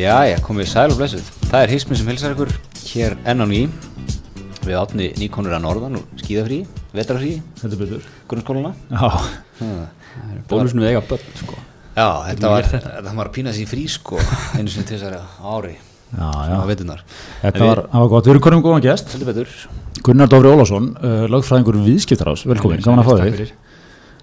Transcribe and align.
Já, 0.00 0.22
já, 0.24 0.38
komið 0.40 0.68
sæl 0.70 0.92
og 0.94 0.96
blessuð. 0.96 1.26
Það 1.50 1.62
er 1.66 1.72
hismi 1.74 1.96
sem 1.98 2.06
hilsar 2.08 2.32
ykkur 2.32 2.50
hér 2.86 3.16
enn 3.28 3.44
á 3.44 3.46
ný. 3.50 3.58
Við 4.64 4.76
átni 4.78 5.08
nýkonur 5.18 5.52
að 5.52 5.60
norðan 5.66 5.98
og 5.98 6.22
skíðafrí, 6.22 6.60
vetrafrí, 6.96 7.32
Þetta 7.60 7.78
betur 7.82 8.06
grunnskóluna. 8.30 8.70
Já, 8.88 9.10
Bónusinu 10.48 10.86
eiga 10.88 11.02
börn 11.04 11.36
sko. 11.36 11.58
Já, 11.98 12.06
þetta 12.30 12.52
var, 12.54 12.70
þetta? 12.70 12.94
þetta 12.96 13.14
var 13.18 13.28
að 13.28 13.36
pína 13.36 13.52
sér 13.52 13.68
frí 13.68 13.84
sko, 13.92 14.16
einu 14.56 14.72
sinni 14.72 14.88
til 14.88 14.96
þessari 14.96 15.20
ári, 15.52 15.74
já, 16.14 16.28
já. 16.48 16.56
á 16.56 16.64
vetunar. 16.70 17.04
Þetta 17.42 17.68
var, 17.68 17.82
það 17.92 18.04
var 18.06 18.12
gott, 18.14 18.30
við 18.30 18.34
erum 18.34 18.46
konum 18.46 18.64
góðan 18.64 18.86
gest 18.86 19.12
Svolítið 19.12 19.32
betur. 19.34 19.58
Gunnar 20.06 20.32
Dófri 20.32 20.54
Ólásson, 20.54 20.92
uh, 20.96 21.24
lögfræðingur 21.28 21.82
viðskiptarás, 21.84 22.46
velkomin, 22.48 22.80
gaman 22.86 23.04
að 23.04 23.10
fá 23.10 23.12
Takk 23.18 23.26
þig 23.26 23.36
fyrir. 23.36 23.52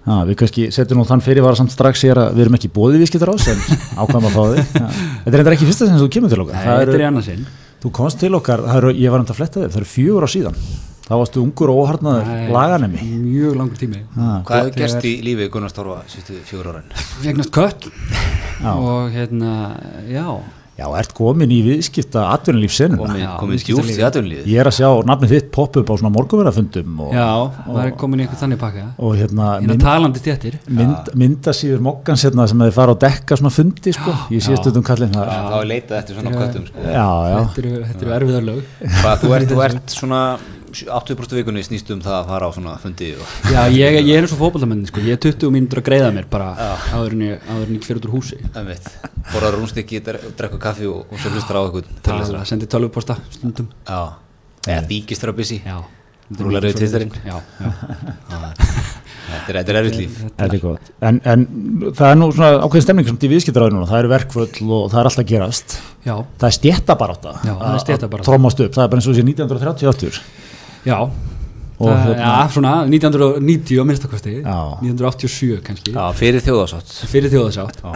Já, 0.08 0.18
við 0.24 0.36
kannski 0.40 0.66
setjum 0.72 1.02
nú 1.02 1.06
þann 1.08 1.22
fyrirvara 1.24 1.58
samt 1.58 1.74
strax 1.74 2.02
hér 2.06 2.20
að 2.22 2.36
við 2.38 2.46
erum 2.46 2.58
ekki 2.58 2.70
bóðið 2.72 3.02
viðskiptarás 3.04 3.48
en 3.52 3.64
ákvæm 4.00 4.28
að 4.28 4.36
fá 4.36 4.42
þig. 4.48 4.74
Þetta 4.74 5.32
er 5.32 5.38
reyndar 5.38 5.56
ekki 5.58 5.68
fyrsta 5.68 5.88
sem 5.88 5.98
þú 6.00 6.10
kemur 6.16 6.32
til 6.32 6.42
okkar. 6.44 6.56
Nei, 6.56 6.64
Það 6.64 6.80
þetta 6.82 6.96
er 6.96 7.04
í 7.04 7.08
annarsinn 7.12 7.48
Þú 7.78 7.90
komst 7.94 8.18
til 8.18 8.34
okkar, 8.34 8.64
eru, 8.74 8.90
ég 8.98 9.12
var 9.14 9.22
um 9.22 9.28
að 9.28 9.36
fletta 9.38 9.60
þig, 9.60 9.70
það 9.70 9.80
eru 9.82 9.88
fjögur 9.92 10.24
á 10.26 10.28
síðan. 10.32 10.56
Þá 11.08 11.12
varstu 11.14 11.40
ungur 11.44 11.70
og 11.72 11.78
óharnaður 11.84 12.50
laganemi. 12.52 13.04
Mjög 13.22 13.54
langur 13.56 13.78
tími. 13.80 14.00
Hvað 14.18 14.58
hefur 14.58 14.74
gerst 14.82 15.06
í 15.08 15.12
lífi 15.24 15.46
Gunnar 15.54 15.70
Stórfa 15.72 16.02
fjögur 16.48 16.72
ára? 16.72 16.82
Vegnast 17.22 17.52
kött 17.54 17.86
Já. 18.58 18.72
og 18.74 19.14
hérna, 19.14 19.52
já 20.10 20.26
Já, 20.78 20.86
ert 20.94 21.10
komin 21.16 21.50
í 21.50 21.56
viðskipta 21.66 22.20
Já, 22.22 22.36
komið 23.40 23.54
viðskiptalífi. 23.56 23.64
djúft 23.66 23.98
í 23.98 24.04
aðunlífið. 24.06 24.44
Ég 24.52 24.60
er 24.62 24.68
að 24.70 24.76
sjá 24.76 24.88
nafnið 25.10 25.32
þitt 25.34 25.48
poppa 25.56 25.80
upp 25.82 25.88
á 25.90 25.94
svona 25.98 26.12
morgunverðafundum 26.14 27.00
og, 27.02 27.14
Já, 27.16 27.26
það 27.66 27.80
er 27.82 27.90
komin 27.98 28.20
í 28.20 28.22
einhvern 28.22 28.40
þannig 28.44 28.60
pakka. 28.62 28.84
og 28.98 29.16
hérna 29.18 29.48
Hérna 29.58 29.72
mynd, 29.72 29.82
talandi 29.82 30.22
þéttir. 30.22 30.58
mynd, 30.78 31.10
myndasýður 31.18 31.82
mokkans 31.88 32.22
hérna 32.28 32.46
sem 32.52 32.62
að 32.62 32.70
þið 32.70 32.78
fara 32.78 32.94
á 32.94 33.02
dekka 33.08 33.40
svona 33.40 33.50
fundi 33.58 33.94
sko, 33.98 34.14
ég 34.30 34.44
sé 34.46 34.54
stundum 34.60 34.86
kallin 34.86 35.10
það 35.18 35.32
Það 35.34 35.56
var 35.58 35.68
leitað 35.72 35.98
eftir 35.98 36.20
svona 36.20 36.36
köttum 36.38 36.68
sko. 36.70 36.86
Já, 36.86 37.08
já, 37.32 37.38
Þetta 37.48 37.64
eru, 37.66 37.82
þetta 37.90 38.06
eru 38.06 38.14
erfiðar 38.20 38.46
lög. 38.52 38.62
Hvað, 39.02 39.18
þú 39.24 39.34
ert, 39.34 39.48
þú 39.50 39.64
ert 39.66 39.98
svona 39.98 40.22
80% 40.72 41.36
vikunni 41.38 41.62
snýst 41.66 41.90
um 41.94 42.00
það 42.04 42.16
að 42.18 42.30
fara 42.30 42.48
á 42.48 42.50
svona 42.54 42.74
fundi 42.82 43.10
og 43.16 43.34
Já, 43.52 43.60
ég, 43.72 43.98
ég 44.02 44.12
er 44.16 44.26
eins 44.26 44.34
og 44.36 44.40
fótballamenn 44.42 44.86
sko. 44.88 45.02
Ég 45.04 45.16
er 45.16 45.22
20 45.24 45.52
mínútur 45.54 45.82
að 45.82 45.88
greiða 45.88 46.10
mér 46.14 46.28
bara 46.30 46.52
áður 46.92 47.16
en 47.16 47.24
ég, 47.26 47.46
áður 47.48 47.66
en 47.66 47.78
ég 47.78 47.86
fyrir 47.86 48.00
út 48.02 48.08
úr 48.08 48.16
húsi. 48.16 48.40
Einmitt. 48.52 48.90
borðar 49.32 49.58
rúnstykki, 49.58 50.02
drekku 50.04 50.60
kaffi 50.62 50.88
og, 50.90 51.06
og 51.08 51.22
svo 51.22 51.32
hlustar 51.34 51.60
á 51.60 51.62
eitthvað 51.64 52.26
Það 52.28 52.48
sendir 52.52 52.72
tölvuposta 52.72 53.18
stundum. 53.34 53.70
Já, 53.88 54.00
eða 54.66 54.82
þýkist 54.92 55.24
þér 55.24 55.32
á 55.32 55.38
busy. 55.40 55.60
Já. 55.64 55.78
Rúlar. 56.38 56.68
Já, 56.68 57.38
já. 57.40 57.68
Þetta 59.28 59.52
er, 59.52 59.58
er 59.60 59.78
erfitt 59.82 59.98
líf. 59.98 60.16
Þetta 60.24 60.56
er 60.56 60.62
gott. 60.62 60.90
En, 61.04 61.18
en 61.28 61.44
það 61.96 62.10
er 62.10 62.18
nú 62.18 62.28
svona 62.32 62.50
ákveðin 62.64 62.84
stemning 62.86 63.08
samt 63.08 63.24
í 63.26 63.30
viðskiptaræðinu 63.32 63.82
það 63.90 64.02
eru 64.02 64.12
verkvöld 64.12 64.60
og 64.64 64.86
það 64.92 65.00
er 65.00 65.10
alltaf 65.10 65.24
að 65.24 65.30
gerast. 65.32 65.76
Já, 66.04 66.14
það 66.40 66.46
er 66.48 66.56
er 67.78 67.82
stéttabarátta. 67.84 68.28
trómast 68.28 68.62
upp, 68.64 68.74
það 68.76 68.84
er 68.84 68.92
bara 68.92 69.02
eins 69.02 69.08
og 69.08 69.16
þessi 69.16 69.26
1938 69.28 70.22
já. 70.84 70.98
Hérna- 71.78 72.14
Já, 72.18 72.48
svona 72.50 72.70
1990 72.90 73.78
á 73.78 73.84
minnstakosti 73.86 74.32
Já. 74.42 74.56
1987 74.82 75.60
kannski. 75.62 75.92
Já, 75.94 76.08
fyrir 76.12 76.42
þjóðasátt 76.42 76.88
Fyrir 77.06 77.30
þjóðasátt 77.30 77.78
Já, 77.84 77.92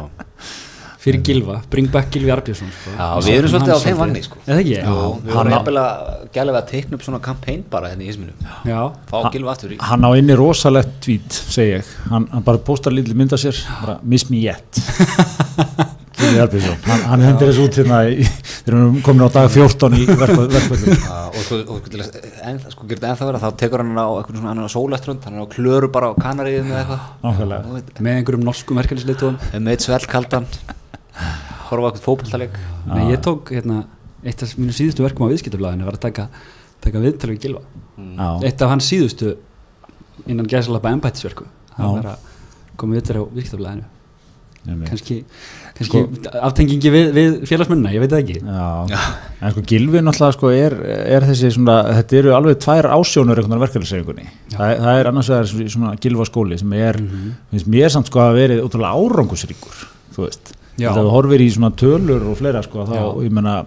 Fyrir 1.03 1.19
Gilva, 1.27 1.57
bring 1.69 1.89
back 1.91 2.13
Gilvi 2.15 2.31
Arbjörnsson 2.31 2.69
sko. 2.71 2.93
Já, 2.95 3.09
við 3.27 3.39
erum 3.41 3.51
svolítið 3.51 3.73
á 3.75 3.81
þeim 3.83 3.97
vagni, 3.99 4.21
sko. 4.23 4.37
Eða 4.47 4.61
ekki? 4.63 4.77
Já, 4.77 4.85
við 4.87 5.33
hann 5.35 5.35
vorum 5.35 5.51
á- 5.51 5.57
jafnvel 5.57 5.79
að 5.83 6.29
gæla 6.37 6.53
við 6.55 6.61
að 6.61 6.69
teikna 6.71 6.95
upp 6.95 7.03
svona 7.03 7.21
kampæn 7.25 7.65
bara 7.71 7.91
hérna 7.91 8.07
í 8.07 8.09
isminu 8.13 8.33
Já, 8.71 8.81
Fá 9.11 9.19
gilva 9.35 9.51
aftur 9.57 9.75
í. 9.75 9.81
hann 9.83 10.07
á 10.07 10.11
inni 10.15 10.37
rosalegt 10.39 10.95
tvít 11.03 11.33
segi 11.33 11.75
ég, 11.81 11.85
hann, 12.09 12.29
hann 12.31 12.43
bara 12.47 12.59
postar 12.59 12.93
lítið 12.95 13.15
mynda 13.19 13.35
sér 13.37 13.59
bara 13.85 13.99
miss 14.05 14.31
me 14.31 14.37
yet 14.47 14.79
Gylfi 16.23 16.41
Arnbjörnsson. 16.45 16.77
hann, 16.87 17.03
hann 17.11 17.25
hendur 17.27 17.51
þessu 17.51 17.65
út 17.67 17.79
hérna 17.81 17.99
í- 18.09 18.27
þegar 18.27 18.73
við 18.73 18.79
erum 18.79 18.99
komin 19.07 19.25
á 19.27 19.29
dag 19.35 19.49
14 19.51 19.97
í 19.99 20.05
verkvöldum 20.07 20.93
og 21.33 21.41
sko, 21.43 21.59
og 21.75 21.89
til 21.91 22.03
að 22.05 22.19
en, 22.49 22.61
sko, 22.73 22.87
gerði 22.91 23.09
ennþá 23.11 23.29
vera, 23.31 23.41
þá 23.43 23.49
tekur 23.63 23.83
hann 23.83 23.99
á 23.99 24.07
eitthvað 24.21 24.39
svona, 24.39 24.51
hann 24.53 24.63
er 24.63 24.69
á 24.69 24.77
sólaströnd, 24.77 25.25
hann 25.27 25.39
er 25.39 25.45
á 25.45 25.49
klöru 25.53 25.91
bara 25.93 26.13
á 26.13 26.15
kanaríðum 26.23 26.71
eða 26.73 26.83
eitthvað. 26.83 28.03
Með 28.07 28.19
einhverjum 28.21 28.45
norskum 28.47 28.79
verkefnisleitóðum 28.83 29.39
með 29.59 29.73
eitt 29.75 29.87
svellkaldan 29.89 30.47
horfa 31.69 31.83
á 31.83 31.89
eitthvað 31.91 32.05
fótballtaleg 32.07 32.59
Nei, 32.87 33.03
ég 33.13 33.23
tók 33.25 33.53
hérna 33.55 33.83
eitt 34.23 34.43
af 34.45 34.53
mínu 34.59 34.75
síðustu 34.77 35.03
verkum 35.05 35.27
á 35.27 35.33
viðskiptablaðinu 35.33 35.87
var 35.89 35.97
að 35.99 36.05
taka, 36.07 36.29
taka 36.85 37.01
viðtal 37.03 37.33
við 37.33 37.41
Gilva 37.47 37.63
Já. 37.99 38.29
eitt 38.49 38.63
af 38.63 38.71
hans 38.73 38.89
síðustu 38.93 39.35
innan 40.31 40.47
gæsalapa 40.51 40.93
embættisverku 40.95 41.47
Já. 41.49 41.75
það 41.81 41.97
var 41.97 42.09
að 42.13 42.31
koma 42.79 42.97
viðtal 42.99 43.19
á 43.19 43.25
viðskiptablaðinu. 43.35 43.89
Kannski, 44.87 45.17
kannski 45.79 46.03
aftengingi 46.49 46.91
við, 46.93 47.11
við 47.17 47.37
félagsmunna, 47.49 47.93
ég 47.95 48.03
veit 48.05 48.13
það 48.13 48.23
ekki. 48.23 48.39
Já, 48.93 49.03
en 49.43 49.55
sko 49.55 49.65
Gilvi 49.73 50.03
náttúrulega 50.05 50.37
sko 50.37 50.51
er, 50.55 50.77
er 51.17 51.27
þessi 51.29 51.51
svona, 51.57 51.77
þetta 52.01 52.19
eru 52.21 52.35
alveg 52.37 52.59
tvær 52.63 52.89
ásjónur 52.97 53.41
einhvern 53.43 53.55
veginn 53.57 53.65
verkefælisreifingunni 53.67 54.27
það, 54.57 54.75
það 54.87 55.01
er 55.03 55.11
annars 55.13 55.31
vegar 55.33 55.51
svona- 55.53 55.75
svona 55.77 55.95
Gilva 56.03 56.27
skóli 56.29 56.59
sem 56.61 56.73
er, 56.79 56.99
finnst 57.51 57.71
mér 57.73 57.95
samt 57.95 58.11
sko 58.13 58.21
að 58.27 58.39
verið 58.41 58.65
útrúlega 58.67 58.99
árangusríkur, 59.07 59.87
þú 60.17 60.27
veist. 60.29 60.53
Þegar 60.73 61.05
þú 61.05 61.11
horfir 61.13 61.43
í 61.45 61.49
svona 61.53 61.69
tölur 61.77 62.23
og 62.31 62.39
fleira 62.39 62.63
sko 62.65 62.87
þá, 62.89 62.95
Já. 62.97 63.05
ég 63.27 63.33
menna, 63.37 63.59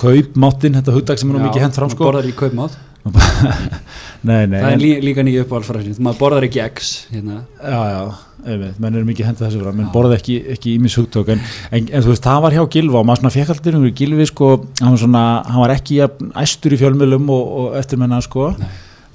kaupmáttin 0.00 0.78
þetta 0.78 0.94
hugdag 0.96 1.18
sem 1.20 1.30
er 1.34 1.42
mikið 1.44 1.64
hent 1.66 1.76
fram 1.76 1.90
sko. 1.92 2.06
borðar 2.08 2.28
í 2.28 2.32
kaupmátt 2.36 2.76
nei, 4.28 4.46
nei, 4.50 4.58
það 4.58 4.72
er 4.72 4.80
lí, 4.82 4.88
líka 5.04 5.24
nýja 5.24 5.44
uppáhaldsfræðin 5.46 6.00
maður 6.04 6.18
borðar 6.22 6.46
ekki 6.48 6.60
eggs 6.64 6.88
hérna. 7.12 7.42
já, 7.62 7.78
já, 7.92 8.00
einmitt, 8.48 8.80
menn 8.82 8.98
eru 8.98 9.08
mikið 9.08 9.28
hent 9.28 9.42
þessu 9.42 9.62
fram, 9.62 9.78
menn 9.78 9.92
borða 9.94 10.18
ekki, 10.18 10.36
ekki 10.54 10.74
ímis 10.78 10.96
hugtök. 10.98 11.30
En, 11.34 11.44
en, 11.70 11.86
en 11.86 12.04
þú 12.04 12.12
veist, 12.12 12.26
það 12.26 12.42
var 12.44 12.56
hjá 12.56 12.64
Gilva 12.74 13.00
og 13.00 13.08
maður 13.08 13.22
svona 13.22 13.34
fekk 13.34 13.54
alltaf 13.54 13.70
einhverju 13.72 13.94
Gilvi 14.00 14.26
sko, 14.30 14.50
hann 14.82 14.94
var 14.94 15.02
svona, 15.04 15.24
hann 15.48 15.62
var 15.64 15.74
ekki 15.74 16.00
jafn 16.00 16.34
æstur 16.42 16.76
í 16.76 16.80
fjölmiðlum 16.82 17.32
og, 17.34 17.54
og 17.62 17.78
eftirmenna 17.80 18.20
sko. 18.24 18.50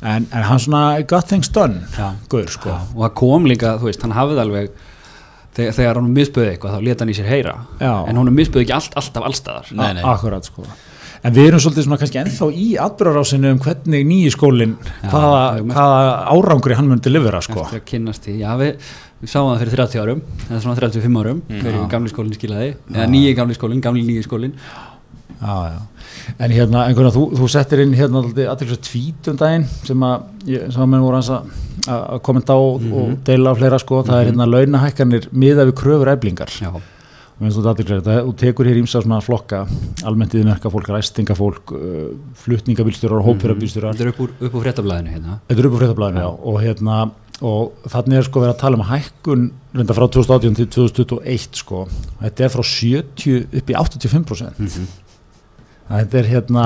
En, 0.04 0.26
en 0.28 0.48
hann 0.50 0.60
svona 0.60 0.86
got 1.08 1.30
things 1.30 1.52
done 1.56 1.80
Já. 1.96 2.10
Gaur, 2.32 2.50
sko. 2.52 2.74
og 2.76 3.06
það 3.06 3.14
kom 3.22 3.46
líka, 3.48 3.78
þú 3.80 3.88
veist, 3.88 4.02
hann 4.04 4.16
hafði 4.18 4.42
alveg 4.44 4.74
þegar, 5.56 5.78
þegar 5.78 6.00
hann 6.02 6.10
misböði 6.18 6.50
eitthvað 6.52 6.74
þá 6.76 6.88
leta 6.90 7.06
hann 7.06 7.14
í 7.14 7.16
sér 7.16 7.30
heyra. 7.32 7.54
Já. 7.80 7.94
en 8.10 8.20
hún 8.20 8.34
misböði 8.36 8.66
ekki 8.66 8.76
allt, 8.76 8.98
alltaf 9.00 9.30
allstaðar 9.30 9.72
Nei, 9.72 9.94
nei. 9.96 10.04
Akkurat 10.12 10.50
sko 10.50 10.68
En 11.24 11.32
við 11.32 11.50
erum 11.50 11.62
svolítið 11.64 11.86
svona 11.86 11.98
kannski 12.02 12.20
ennþá 12.20 12.48
í 12.52 12.66
atbyrgarásinu 12.84 13.54
um 13.56 13.60
hvernig 13.64 14.08
nýji 14.10 14.32
skólinn, 14.36 14.74
hvaða, 15.08 15.44
hvaða 15.70 16.02
árangri 16.34 16.76
hann 16.76 16.90
mun 16.92 17.00
delivera 17.04 17.40
sko. 17.46 17.64
eftir 17.64 17.80
að 17.80 17.86
kynnast 17.94 18.28
því, 18.28 18.34
já 18.42 18.50
við, 18.60 18.90
við 19.22 19.32
sáum 19.32 19.52
það 19.54 19.62
fyrir 19.64 19.78
30 19.78 20.04
árum 20.04 20.24
eða 20.50 20.60
svona 20.66 20.76
35 20.82 21.22
árum 21.22 21.40
hverju 21.48 21.86
gamli 21.94 22.12
skólinn 22.12 22.36
skilaði. 22.36 22.74
Eða 22.92 23.08
nýji 23.14 23.38
gamli 23.40 23.56
skólinn, 23.56 23.84
gamli 23.86 24.04
nýji 24.04 24.26
skólinn. 24.28 24.58
Já, 25.44 25.56
já. 25.72 25.80
En 26.40 26.52
hérna, 26.54 26.86
einhverja, 26.88 27.12
þú, 27.16 27.24
þú 27.36 27.48
settir 27.52 27.82
inn 27.84 27.96
hérna 27.98 28.22
allir 28.24 28.70
svo 28.70 28.78
tvít 28.86 29.28
um 29.32 29.40
daginn 29.40 29.66
sem 29.84 30.06
að, 30.08 30.28
sem 30.46 30.84
að 30.84 30.90
menn 30.92 31.04
voru 31.04 31.20
að, 31.20 31.54
kommenta 32.24 32.56
á 32.56 32.60
og 32.60 33.16
deila 33.28 33.52
á 33.52 33.60
fleira 33.60 33.80
sko, 33.82 34.04
það 34.08 34.20
er 34.22 34.30
hérna 34.32 34.48
launahækkanir 34.48 35.28
miða 35.36 35.66
við 35.68 35.76
kröfur 35.82 36.12
eflingar. 36.14 36.52
já, 36.64 36.72
Og 38.28 38.36
tekur 38.40 38.70
hér 38.70 38.80
ímsa 38.82 39.02
svona 39.04 39.20
flokka, 39.24 39.64
almennt 40.08 40.36
yfirmerka 40.36 40.72
fólk, 40.74 40.90
ræstingafólk, 40.94 41.74
flutningabílstjórar 42.44 43.20
og 43.20 43.28
hópirabílstjórar. 43.32 43.94
þetta 43.94 44.08
er 44.08 44.14
upp 44.14 44.24
úr, 44.24 44.34
úr 44.50 44.64
fréttablaðinu 44.64 45.14
hérna. 45.14 45.40
Þetta 45.50 45.64
er 45.64 45.70
upp 45.70 45.76
á 45.76 45.82
fréttablaðinu, 45.84 46.24
já, 46.24 46.30
og 46.52 46.60
hérna, 46.64 46.98
og 47.44 47.90
þannig 47.92 48.20
er 48.20 48.28
sko 48.30 48.44
verið 48.44 48.54
að 48.54 48.62
tala 48.64 48.80
um 48.80 48.86
hækkun, 48.88 49.48
reynda 49.74 49.98
frá 49.98 50.06
2018 50.16 50.60
til 50.60 50.68
2021 50.78 51.62
sko, 51.64 51.86
þetta 52.22 52.46
er 52.46 52.54
frá 52.54 52.64
70 52.64 53.60
upp 53.60 53.74
í 53.74 53.80
85%. 53.84 55.03
Þetta 55.84 56.18
er 56.22 56.28
hérna, 56.32 56.62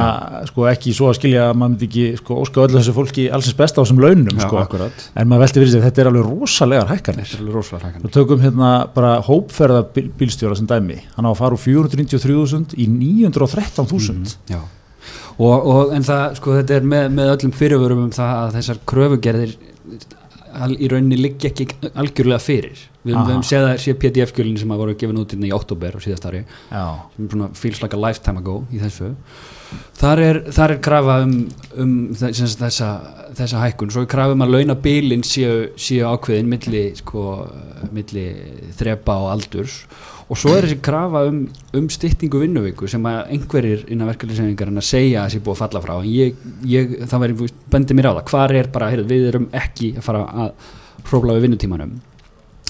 sko, 0.47 0.65
ekki 0.69 0.91
svo 0.95 1.07
að 1.09 1.15
skilja 1.17 1.47
að 1.49 1.55
maður 1.57 1.71
myndi 1.73 1.87
ekki, 1.87 2.03
sko, 2.21 2.35
óska 2.43 2.61
öllu 2.63 2.77
þessu 2.77 2.93
fólki 2.95 3.23
allsins 3.33 3.57
besta 3.57 3.81
á 3.81 3.83
þessum 3.83 4.01
launum, 4.03 4.29
Já, 4.37 4.45
sko, 4.45 4.61
en 5.17 5.27
maður 5.31 5.41
velti 5.43 5.59
fyrir 5.63 5.71
sig, 5.73 5.81
þetta 5.87 6.03
er 6.03 6.09
alveg 6.11 6.27
rosalegar 6.27 6.91
hækkanir. 6.91 7.33
Við 8.05 8.13
tökum 8.13 8.43
hérna 8.45 8.69
bara 8.93 9.15
hópferða 9.25 9.81
bíl- 9.95 10.11
bílstjóra 10.21 10.55
sem 10.59 10.69
dæmi, 10.69 10.99
hann 11.17 11.25
á 11.27 11.31
að 11.33 11.39
fara 11.41 11.57
úr 11.57 11.63
493.000 11.65 12.77
í 12.77 12.87
913.000. 12.87 14.37
já. 14.53 14.61
Og, 15.37 15.67
og 15.69 15.91
en 15.93 16.05
það, 16.05 16.37
sko, 16.39 16.53
þetta 16.61 16.77
er 16.79 16.87
með, 16.93 17.09
með 17.17 17.33
öllum 17.35 17.51
fyrirvörum 17.57 18.05
um 18.07 18.13
það 18.15 18.31
að 18.37 18.55
þessar 18.57 18.79
kröfugerðir 18.89 19.51
al- 20.63 20.77
í 20.77 20.87
rauninni 20.91 21.17
liggja 21.19 21.51
ekki 21.51 21.67
algjörlega 21.93 22.39
fyrir. 22.43 22.79
Við, 23.07 23.15
höfum 23.15 23.43
séð 23.47 23.65
það 23.69 23.77
sé 23.83 23.93
PDF-skjölinn 24.01 24.57
sem 24.59 24.71
að 24.73 24.81
voru 24.81 24.95
gefin 24.99 25.19
út 25.21 25.31
hérna 25.31 25.47
í 25.47 25.53
oktober 25.55 25.95
á 25.95 25.99
síðast 26.03 26.25
ári 26.27 26.41
Já, 26.43 26.81
sem 27.15 27.29
svona 27.31 27.47
feels 27.55 27.79
like 27.83 27.95
a 27.95 28.01
lifetime 28.03 28.41
ago 28.41 28.57
í 28.73 28.81
þessu. 28.81 29.13
Þar 29.99 30.21
er, 30.23 30.39
þar 30.55 30.73
er 30.73 30.81
krafa 30.83 31.15
um, 31.25 31.37
um 31.79 31.93
þess, 32.15 32.55
þessa, 32.59 32.89
þessa 33.35 33.63
hækkun. 33.63 33.91
Svo 33.95 34.03
er 34.03 34.11
krafa 34.11 34.35
um 34.35 34.43
að 34.45 34.53
launabilin 34.57 35.23
séu, 35.27 35.69
séu 35.79 36.03
ákveðin 36.07 36.51
milli, 36.51 36.83
sko, 36.99 37.23
milli 37.95 38.27
þrepa 38.79 39.17
og 39.23 39.31
aldurs 39.37 39.81
og 40.27 40.39
svo 40.39 40.53
er 40.57 40.65
þessi 40.65 40.79
krafa 40.83 41.21
um, 41.29 41.39
um 41.79 41.85
styttingu 41.91 42.41
vinnuviku 42.41 42.89
sem 42.91 43.05
að 43.07 43.31
einhverjir 43.35 43.85
innan 43.93 44.09
verkefliðsefningar 44.11 44.73
að 44.73 44.87
segja 44.87 45.21
að 45.21 45.29
þessi 45.29 45.43
búið 45.45 45.55
að 45.55 45.61
falla 45.61 45.83
frá. 45.85 45.93
En 46.01 46.09
ég, 46.11 46.41
ég, 46.67 46.97
það 47.07 47.23
væri 47.23 47.47
bendið 47.71 47.99
mér 47.99 48.09
á 48.11 48.13
það. 48.17 48.25
Hvar 48.33 48.55
er 48.59 48.69
bara, 48.73 48.89
heyrðu, 48.91 49.07
við 49.13 49.29
erum 49.31 49.47
ekki 49.55 49.93
að 49.95 50.07
fara 50.09 50.25
að 50.27 50.67
hrófla 51.07 51.37
við 51.37 51.47
vinnutímanum? 51.47 51.95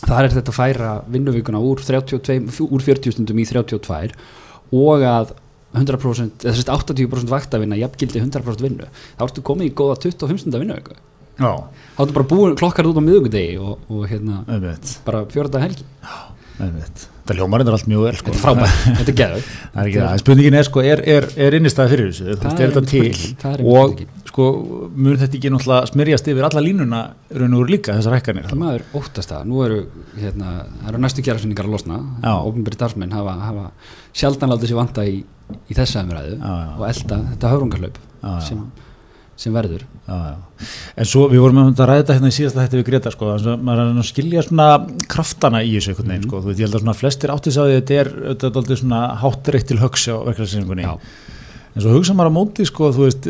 Þar 0.04 0.27
er 0.27 0.36
þetta 0.36 0.54
að 0.54 0.59
færa 0.59 0.94
vinnuvikuna 1.09 1.63
úr, 1.65 1.81
32, 1.81 2.38
úr 2.68 2.86
40 2.86 3.18
stundum 3.18 3.42
í 3.42 3.48
32 3.50 4.13
og 4.77 5.07
að 5.09 5.33
100% 5.77 6.45
eða 6.48 6.62
að 6.62 6.71
80% 6.94 7.31
vaktavinna 7.33 7.81
jafngildi 7.81 8.21
100% 8.21 8.63
vinnu. 8.63 8.88
Þá 9.18 9.27
ertu 9.27 9.45
komið 9.50 9.71
í 9.71 9.75
góða 9.77 9.98
25 10.06 10.45
stundar 10.45 10.62
vinnu 10.62 10.77
eitthvað. 10.77 11.01
Já, 11.38 11.51
þá 11.98 12.00
ertu 12.06 12.15
bara 12.15 12.30
búin 12.30 12.56
klokkar 12.57 12.88
út 12.89 12.98
á 12.98 13.04
miðugudegi 13.04 13.57
og, 13.62 13.83
og 13.89 14.07
hérna 14.09 14.44
einmitt, 14.45 14.95
bara 15.06 15.25
fjórða 15.33 15.65
helgi. 15.65 15.86
Einmitt 16.06 16.37
Þetta 16.57 17.36
ljómarinn 17.38 17.69
er 17.69 17.75
allt 17.75 17.89
mjög 17.92 18.04
vel 18.06 18.18
sko. 18.18 18.31
þetta 18.31 18.38
er 18.38 18.44
frábært, 18.45 18.77
þetta 18.98 19.12
er 19.12 19.18
geðvögt 19.19 19.50
Það 19.50 19.81
er 19.81 19.89
ekki 19.89 20.00
það, 20.04 20.21
spurningin 20.21 20.57
er 20.57 20.68
sko, 20.68 20.83
er, 20.94 21.01
er, 21.15 21.27
er 21.45 21.57
innistæða 21.57 21.92
fyrir 21.92 22.07
þessu, 22.07 22.27
þú 22.30 22.48
veist, 22.48 22.62
er 22.63 22.71
þetta 22.71 22.83
til? 22.92 23.01
er 23.51 23.63
og 23.74 24.01
sko, 24.31 24.48
mun 24.95 25.19
þetta 25.19 25.38
ekki 25.39 25.51
náttúrulega 25.51 25.92
smyrjast 25.92 26.30
yfir 26.31 26.48
alla 26.48 26.63
línuna 26.63 27.01
raun 27.42 27.57
og 27.57 27.63
úr 27.65 27.74
líka 27.74 27.98
þessar 27.98 28.18
hækkanir? 28.18 28.48
Það 28.48 28.62
maður 28.63 28.86
óttast 29.01 29.33
það, 29.33 29.45
nú 29.51 29.62
eru 29.65 29.80
hérna, 30.15 30.56
það 30.81 30.92
eru 30.94 31.04
næstu 31.04 31.25
kjærasynningar 31.27 31.68
að 31.68 31.75
losna. 31.75 32.00
Ofnbyrði 32.31 32.80
starfsmenn 32.80 33.15
hafa, 33.18 33.38
hafa 33.44 33.65
sjaldan 34.15 34.54
látið 34.54 34.71
sér 34.71 34.80
vanta 34.80 35.07
í, 35.09 35.19
í 35.68 35.77
þessa 35.77 36.06
umræðu 36.07 36.38
og 36.77 36.86
elda 36.88 37.21
þetta 37.33 37.54
já. 38.21 38.39
sem, 38.48 38.63
sem 39.38 39.54
verður. 39.54 39.84
Já, 40.07 40.16
já. 40.18 40.68
En 40.98 41.06
svo 41.06 41.28
við 41.30 41.44
vorum 41.44 41.60
að 41.68 41.78
ræða 41.86 42.00
þetta 42.01 42.16
hérna 42.18 42.31
í 42.31 42.36
síðasta 42.38 42.63
hætti 42.66 42.80
við 42.80 42.88
Greta 42.88 43.12
sko, 43.13 43.28
maður 43.62 43.81
er 43.84 43.92
að 44.01 44.07
skilja 44.10 44.44
svona 44.48 44.68
kraftana 45.13 45.62
í 45.62 45.75
þessu 45.78 45.94
einhvern 45.94 46.10
veginn 46.10 46.24
Mhm. 46.24 46.30
sko, 46.31 46.42
þú 46.42 46.50
veit, 46.50 46.57
ég 46.57 46.66
held 46.68 46.75
að 46.80 46.84
svona 46.84 46.98
flestir 46.98 47.34
áttis 47.36 47.57
að 47.62 47.74
þetta 47.78 48.00
er 48.01 48.07
er 48.34 48.51
aldrei 48.57 48.78
svona 48.81 49.01
hátreitt 49.22 49.68
til 49.68 49.78
höggs 49.78 50.07
á 50.10 50.16
verkefæðsynningunni 50.25 50.86
en 50.89 51.81
svo 51.84 51.94
hugsa 51.94 52.13
maður 52.18 52.34
á 52.34 52.38
móti 52.39 52.66
sko, 52.66 52.89
þú 52.92 53.06
veist 53.06 53.28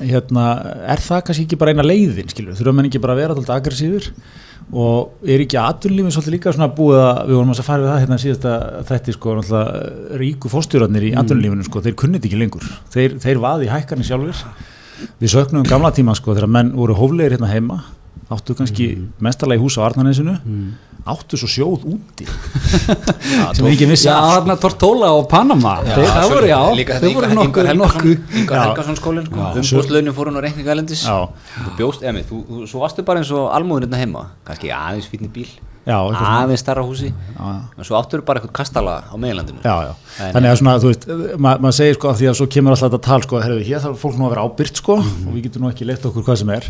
hérna, 0.00 0.44
er 0.86 1.00
það 1.02 1.24
kannski 1.26 1.44
ekki 1.48 1.58
bara 1.58 1.72
eina 1.72 1.82
leiðin 1.82 2.28
skilur, 2.30 2.54
þurfa 2.54 2.74
menn 2.76 2.86
ekki 2.90 3.00
bara 3.02 3.14
að 3.16 3.20
vera 3.24 3.34
alltaf 3.34 3.56
aggressífur 3.56 4.10
og 4.72 5.24
er 5.26 5.40
ekki 5.42 5.56
aðunlífin 5.58 6.12
svolítið 6.14 6.34
líka 6.36 6.52
svona 6.54 6.68
búið 6.76 7.00
að 7.00 7.22
við 7.26 7.34
vorum 7.40 7.50
að 7.56 7.62
fara 7.66 7.82
við 7.82 7.90
það 7.90 8.02
hérna 8.04 8.18
síðasta 8.22 8.52
þetta 8.86 9.14
sko, 9.16 9.34
náttúrulega 9.40 10.18
ríku 10.20 10.52
fórstjórarnir 10.52 11.02
í 11.08 11.10
Mm. 11.10 11.24
aðunlífinu 11.24 11.64
sko, 11.66 11.80
þeir 11.82 11.96
kunnit 11.98 12.22
ekki 12.28 12.38
lengur. 12.38 12.62
Þeir, 12.92 13.18
þeir 13.18 13.40
vaði 13.42 13.66
hækkarnir 13.72 14.06
sjálfur 14.06 14.44
við 15.20 15.32
söknum 15.34 15.64
um 15.64 15.70
gamla 15.70 15.92
tíma 15.96 16.14
sko 16.18 16.34
þegar 16.36 16.50
menn 16.58 16.74
voru 16.76 16.96
hóflegir 16.98 17.36
hérna 17.36 17.50
heima 17.50 17.80
áttu 18.30 18.54
kannski 18.54 18.92
mm. 18.94 19.06
mestarlega 19.24 19.58
í 19.58 19.62
hús 19.64 19.76
á 19.80 19.86
Arnarnesinu 19.88 20.36
áttu 21.10 21.38
svo 21.40 21.48
sjóð 21.50 21.86
úti 21.94 22.26
sem 23.56 23.66
enginn 23.66 23.90
vissi 23.90 24.06
Já, 24.06 24.14
af. 24.18 24.34
þarna 24.36 24.56
Tortóla 24.60 25.08
og 25.16 25.24
Panama 25.30 25.78
þeir, 25.86 26.10
það 26.10 26.34
voru 26.34 26.50
já, 26.50 26.60
þetta 26.92 27.12
voru 27.16 27.30
nokkuð 27.38 27.70
Já. 27.70 28.60
Helgason 28.60 29.00
skólinn 29.00 29.26
sko. 29.26 29.40
Já. 29.40 29.48
umbúðslaunin 29.62 30.16
fóru 30.16 30.34
nú 30.34 30.44
reikninga 30.44 30.74
elendis 30.76 31.06
Já, 31.08 31.16
þú 31.56 31.74
bjóst, 31.80 32.06
emi, 32.06 32.22
þú, 32.28 32.42
þú, 32.50 32.60
svo 32.70 32.84
varstu 32.84 33.06
bara 33.08 33.24
eins 33.24 33.32
og 33.34 33.48
almúðin 33.56 33.88
hérna 33.88 34.02
heima 34.04 34.26
kannski 34.46 34.72
aðeins 34.76 35.10
fínni 35.10 35.32
bíl 35.32 35.48
já. 35.48 35.69
Aðeins 36.44 36.60
starra 36.64 36.82
húsi. 36.84 37.08
Já, 37.10 37.40
já. 37.40 37.60
en 37.78 37.84
svo 37.88 37.96
áttur 37.98 38.22
bara 38.26 38.40
eitthvað 38.40 38.52
kastala 38.60 38.94
á 39.08 39.14
meðlandinu 39.16 39.62
já, 39.64 39.74
já. 39.88 39.92
En- 40.20 40.34
þannig 40.34 40.50
að 40.52 40.58
svona, 40.60 40.74
þú 40.82 40.90
veist, 40.90 41.06
ma 41.38 41.54
maður 41.56 41.76
segir 41.78 41.94
sko 41.96 42.10
af 42.10 42.18
því 42.20 42.28
að 42.30 42.36
svo 42.40 42.46
kemur 42.52 42.74
alltaf 42.76 42.90
þetta 42.90 43.02
tal 43.06 43.22
sko, 43.24 43.40
herrðu, 43.40 43.64
hér 43.70 43.80
þarf 43.84 44.02
fólk 44.04 44.18
nú 44.20 44.26
að 44.28 44.34
vera 44.34 44.44
ábyrgt 44.44 44.76
sko 44.82 44.98
og 45.00 45.30
við 45.32 45.42
getum 45.48 45.64
nú 45.64 45.70
ekki 45.72 45.88
leitt 45.88 46.04
okkur 46.10 46.26
hvað 46.28 46.36
sem 46.42 46.50
er. 46.56 46.68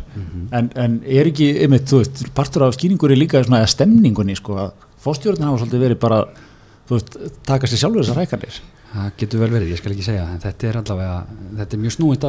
En, 0.52 0.70
en 0.76 1.00
er 1.06 1.26
ekki, 1.32 1.50
einmitt, 1.64 1.88
þú 1.90 2.02
veist, 2.04 2.22
partur 2.34 2.62
af 2.68 2.74
skýringur 2.78 3.10
er 3.10 3.18
líka 3.18 3.42
svona 3.42 3.64
eða 3.64 3.72
stemningunni 3.74 4.36
sko 4.38 4.56
að 4.62 4.70
fórstjórnin 5.02 5.48
hafa 5.48 5.62
svolítið 5.64 5.80
verið 5.88 6.00
bara 6.06 6.22
þú 6.86 6.98
veist, 6.98 7.18
taka 7.46 7.66
sér 7.66 7.82
sjálfur 7.82 8.02
þessar 8.04 8.22
hækarnir 8.22 8.60
það 8.90 9.12
getur 9.20 9.40
vel 9.44 9.50
verið, 9.54 9.70
ég 9.70 9.78
skal 9.78 9.92
ekki 9.94 10.02
segja 10.06 10.24
en 10.26 10.40
þetta 10.42 10.66
er 10.70 10.78
allavega 10.80 11.18
þetta 11.60 11.76
er 11.76 11.82
mjög 11.84 11.94
snúið 11.94 12.24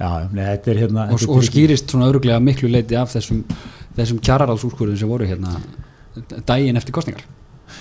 já, 0.00 0.10
nei, 0.32 0.44
þetta 0.56 0.70
er 0.74 0.80
hérna 0.84 1.06
og, 1.06 1.14
þetta 1.18 1.30
og 1.30 1.38
ekki- 1.42 1.50
skýrist 1.52 1.90
svona 1.94 2.08
öruglega 2.10 2.40
miklu 2.42 2.68
leiti 2.72 2.96
af 2.98 3.12
þessum, 3.14 3.44
þessum 3.96 4.20
kjararáðsúrskurðum 4.26 4.98
sem 5.00 5.08
voru 5.08 5.26
hérna 5.28 5.54
daginn 6.46 6.76
eftir 6.80 6.94
kostningar 6.94 7.24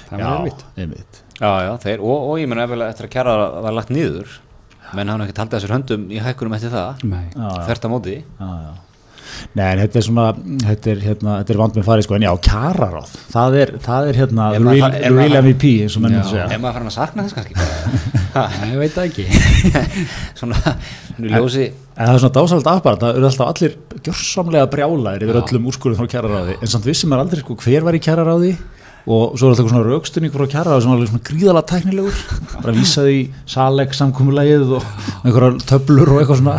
það 0.10 0.20
já, 0.20 0.26
var 0.26 0.48
erfitt 0.86 1.22
já, 1.40 1.52
já, 1.68 1.74
þeir, 1.84 2.00
og, 2.06 2.30
og 2.32 2.40
ég 2.42 2.50
menna 2.50 2.66
eftir 2.90 3.08
að 3.10 3.14
kjara 3.18 3.36
var 3.66 3.74
lagt 3.80 3.90
niður 3.94 4.40
menn 4.94 5.10
hafa 5.10 5.18
nú 5.20 5.26
ekkert 5.26 5.42
haldið 5.44 5.58
þessar 5.60 5.74
höndum 5.78 6.08
í 6.14 6.20
hækkunum 6.22 6.54
eftir 6.58 6.74
það 6.74 7.04
Nei. 7.10 7.26
já, 7.34 7.46
já. 7.50 7.62
þvert 7.68 7.86
á 7.86 7.90
móti 7.94 8.16
Já, 8.22 8.50
já. 8.64 8.74
Nei, 9.54 9.66
en 9.74 9.82
þetta 9.84 10.00
er 10.02 10.06
svona, 10.08 10.26
þetta 10.64 10.92
er, 10.94 11.02
hérna, 11.08 11.36
þetta 11.42 11.54
er 11.56 11.60
vand 11.64 11.78
með 11.80 11.88
farið 11.90 12.08
sko, 12.08 12.16
en 12.18 12.26
já, 12.28 12.32
kjararáð, 12.48 13.14
það 13.34 13.58
er, 13.62 13.74
það 13.88 14.10
er 14.12 14.20
hérna, 14.22 14.48
maður 14.58 14.80
real, 14.80 14.90
ef 14.90 15.00
the 15.04 15.14
real 15.14 15.30
maður- 15.36 15.44
MVP, 15.48 15.72
eins 15.86 15.98
og 15.98 16.04
menn 16.06 16.14
Já. 16.14 16.20
myndi 16.20 16.34
segja. 16.34 16.48
ef 16.58 16.62
maður 16.64 16.78
farin 16.80 16.92
að 16.92 16.98
sakna 16.98 17.26
þess 17.28 17.38
kannski 17.38 17.54
Nei, 18.64 18.70
ég 18.74 18.80
veit 18.82 18.96
ekki 19.04 19.26
svona, 20.40 20.76
nú 21.20 21.30
ljósi 21.30 21.66
En 21.94 22.08
það 22.08 22.16
er 22.16 22.22
svona 22.24 22.34
dásalegt 22.40 22.70
afbara, 22.72 22.98
það 23.04 23.18
eru 23.20 23.28
alltaf 23.30 23.50
allir 23.54 23.74
gjörsamlega 24.08 24.70
brjálæðir 24.74 25.26
yfir 25.28 25.38
Já. 25.38 25.42
öllum 25.44 25.68
úrskurðum 25.70 26.00
frá 26.02 26.08
kjararáði, 26.16 26.56
en 26.66 26.72
samt 26.74 26.88
vissum 26.90 27.12
maður 27.14 27.28
aldrei 27.28 27.44
sko, 27.44 27.58
hver 27.62 27.86
var 27.86 27.94
í 27.94 28.02
kjararáði 28.02 28.54
og 29.04 29.36
svo 29.38 29.50
er 29.50 29.54
alltaf 29.54 29.68
svona 29.70 29.84
raukstunning 29.86 30.34
frá 30.34 30.46
kjararáði 30.50 30.82
sem 30.86 30.90
var 30.94 30.98
alveg 30.98 31.12
svona 31.12 31.28
gríðalega 31.30 31.70
tæknilegur, 31.70 32.20
bara 32.64 32.76
vísaði 32.80 33.16
í 33.20 33.24
saleg 33.54 33.94
samkomulegið 34.00 34.74
og 34.80 34.86
einhverjar 35.28 35.58
töflur 35.70 36.14
og 36.16 36.22
eitthvað 36.24 36.40
svona, 36.42 36.56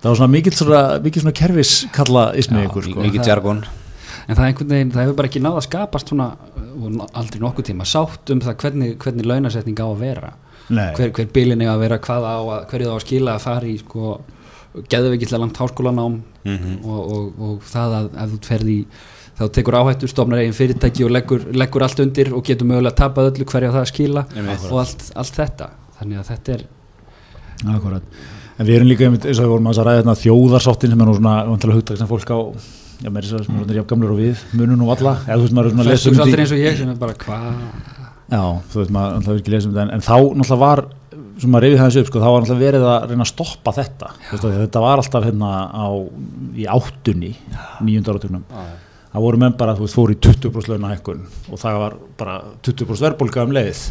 það 0.00 0.08
var 0.10 0.16
svona 0.20 0.32
mikill 0.32 0.56
svona, 0.56 0.80
mikill 1.04 1.22
svona 1.24 1.36
kerfiskalla 1.40 2.24
ismið 2.40 2.66
ykkur 2.68 2.88
sko. 2.90 3.04
mikið 3.04 3.26
jargon 3.30 3.62
en 4.30 4.36
það, 4.36 4.44
er 4.46 4.64
veginn, 4.70 4.90
það 4.94 5.02
hefur 5.04 5.16
bara 5.18 5.28
ekki 5.30 5.40
náð 5.42 5.56
að 5.60 5.66
skapast 5.66 6.08
svona, 6.12 6.28
aldrei 7.18 7.40
nokkuð 7.42 7.66
tíma 7.70 7.86
sátt 7.88 8.30
um 8.34 8.40
það 8.44 8.56
hvernig, 8.62 8.96
hvernig 9.02 9.26
launasetning 9.26 9.80
á 9.80 9.86
að 9.90 9.98
vera 10.04 10.32
Nei. 10.70 10.92
hver, 10.94 11.10
hver 11.16 11.30
bilin 11.34 11.62
er 11.64 11.72
að 11.72 11.80
vera 11.82 11.98
hvað 11.98 12.26
á 12.30 12.36
að, 12.38 12.60
hverju 12.70 12.86
það 12.86 12.94
á 12.94 12.98
að 13.00 13.06
skila 13.06 13.32
að 13.34 13.44
fara 13.46 13.66
í 13.66 13.78
sko, 13.80 14.12
geðveikillega 14.92 15.40
langt 15.44 15.58
háskólanám 15.58 16.20
Mhm. 16.40 16.76
og, 16.88 17.00
og, 17.12 17.40
og 17.44 17.64
það 17.68 17.94
að 17.98 18.06
ef 18.22 18.30
þú 18.32 18.38
ferð 18.46 18.68
í 18.72 18.76
þá 19.40 19.42
tekur 19.52 19.76
áhættu, 19.76 20.08
stofnar 20.08 20.38
eigin 20.40 20.54
fyrirtæki 20.56 21.04
og 21.04 21.10
leggur, 21.12 21.42
leggur 21.52 21.82
allt 21.84 22.00
undir 22.00 22.30
og 22.32 22.44
getur 22.46 22.64
mögulega 22.70 22.96
tapað 22.96 23.28
öllu 23.34 23.44
hverju 23.50 23.68
á 23.68 23.74
það 23.74 23.82
að 23.82 23.90
skila 23.90 24.22
Einmitt. 24.36 24.64
og 24.70 24.78
allt, 24.80 25.04
allt 25.20 25.36
þetta 25.36 25.68
þannig 25.98 26.20
að 26.22 26.30
þetta 26.30 26.54
er 26.54 26.64
Akkurat. 27.74 28.02
En 28.60 28.68
við 28.68 28.76
erum 28.76 28.90
líka, 28.90 29.06
eins 29.08 29.38
og 29.40 29.46
við 29.46 29.52
vorum 29.54 29.68
að 29.70 29.78
ræða 29.80 29.96
hérna, 30.02 30.14
þjóðarsáttin 30.20 30.92
sem 30.92 31.00
er 31.00 31.08
nú 31.08 31.16
svona 31.16 31.34
vantilega 31.48 31.78
hugtak 31.78 31.96
sem 31.96 32.08
fólk 32.10 32.28
á, 32.28 32.38
já, 33.00 33.08
sem 33.08 33.60
er 33.62 33.78
jafn 33.78 33.86
gamlir 33.88 34.10
og 34.12 34.18
við, 34.20 34.42
munum 34.52 34.82
nú 34.82 34.90
alla, 34.92 35.14
eða 35.24 35.38
þú 35.38 35.46
veist 35.46 35.54
maður 35.56 35.70
er 35.70 35.72
svona 35.72 35.86
að 35.86 35.92
lesa 35.94 36.10
um 36.10 36.18
aldrei 36.20 36.34
þetta 36.34 36.44
eins 36.44 36.52
og 36.52 36.60
ég 36.60 36.76
sem 36.76 36.90
er 36.92 36.98
bara 37.00 37.14
hvað? 37.22 37.46
Já, 38.34 38.42
þú 38.68 38.82
veist 38.82 38.92
maður 38.92 39.14
náttúrulega 39.16 39.40
ekki 39.40 39.54
lesa 39.54 39.70
um 39.70 39.72
þetta, 39.72 39.86
en, 39.86 39.92
en 39.96 40.04
þá 40.04 40.12
náttúrulega 40.20 40.60
var, 40.60 40.82
sem 41.40 41.54
maður 41.54 41.76
það 41.78 41.88
þessu 41.88 42.02
upp, 42.02 42.10
sko, 42.10 42.20
þá 42.20 42.28
var 42.28 42.44
náttúrulega 42.44 42.66
verið 42.66 42.84
að 42.90 43.06
reyna 43.14 43.24
að 43.24 43.30
stoppa 43.32 43.74
þetta, 43.78 44.12
því 44.28 44.50
að 44.50 44.60
þetta 44.66 44.84
var 44.84 45.04
alltaf 45.04 45.26
hérna 45.30 45.54
á, 45.72 45.88
í 46.60 46.68
áttunni, 46.76 47.32
nýjönda 47.88 48.12
áratögnum, 48.12 48.44
það 49.14 49.24
voru 49.24 49.40
menn 49.40 49.56
bara, 49.64 49.78
þú 49.78 49.86
veist, 49.86 49.96
fóru 49.96 50.18
í 50.18 50.20
20% 50.20 50.74
launahækkun 50.74 51.24
og 51.48 51.64
það 51.64 51.80
var 51.86 51.96
bara 52.20 52.36
20% 52.68 53.08
verðbólga 53.08 53.48
um 53.48 53.56
leið, 53.56 53.86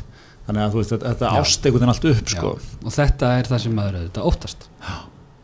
þannig 0.50 0.64
að 0.66 0.74
þú 0.74 0.82
veist, 0.82 0.94
þetta, 0.96 1.12
þetta 1.14 1.30
Já. 1.30 1.44
ást 1.44 1.68
einhvern 1.70 1.84
veginn 1.84 1.94
allt 1.94 2.08
upp, 2.10 2.32
sko. 2.34 2.54
Og 2.84 2.96
þetta 2.96 3.30
er 3.38 3.50
það 3.52 3.62
sem 3.66 3.78
maður 3.78 4.00
auðvitað 4.00 4.32
óttast 4.32 4.66
Já, 4.80 4.96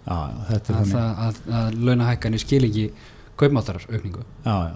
já, 0.05 0.17
þetta 0.49 0.73
er 0.73 0.79
að, 0.79 0.81
þannig. 0.81 0.95
það, 0.95 1.21
að, 1.27 1.39
að 1.59 1.77
launahækkanir 1.89 2.43
skil 2.45 2.63
ekki 2.69 2.87
kaupmáttaraukningu 3.41 4.25
Já, 4.45 4.57
já. 4.71 4.75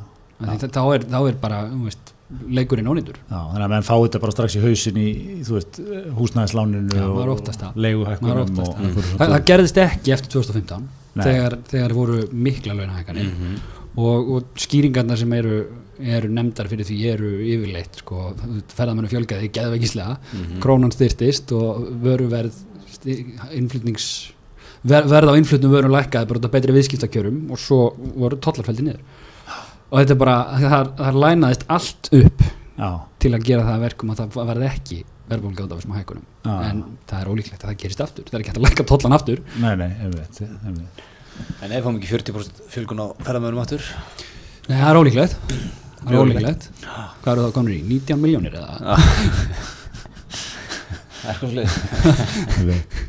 þá 0.70 0.82
er, 0.94 1.10
þá 1.10 1.20
er 1.24 1.40
bara 1.42 1.60
um 1.70 1.84
veist, 1.88 2.14
leikurinn 2.60 2.90
ónýtur 2.92 3.18
Já, 3.24 3.40
þannig 3.40 3.66
að 3.66 3.74
menn 3.74 3.88
fá 3.88 3.94
þetta 3.96 4.22
bara 4.24 4.36
strax 4.36 4.58
í 4.60 4.64
hausin 4.64 5.02
í, 5.02 5.08
þú 5.48 5.58
veist, 5.58 5.82
húsnæðisláninu 6.20 7.04
og 7.10 7.44
það. 7.50 7.82
Leiguhækkunum 7.88 8.62
og 8.62 8.72
það. 8.78 9.02
það, 9.10 9.26
það 9.34 9.46
gerðist 9.50 9.82
ekki 9.86 10.16
eftir 10.16 10.36
2015 10.38 10.88
Nei. 11.20 11.24
þegar, 11.26 11.58
þegar 11.72 11.96
voru 11.98 12.20
mikla 12.48 12.78
launahækkanir 12.78 13.32
og, 14.00 14.32
og 14.36 14.60
skýringarna 14.60 15.18
sem 15.20 15.34
eru, 15.36 15.60
eru 16.00 16.32
nefndar 16.32 16.70
fyrir 16.72 16.88
því 16.88 16.98
eru 17.14 17.32
yfirleitt 17.44 18.02
sko, 18.04 18.32
ferðamennu 18.76 19.12
fjölgaði 19.12 19.52
geðveikislega. 19.56 20.18
Krónan 20.64 20.94
styrtist 20.96 21.54
og 21.58 21.88
vöruverð 22.04 22.66
innflutnings 23.56 24.10
ver, 24.84 25.08
verð 25.08 25.32
á 25.32 25.40
innflutnum 25.40 25.74
vörum 25.74 25.94
lækkaði 25.96 26.30
bara 26.30 26.42
út 26.42 26.48
af 26.50 26.56
betri 26.56 26.76
viðskiptakjörum 26.76 27.44
og 27.54 27.62
svo 27.62 27.82
voru 28.16 28.40
tollarfældi 28.44 28.88
niður. 28.88 29.04
Og 29.90 30.02
þetta 30.02 30.16
er 30.16 30.20
bara, 30.22 30.40
það, 30.62 30.90
það 31.00 31.22
lænaðist 31.26 31.70
allt 31.76 32.12
upp 32.20 32.44
Já, 32.80 32.90
til 33.20 33.32
að 33.36 33.48
gera 33.48 33.64
það 33.66 33.78
að 33.78 33.86
verkum 33.88 34.12
að 34.14 34.20
það 34.36 34.52
verði 34.54 34.68
ekki 34.70 35.00
verðbólga 35.30 35.66
út 35.66 35.74
af 35.74 35.80
þessum 35.80 35.96
hækkunum. 35.98 36.28
Já. 36.46 36.54
en 36.70 36.84
það 37.10 37.22
er 37.22 37.32
ólíklegt 37.34 37.64
að 37.64 37.72
það 37.72 37.80
gerist 37.84 38.04
aftur. 38.06 38.28
Það 38.30 38.38
er 38.38 38.44
ekki 38.44 38.52
hægt 38.52 38.60
að 38.60 38.68
lækka 38.68 38.86
tollan 38.92 39.16
aftur. 39.18 39.42
Nei, 39.60 39.74
nei, 39.80 39.90
einmitt, 40.06 40.40
einmitt. 40.46 41.02
En 41.64 41.76
ef 41.76 41.84
fáum 41.86 42.00
ekki 42.00 42.12
40% 42.14 42.64
fjölgun 42.74 43.04
á 43.04 43.08
ferðamöðunum 43.26 43.64
aftur? 43.64 43.84
Nei, 44.70 44.78
það 44.78 44.90
er 44.90 45.00
ólíklegt. 45.02 45.34
Það 46.00 46.12
er 46.14 46.20
ólíklegt? 46.24 46.70
Hvað 46.86 47.32
eru 47.34 47.46
það 47.46 47.56
konur 47.60 47.74
í? 47.76 47.80
19 47.90 48.22
miljónir 48.24 48.60
eða? 48.60 48.74
það 51.20 51.32
er 51.32 51.40
sko 51.40 51.48
Einmitt. 52.60 53.00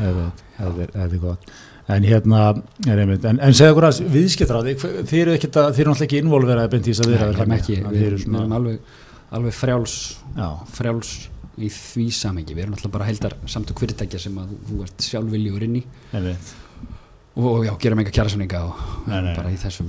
Einmitt. 0.00 0.46
Þetta 0.60 0.84
er, 0.84 0.94
er 1.04 1.18
gott. 1.22 1.50
En 1.90 2.06
hérna, 2.06 2.40
er 2.86 3.00
einmitt, 3.02 3.24
en, 3.26 3.40
en 3.42 3.56
segja 3.56 3.72
okkur 3.74 3.88
að 3.88 4.00
viðskiptráði, 4.14 4.76
þið 4.78 5.16
eru 5.24 5.32
að, 5.34 5.42
þið 5.42 5.82
eru 5.82 5.90
náttúrulega 5.90 6.06
ekki 6.06 6.20
innvolveraði 6.22 6.70
beint 6.74 6.86
í 6.86 6.94
þess 6.94 7.02
að 7.02 7.10
ekki. 7.56 7.78
Þið 7.80 7.90
Við 7.90 8.04
eru 8.06 8.18
erum, 8.20 8.34
við 8.34 8.40
erum 8.40 8.54
alveg, 8.58 8.92
alveg 9.38 9.56
frjáls 9.56 9.96
já, 10.36 10.48
frjáls 10.76 11.10
í 11.60 11.68
því 11.74 12.06
samengi 12.14 12.54
Við 12.54 12.62
erum 12.64 12.76
alltaf 12.76 12.92
bara 12.94 13.08
heildar 13.08 13.34
samtök 13.50 13.82
fyrirtækja 13.82 14.20
sem 14.22 14.38
að 14.38 14.52
þú, 14.52 14.60
þú 14.68 14.78
ert 14.86 15.08
sjálfviljugur 15.08 15.66
inn 15.66 15.80
í. 15.80 15.82
Einmitt. 16.14 16.52
og, 16.52 16.69
og 17.36 17.64
já, 17.64 17.70
gerum 17.80 18.00
enga 18.02 18.10
kjærasamninga 18.10 18.58
og 18.66 18.74
Nei, 19.08 19.20
nei. 19.22 19.34
bara 19.36 19.48
í 19.50 19.56
þessum. 19.56 19.86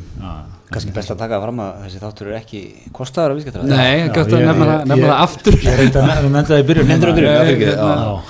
Kannski 0.72 0.94
best 0.96 1.12
að 1.12 1.18
taka 1.20 1.40
fram 1.42 1.58
að 1.60 1.80
þessi 1.84 2.00
þáttur 2.00 2.28
er 2.32 2.36
ekki 2.38 2.60
kostaður 2.96 3.34
af 3.34 3.40
viðskiptara 3.40 3.66
Nei, 3.68 4.08
gott 4.16 4.30
að 4.32 4.44
nefna 4.46 4.78
það- 4.88 5.16
aftur. 5.18 5.58
Ég 5.66 5.76
reyndi 5.82 6.00
að 6.00 6.06
nefna 6.08 6.44
það 6.48 6.62
í 6.62 6.66
byrjun 6.70 6.88
Nefndir 6.88 7.10
á 7.12 7.14
byrjun, 7.18 7.34
hérna-. 7.60 8.22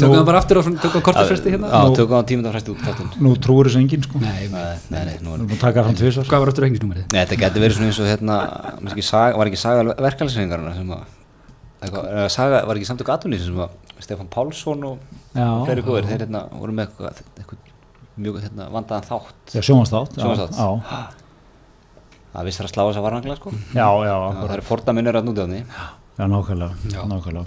Tökum 0.00 0.16
það 0.16 0.24
bara 0.26 0.40
aftur 0.42 0.58
og 0.58 0.70
tökum 0.82 1.04
kortafresti 1.06 1.52
hérna. 1.54 1.70
Já, 1.70 1.82
Nú- 1.86 1.96
tökum 2.00 2.16
á 2.18 2.22
tímundar 2.26 2.52
fræst 2.56 2.68
út 2.72 2.82
þáttun 2.82 3.12
Nú 3.22 3.34
trúir 3.38 3.70
þessu 3.70 3.78
enginn 3.84 4.02
sko. 4.02 4.18
Nei, 4.18 4.48
Nei, 4.50 4.74
nei, 4.90 5.04
nei, 5.06 5.16
nú 5.22 5.28
Nú 5.28 5.34
erum 5.38 5.46
við 5.52 5.56
að 5.60 5.60
taka 5.68 5.84
fram 5.86 5.94
tvisvar. 5.94 6.26
Hvað 6.26 6.40
var 6.42 6.48
aftur 6.50 6.64
reikningsnúmerið? 6.66 7.06
Nei, 7.12 7.20
þetta 7.22 7.38
getur 7.44 7.62
verið 7.62 7.76
svona 7.78 7.92
eins 7.92 8.00
og 8.02 8.10
hérna 8.10 8.36
var 8.82 8.92
ekki 8.96 9.06
saga, 9.06 9.36
var 9.38 9.46
ekki 9.52 9.60
saga 9.62 9.94
verkefælisreiningarna 10.02 10.74
sem 10.74 10.90
að 10.90 11.04
var 12.66 12.76
ekki 12.76 12.86
samtök 12.90 13.10
aðtunlýsum 13.14 13.52
sem 13.54 13.62
að 13.62 13.70
Stefán 14.02 14.28
Pálsson 14.30 14.82
og 14.84 14.98
Já, 15.34 15.46
fleiri 15.66 15.82
góðir, 15.86 16.08
þeir 16.10 16.24
hérna 16.26 16.48
voru 16.58 16.72
með 16.74 16.88
eitthvað, 16.90 17.22
eitthvað 17.38 17.58
mjög 18.20 18.42
hérna 18.44 18.68
vandaðan 18.72 19.08
þátt. 19.08 19.42
Já, 19.52 19.62
það 22.32 22.46
vissar 22.48 22.68
að 22.68 22.72
slá 22.72 22.82
þess 22.86 23.00
að 23.00 23.04
varnangla 23.06 23.34
sko. 23.36 23.50
Já, 23.76 23.88
já, 24.08 24.14
það 24.38 24.54
eru 24.56 24.64
fordaminur 24.68 25.18
að 25.18 25.26
núti 25.28 25.44
á 25.44 25.46
því. 25.48 25.64
Já. 25.64 25.90
Nákvæmlega, 26.22 26.92
Já. 26.92 27.02
nákvæmlega. 27.08 27.46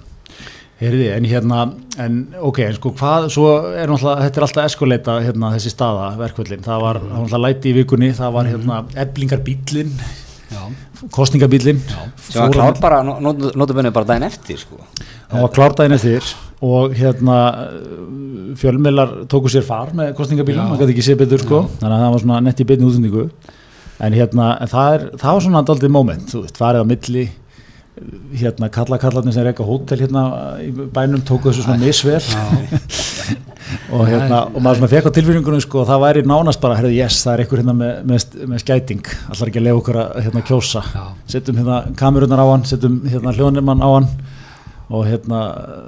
Heyrði, 0.76 1.06
en 1.16 1.26
hérna, 1.30 1.60
en 2.04 2.16
ok, 2.44 2.58
en 2.66 2.76
sko 2.76 2.92
hvað, 3.00 3.30
svo 3.32 3.46
er 3.80 3.88
náttúrulega, 3.88 4.26
þetta 4.26 4.42
er 4.42 4.46
alltaf 4.48 4.66
eskuleita 4.68 5.14
hérna 5.24 5.52
þessi 5.54 5.72
staða, 5.72 6.10
verkvöldin, 6.20 6.66
það 6.66 6.82
var, 6.84 7.00
það 7.00 7.14
var 7.14 7.22
náttúrulega 7.22 7.44
læti 7.46 7.72
í 7.72 7.76
vikunni, 7.78 8.10
það 8.18 8.34
var 8.36 8.50
hérna 8.52 8.80
eblingar 9.06 9.42
Já, 10.46 10.62
kostningabílinn, 11.16 11.80
sem 12.28 12.44
var 12.44 12.52
klár 12.54 12.76
bara, 12.84 13.00
notabenni 13.02 13.94
bara 13.96 14.06
daginn 14.12 14.28
eftir 14.28 14.60
sko. 14.62 14.78
Hann 15.32 15.42
var 15.42 15.56
klárdæðin 15.56 15.96
eftir 15.96 16.28
og 16.64 16.96
hérna 16.96 17.38
fjölmiðlar 18.60 19.16
tóku 19.32 19.52
sér 19.52 19.66
far 19.68 19.92
með 19.96 20.14
kostningabílum, 20.18 20.64
Já. 20.64 20.70
hann 20.72 20.82
gæti 20.82 20.96
ekki 20.96 21.08
séð 21.10 21.22
betur 21.24 21.44
sko, 21.44 21.62
þannig 21.82 21.96
að 21.98 22.04
það 22.06 22.14
var 22.16 22.24
svona 22.24 22.42
nett 22.46 22.62
í 22.62 22.68
beinni 22.70 22.88
útsendingu. 22.88 23.26
En 24.06 24.16
hérna, 24.16 24.52
það, 24.68 24.94
er, 24.94 25.04
það 25.20 25.34
var 25.38 25.44
svona 25.48 25.66
daldið 25.68 25.92
moment, 25.96 26.30
þú 26.32 26.46
veist, 26.46 26.60
farið 26.60 26.84
á 26.84 26.92
milli 26.92 27.26
hérna 28.36 28.68
kalla 28.68 28.98
kallarnir 29.00 29.32
sem 29.32 29.46
reyka 29.46 29.64
hótel 29.64 30.02
hérna 30.02 30.24
í 30.60 30.72
bænum 30.72 31.24
tóku 31.24 31.48
þessu 31.48 31.64
svona 31.64 31.80
misvel. 31.80 32.20
Og 33.96 34.04
hérna 34.06 34.44
og 34.52 34.60
maður 34.62 34.82
svona 34.82 34.90
fekk 34.92 35.08
á 35.10 35.16
tilfinningunum 35.16 35.62
sko 35.64 35.80
og 35.82 35.88
það 35.90 36.04
væri 36.04 36.24
nánast 36.28 36.62
bara, 36.62 36.76
herrðu, 36.78 36.94
yes, 37.00 37.22
það 37.26 37.32
er 37.34 37.42
einhver 37.44 37.62
hérna 37.62 37.74
með, 37.80 37.94
með, 38.12 38.26
með 38.52 38.62
skæting, 38.62 39.08
allar 39.32 39.50
ekki 39.50 39.62
að 39.62 39.66
lefa 39.66 39.80
okkur 39.80 40.00
að 40.04 40.20
hérna 40.28 40.44
kjósa, 40.46 40.84
já, 40.92 41.06
setjum 41.34 41.58
hérna 41.62 41.80
kamerunar 41.98 42.44
á 42.46 42.48
hann, 42.52 42.66
setjum 42.70 43.00
hérna 43.10 43.34
hljónimann 43.34 43.82
á 43.82 43.90
hann 43.90 44.08
og 44.90 45.06
hérna, 45.10 45.40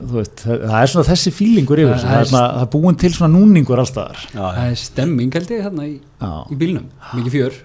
þú 0.09 0.15
veist 0.17 0.41
það 0.47 0.75
er 0.81 0.89
svona 0.93 1.07
þessi 1.11 1.31
fílingur 1.37 1.77
yfir 1.83 1.91
Það 1.93 1.99
þessu, 2.01 2.09
það 2.09 2.21
er- 2.21 2.53
það 2.55 2.61
er 2.63 2.69
búin 2.73 2.95
til 3.03 3.11
svona 3.13 3.29
núningur 3.37 3.81
allstaðar 3.83 4.23
það 4.33 4.61
er 4.63 4.75
stemming 4.81 5.33
held 5.37 5.51
ég 5.53 5.61
hérna 5.67 5.85
í, 5.85 5.95
í 6.51 6.57
bílnum, 6.57 6.87
mikið 7.13 7.35
fjör. 7.35 7.59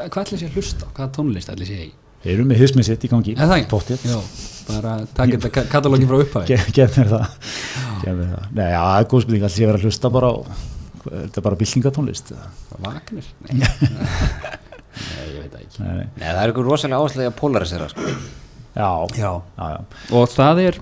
Hvað 0.00 0.22
ætli 0.24 0.38
sé 0.40 0.48
að 0.48 0.56
hlusta? 0.56 0.88
Hvaða 0.96 1.10
tónlist 1.18 1.52
ætli 1.52 1.66
sé 1.68 1.76
í? 1.84 1.90
við 2.24 2.32
erum 2.34 2.48
með 2.52 2.58
hismið 2.60 2.84
sitt 2.88 3.04
í 3.04 3.08
gangi? 3.08 3.32
Pottþétt. 3.68 4.02
Já, 4.04 4.18
bara 4.68 4.96
taka 5.16 5.36
þetta 5.38 5.50
ka- 5.54 5.68
katalógin 5.72 6.08
frá 6.08 6.18
upphæði 6.20 6.50
Ge- 6.50 6.72
gef 6.76 6.96
mér 7.00 7.08
það. 7.14 7.30
Gef 8.02 8.12
mér 8.18 8.28
það, 8.34 8.44
nei, 8.58 8.66
já, 8.70 8.80
það 8.84 8.98
er 9.00 9.08
góð 9.12 9.22
spilning 9.24 9.44
allir 9.46 9.54
sé 9.56 9.62
að 9.64 9.70
vera 9.70 9.78
að 9.80 9.86
hlusta 9.88 10.10
bara 10.12 10.28
á, 10.30 10.34
þetta 11.00 11.40
er 11.40 11.46
bara 11.48 11.56
byltingatónlist 11.62 12.32
Vagnir? 12.84 13.30
Nei. 13.48 13.56
Nei, 15.00 15.24
ég 15.30 15.40
veit 15.40 15.52
það 15.54 15.62
ekki. 15.64 15.80
Nei, 15.80 15.94
nei. 15.96 16.06
Nei, 16.20 16.26
það 16.28 16.40
er 16.42 16.50
eitthvað 16.52 16.68
rosalega 16.68 17.00
áherslega 17.00 17.30
að 17.32 17.36
polarisera 17.40 17.88
sko 17.92 18.06
já, 18.76 18.90
Já, 19.16 19.32
já, 19.58 19.80
og 20.12 20.28
það 20.28 20.62
er? 20.68 20.80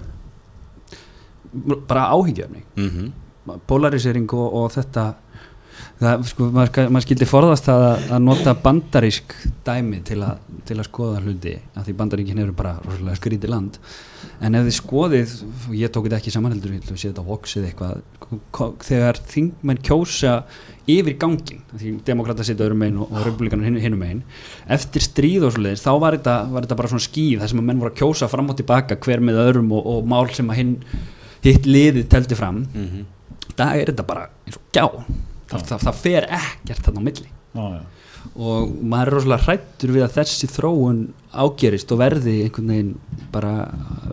Bara 1.88 2.10
áhyggjöfni 2.12 2.64
mm 2.76 3.12
polarisering 3.66 4.28
og, 4.36 4.54
og 4.54 4.70
þetta 4.74 5.14
það, 5.98 6.26
sko, 6.30 6.48
maður, 6.54 6.90
maður 6.94 7.06
skildi 7.06 7.28
forðast 7.28 7.68
það 7.68 7.84
að, 7.88 8.04
að 8.14 8.22
nota 8.26 8.54
bandarísk 8.62 9.34
dæmi 9.66 10.00
til, 10.06 10.20
a, 10.24 10.30
til 10.68 10.78
að 10.78 10.86
skoða 10.88 11.24
hluti 11.24 11.56
af 11.74 11.86
því 11.86 11.96
bandaríkin 11.98 12.42
eru 12.44 12.54
bara 12.56 12.76
skrítið 13.18 13.52
land. 13.52 13.78
En 14.44 14.54
ef 14.54 14.66
þið 14.68 14.76
skoðið 14.76 15.34
ég 15.74 15.92
tók 15.94 16.06
þetta 16.06 16.18
ekki 16.20 16.34
saman 16.34 16.54
heldur 16.54 16.76
ég 16.76 16.88
sé 16.92 17.10
þetta 17.10 17.24
á 17.26 17.30
voxið 17.30 17.68
eitthvað 17.68 18.02
þegar 18.86 19.18
þingmenn 19.32 19.80
kjósa 19.86 20.34
yfir 20.88 21.16
gangin 21.20 21.62
því 21.74 21.92
demokrata 22.06 22.46
setja 22.46 22.66
öðrum 22.66 22.82
megin 22.82 23.00
og, 23.02 23.10
og 23.12 23.26
republikanar 23.26 23.66
hinn, 23.66 23.78
hinnum 23.82 24.02
megin 24.02 24.22
eftir 24.72 25.04
stríð 25.04 25.48
og 25.48 25.54
svoleiðis 25.56 25.84
þá 25.84 25.90
var 26.00 26.16
þetta, 26.16 26.36
var 26.52 26.64
þetta 26.64 26.78
bara 26.80 26.90
svona 26.92 27.04
skýð 27.04 27.42
þar 27.42 27.52
sem 27.52 27.62
að 27.62 27.66
menn 27.68 27.82
voru 27.82 27.92
að 27.92 27.98
kjósa 28.00 28.28
fram 28.30 28.52
og 28.52 28.58
tilbaka 28.60 28.98
hver 29.04 29.24
með 29.24 29.40
öðrum 29.44 29.72
og, 29.76 29.88
og 29.92 30.08
mál 30.08 30.28
sem 30.36 30.48
að 30.52 30.60
hinn 30.62 30.76
hitt 31.44 31.68
liðið 31.68 32.08
teldi 32.12 32.38
fram. 32.38 32.62
-hmm. 32.72 33.04
dag 33.56 33.80
er 33.80 33.92
þetta 33.92 34.06
bara 34.06 34.28
eins 34.46 34.56
og 34.56 34.64
gjá 34.72 34.86
það, 35.50 35.64
það, 35.70 35.84
það 35.86 36.02
fer 36.02 36.26
ekkert 36.38 36.84
þarna 36.88 37.00
á 37.02 37.06
milli. 37.08 37.30
Já, 37.58 37.64
já. 37.78 37.80
og 38.36 38.74
maður 38.92 39.08
er 39.08 39.14
rosalega 39.16 39.46
hrættur 39.46 39.92
við 39.94 40.04
að 40.04 40.16
þessi 40.18 40.48
þróun 40.52 40.98
ágerist 41.32 41.92
og 41.94 42.00
verði 42.02 42.34
einhvern 42.44 42.72
veginn 42.74 42.92
bara 43.32 43.52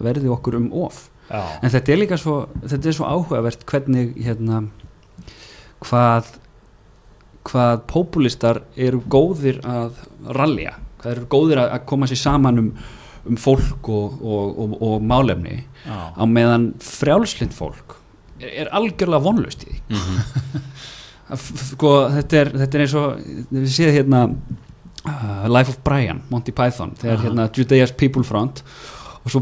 verði 0.06 0.32
okkur 0.36 0.60
um 0.62 0.70
of. 0.86 1.04
Já. 1.26 1.42
en 1.66 1.72
þetta 1.74 1.92
er 1.92 1.98
líka 2.04 2.18
svo, 2.22 2.36
þetta 2.70 2.90
er 2.92 2.94
svo 3.00 3.08
áhugavert 3.10 3.64
hvernig 3.66 4.12
hérna 4.22 4.60
hvað 5.86 6.28
hvað 7.46 7.82
populistar 7.90 8.60
eru 8.78 9.00
góðir 9.12 9.60
að 9.70 10.00
rallja, 10.34 10.76
hvað 11.02 11.12
eru 11.16 11.26
góðir 11.30 11.62
að, 11.62 11.76
koma 11.90 12.08
sér 12.10 12.18
saman 12.22 12.62
um, 12.62 12.70
um 13.30 13.38
fólk 13.38 13.90
og, 13.94 14.16
og, 14.22 14.56
og, 14.64 14.74
og 14.86 15.04
málefni. 15.06 15.60
Á 15.86 16.24
meðan 16.26 16.72
frjálslind 16.82 17.54
fólk 17.54 18.00
er, 18.42 18.50
er 18.66 18.72
algjörlega 18.74 19.22
vonlaust 19.28 19.66
í 19.68 19.76
því. 19.76 19.78
F- 20.00 20.40
f- 20.56 20.75
sko, 21.34 21.96
þetta, 22.14 22.42
er, 22.42 22.52
þetta 22.62 22.78
er 22.78 22.86
eins 22.86 22.98
og 23.00 23.24
við 23.50 23.72
séð 23.74 23.96
hérna 24.00 24.26
uh, 24.30 25.48
Life 25.50 25.74
of 25.74 25.80
Brian, 25.86 26.22
Monty 26.30 26.54
Python 26.56 26.94
þegar 27.00 27.24
hérna 27.26 27.48
Judea's 27.56 27.96
People 27.98 28.26
Front 28.28 28.62
og 29.26 29.34
svo 29.34 29.42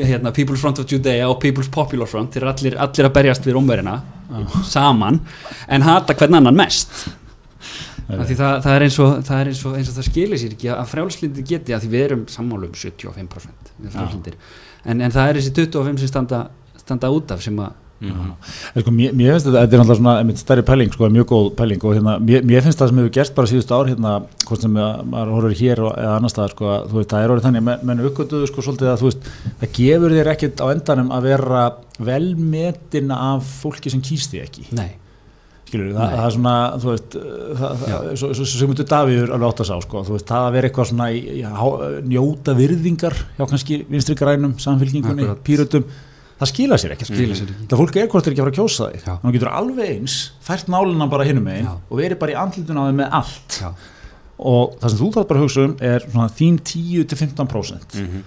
hérna, 0.00 0.32
People's 0.34 0.58
Front 0.58 0.80
of 0.82 0.90
Judea 0.90 1.28
og 1.30 1.38
People's 1.42 1.70
Popular 1.70 2.10
Front 2.10 2.34
þeir 2.34 2.42
eru 2.42 2.50
allir, 2.50 2.78
allir 2.82 3.08
að 3.08 3.14
berjast 3.14 3.46
við 3.46 3.54
rómverina 3.54 4.00
saman 4.66 5.20
en 5.68 5.84
hata 5.86 6.16
hvern 6.18 6.40
annan 6.40 6.56
mest. 6.56 7.04
Það, 8.04 8.34
það 8.36 8.72
er 8.74 8.82
eins 8.84 8.96
og 9.00 9.12
það, 9.24 9.46
eins 9.48 9.60
og, 9.64 9.76
eins 9.78 9.88
og 9.88 9.94
það 9.96 10.06
skilir 10.10 10.40
sér 10.40 10.56
ekki 10.56 10.68
að 10.74 10.90
frjálslindi 10.90 11.44
geti 11.48 11.72
að 11.72 11.86
því 11.86 11.92
við 11.94 12.02
erum 12.04 12.26
sammálu 12.28 12.68
um 12.68 12.74
75% 12.76 13.70
við 13.78 13.94
frjálslindir 13.94 14.36
en, 14.84 15.00
en 15.00 15.14
það 15.14 15.30
er 15.30 15.38
þessi 15.38 15.52
25 15.56 16.02
sem 16.02 16.10
standa, 16.10 16.40
standa 16.82 17.08
út 17.14 17.32
af 17.32 17.40
sem 17.40 17.62
að 17.64 17.78
Mhm. 18.12 18.32
En 18.74 18.82
Sko, 18.82 18.90
mér, 18.90 19.12
mér 19.16 19.32
finnst 19.32 19.46
þetta, 19.46 19.60
þetta 19.64 19.74
er 19.76 19.80
náttúrulega 19.80 19.98
svona 20.00 20.14
einmitt 20.20 20.38
stærri 20.42 20.62
pæling, 20.68 20.92
sko, 20.92 21.08
mjög 21.14 21.26
góð 21.32 21.46
pæling 21.56 21.84
og 21.84 21.94
hérna, 21.96 22.16
mér, 22.20 22.42
mér 22.44 22.62
finnst 22.66 22.78
það 22.82 22.88
sem 22.92 22.98
hefur 23.02 23.12
gerst 23.18 23.34
bara 23.34 23.50
síðustu 23.52 23.74
ár 23.78 23.88
hérna, 23.92 24.12
hvort 24.48 24.60
sem 24.66 24.74
að, 24.76 25.04
maður 25.14 25.32
horfir 25.36 25.56
hér 25.62 25.82
og, 25.86 25.92
eða 25.98 26.16
annar 26.18 26.32
staðar, 26.34 26.50
sko, 26.56 26.74
þú 26.90 26.98
veist, 27.00 27.10
það 27.14 27.22
er 27.24 27.32
orðið 27.34 27.46
þannig 27.48 27.64
menn, 27.70 27.86
menn 27.90 28.04
uppgötuðu, 28.10 28.50
sko, 28.50 28.66
svolítið 28.68 28.90
að 28.92 29.00
þú 29.04 29.08
veist 29.10 29.30
það 29.62 29.72
gefur 29.78 30.16
þér 30.18 30.32
ekkert 30.34 30.60
á 30.60 30.66
endanum 30.74 31.10
að 31.16 31.22
vera 31.30 31.64
velmetin 32.04 33.10
af 33.14 33.48
fólki 33.62 33.90
sem 33.92 34.02
kýst 34.04 34.32
því 34.34 34.42
ekki, 34.44 34.64
nei, 34.76 34.90
skilur 35.68 35.92
það, 35.94 36.04
Nei. 36.04 36.16
það 36.18 36.24
er 36.28 36.34
svona, 36.36 36.54
þú 36.82 36.90
veist 36.92 37.16
það, 37.18 37.84
það, 37.84 38.08
svo, 38.20 38.32
svo, 38.38 38.44
svo 38.44 38.58
sem 38.60 38.74
þú 38.78 38.86
Davíður 38.92 39.32
alveg 39.34 39.48
átt 39.52 39.62
að 39.64 39.70
sá, 39.70 39.76
sko, 39.86 40.02
þú 40.08 40.16
veist, 40.16 40.26
það 40.28 40.48
að 40.48 40.56
vera 40.58 40.68
eitthvað 40.70 40.90
svona 40.90 41.06
í, 41.14 41.20
í, 41.38 41.42
há- 41.42 42.02
njóta 42.12 42.54
virðingar 42.58 43.16
hjá 43.38 43.46
kannski 43.50 43.80
vinstri 43.90 44.16
grænum, 44.18 44.56
samfélkingunni, 44.62 45.24
Akkurat. 45.30 45.44
Það 46.40 46.50
skila 46.50 46.78
sér 46.82 46.94
ekki, 46.96 47.06
skilir 47.08 47.36
sér 47.38 47.50
ekki 47.54 47.66
Það 47.70 47.80
fólk 47.82 47.96
er 48.02 48.08
hvort 48.12 48.26
er 48.26 48.32
ekki 48.34 48.42
að 48.42 48.46
fara 48.46 48.54
að 48.54 48.58
kjósa 48.60 48.88
þig. 48.92 49.02
Þannig 49.04 49.24
að 49.24 49.28
þú 49.28 49.34
getur 49.38 49.52
alveg 49.54 49.90
eins 49.94 50.16
fært 50.44 50.70
nálina 50.74 51.08
bara 51.10 51.24
hinum 51.28 51.48
Já. 51.64 51.72
og 51.90 51.98
verið 52.00 52.18
bara 52.24 52.34
í 52.34 52.38
andlitun 52.44 52.80
á 52.80 52.84
þig 52.88 52.96
með 53.00 53.18
allt. 53.20 53.58
Já, 53.62 53.70
og 54.38 54.74
það 54.82 54.88
sem 54.94 54.98
þú 55.04 55.10
þarf 55.14 55.28
bara 55.30 55.38
að 55.40 55.44
hugsa 55.46 55.64
um 55.68 55.76
er 55.80 56.06
svona 56.10 56.28
þín 56.34 56.56
10-15% 56.72 58.00
Mhm. 58.02 58.22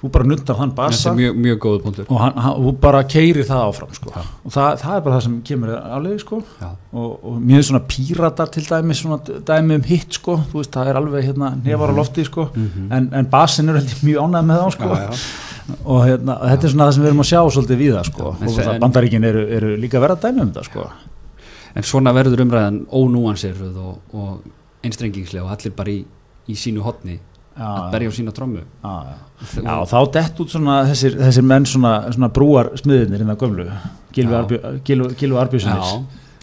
Þú 0.00 0.08
bara 0.14 0.24
nuttar 0.24 0.56
þann 0.56 0.70
þetta 0.70 0.86
basa 0.88 1.12
mjög, 1.12 1.36
mjög 1.44 1.66
og 1.68 2.16
hann, 2.22 2.38
hann, 2.40 2.54
þú 2.64 2.72
bara 2.80 3.02
keiri 3.04 3.42
það 3.44 3.64
áfram 3.66 3.92
sko. 3.98 4.12
og 4.16 4.54
það, 4.54 4.68
það 4.80 4.94
er 4.96 5.02
bara 5.04 5.16
það 5.16 5.24
sem 5.26 5.34
kemur 5.50 5.72
aflega 5.76 6.22
sko. 6.22 6.38
Og, 6.64 7.10
og 7.28 7.36
mjög 7.50 7.66
svona 7.68 7.82
píratar 7.90 8.52
til 8.54 8.64
dæmi 8.64 8.96
svona 8.96 9.18
dæmi 9.50 9.76
um 9.76 9.84
hitt 9.90 10.16
sko. 10.16 10.38
veist 10.54 10.72
það 10.72 10.92
er 10.92 11.00
alveg 11.02 11.28
hérna 11.28 11.52
nefar 11.60 11.92
á 11.92 11.94
lofti 12.00 12.24
sko. 12.24 12.48
Mhm. 12.54 12.88
en, 12.96 13.10
en 13.20 13.30
basin 13.30 13.68
er 13.68 13.80
mjög 13.80 14.24
ánægð 14.24 14.48
með 14.48 14.62
þá 14.64 14.70
sko. 14.78 14.88
Já, 14.88 15.04
já. 15.04 15.78
og 15.84 16.04
hérna, 16.08 16.38
þetta 16.48 16.64
er 16.64 16.74
svona 16.74 16.88
það 16.88 16.94
sem 16.96 17.04
við 17.04 17.12
erum 17.12 17.24
að 17.24 17.30
sjá 17.32 17.40
svolítið 17.58 17.82
við 17.84 17.96
það 17.98 18.10
sko. 18.12 18.34
En 18.40 18.54
það 18.56 18.74
en- 18.74 18.84
bandaríkin 18.86 19.24
eru, 19.28 19.46
eru 19.58 19.76
líka 19.76 20.00
verið 20.00 20.16
að 20.16 20.28
dæmi 20.28 20.46
um 20.46 20.54
það 20.56 20.70
sko. 20.70 20.90
en 21.76 21.82
svona 21.86 22.10
verður 22.16 22.40
umræðan 22.42 22.86
ónúansiruð 22.90 23.76
og, 23.78 23.98
og 24.16 24.40
einstrengingslega 24.82 25.44
og 25.44 25.52
allir 25.54 25.76
bara 25.76 25.92
í, 25.92 26.00
í 26.48 26.56
sínu 26.58 26.82
hotni 26.82 27.20
að 27.60 27.90
berja 27.92 28.08
á 28.08 28.12
sína 28.16 28.32
trommu 28.36 28.62
já, 28.82 29.74
þá 29.92 29.98
dett 30.12 30.40
út 30.44 30.52
svona 30.52 30.82
þessir, 30.90 31.16
þessir 31.20 31.44
menn 31.46 31.66
svona, 31.68 31.94
svona 32.12 32.28
brúar 32.32 32.70
smiðinir 32.80 33.20
hérna 33.24 33.36
gömlu 33.40 33.66
Gilvi 34.12 34.32
Já. 34.34 34.40
Arbjö- 34.42 34.80
Gylfi- 34.84 35.14
Gylfi 35.20 35.36
Arbjörnssonis 35.38 35.90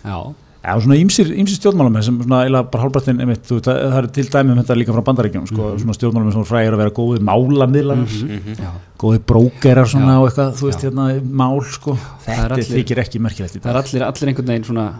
já, 0.05 0.17
já, 0.63 0.73
svona 0.83 0.95
ímsir, 0.99 1.29
ímsir 1.35 1.57
stjórnmálamenn 1.59 2.03
sem 2.03 2.17
svona 2.23 2.41
eiginlega 2.45 2.71
bara 2.71 2.89
þú, 2.89 3.59
það, 3.65 3.81
það 3.91 3.97
er 4.01 4.07
til 4.17 4.25
dæmi 4.33 4.51
um 4.53 4.61
þetta 4.61 4.77
líka 4.79 4.93
frá 4.95 5.03
bandaríkjum, 5.09 5.47
sko, 5.47 5.61
Mhm. 5.73 5.79
svona 5.83 5.95
stjórnmálamenn 5.97 6.33
sem 6.37 6.43
frægir 6.47 6.73
að 6.73 6.81
vera 6.83 6.95
góðir 6.95 7.21
málamiðlar, 7.27 7.97
Mhm. 7.97 8.55
já 8.57 8.71
góðir 8.97 9.19
brókerar 9.27 9.85
svona 9.87 10.13
Já. 10.15 10.19
og 10.21 10.27
eitthvað, 10.29 10.53
þú 10.57 10.65
veist, 10.69 10.81
Já. 10.81 10.89
hérna, 10.89 11.21
mál, 11.21 11.59
sko, 11.63 11.97
Það 12.25 12.33
er 12.33 12.49
þetta 12.49 12.53
allir- 12.57 12.83
þykir 12.83 12.97
ekki 13.03 13.19
merkilegt 13.19 13.55
í 13.55 13.59
það 13.61 13.69
er 13.69 13.73
dag. 13.73 13.85
allir, 13.85 14.01
allir 14.07 14.27
einhvern 14.33 14.47
veginn 14.47 14.63
svona 14.65 14.93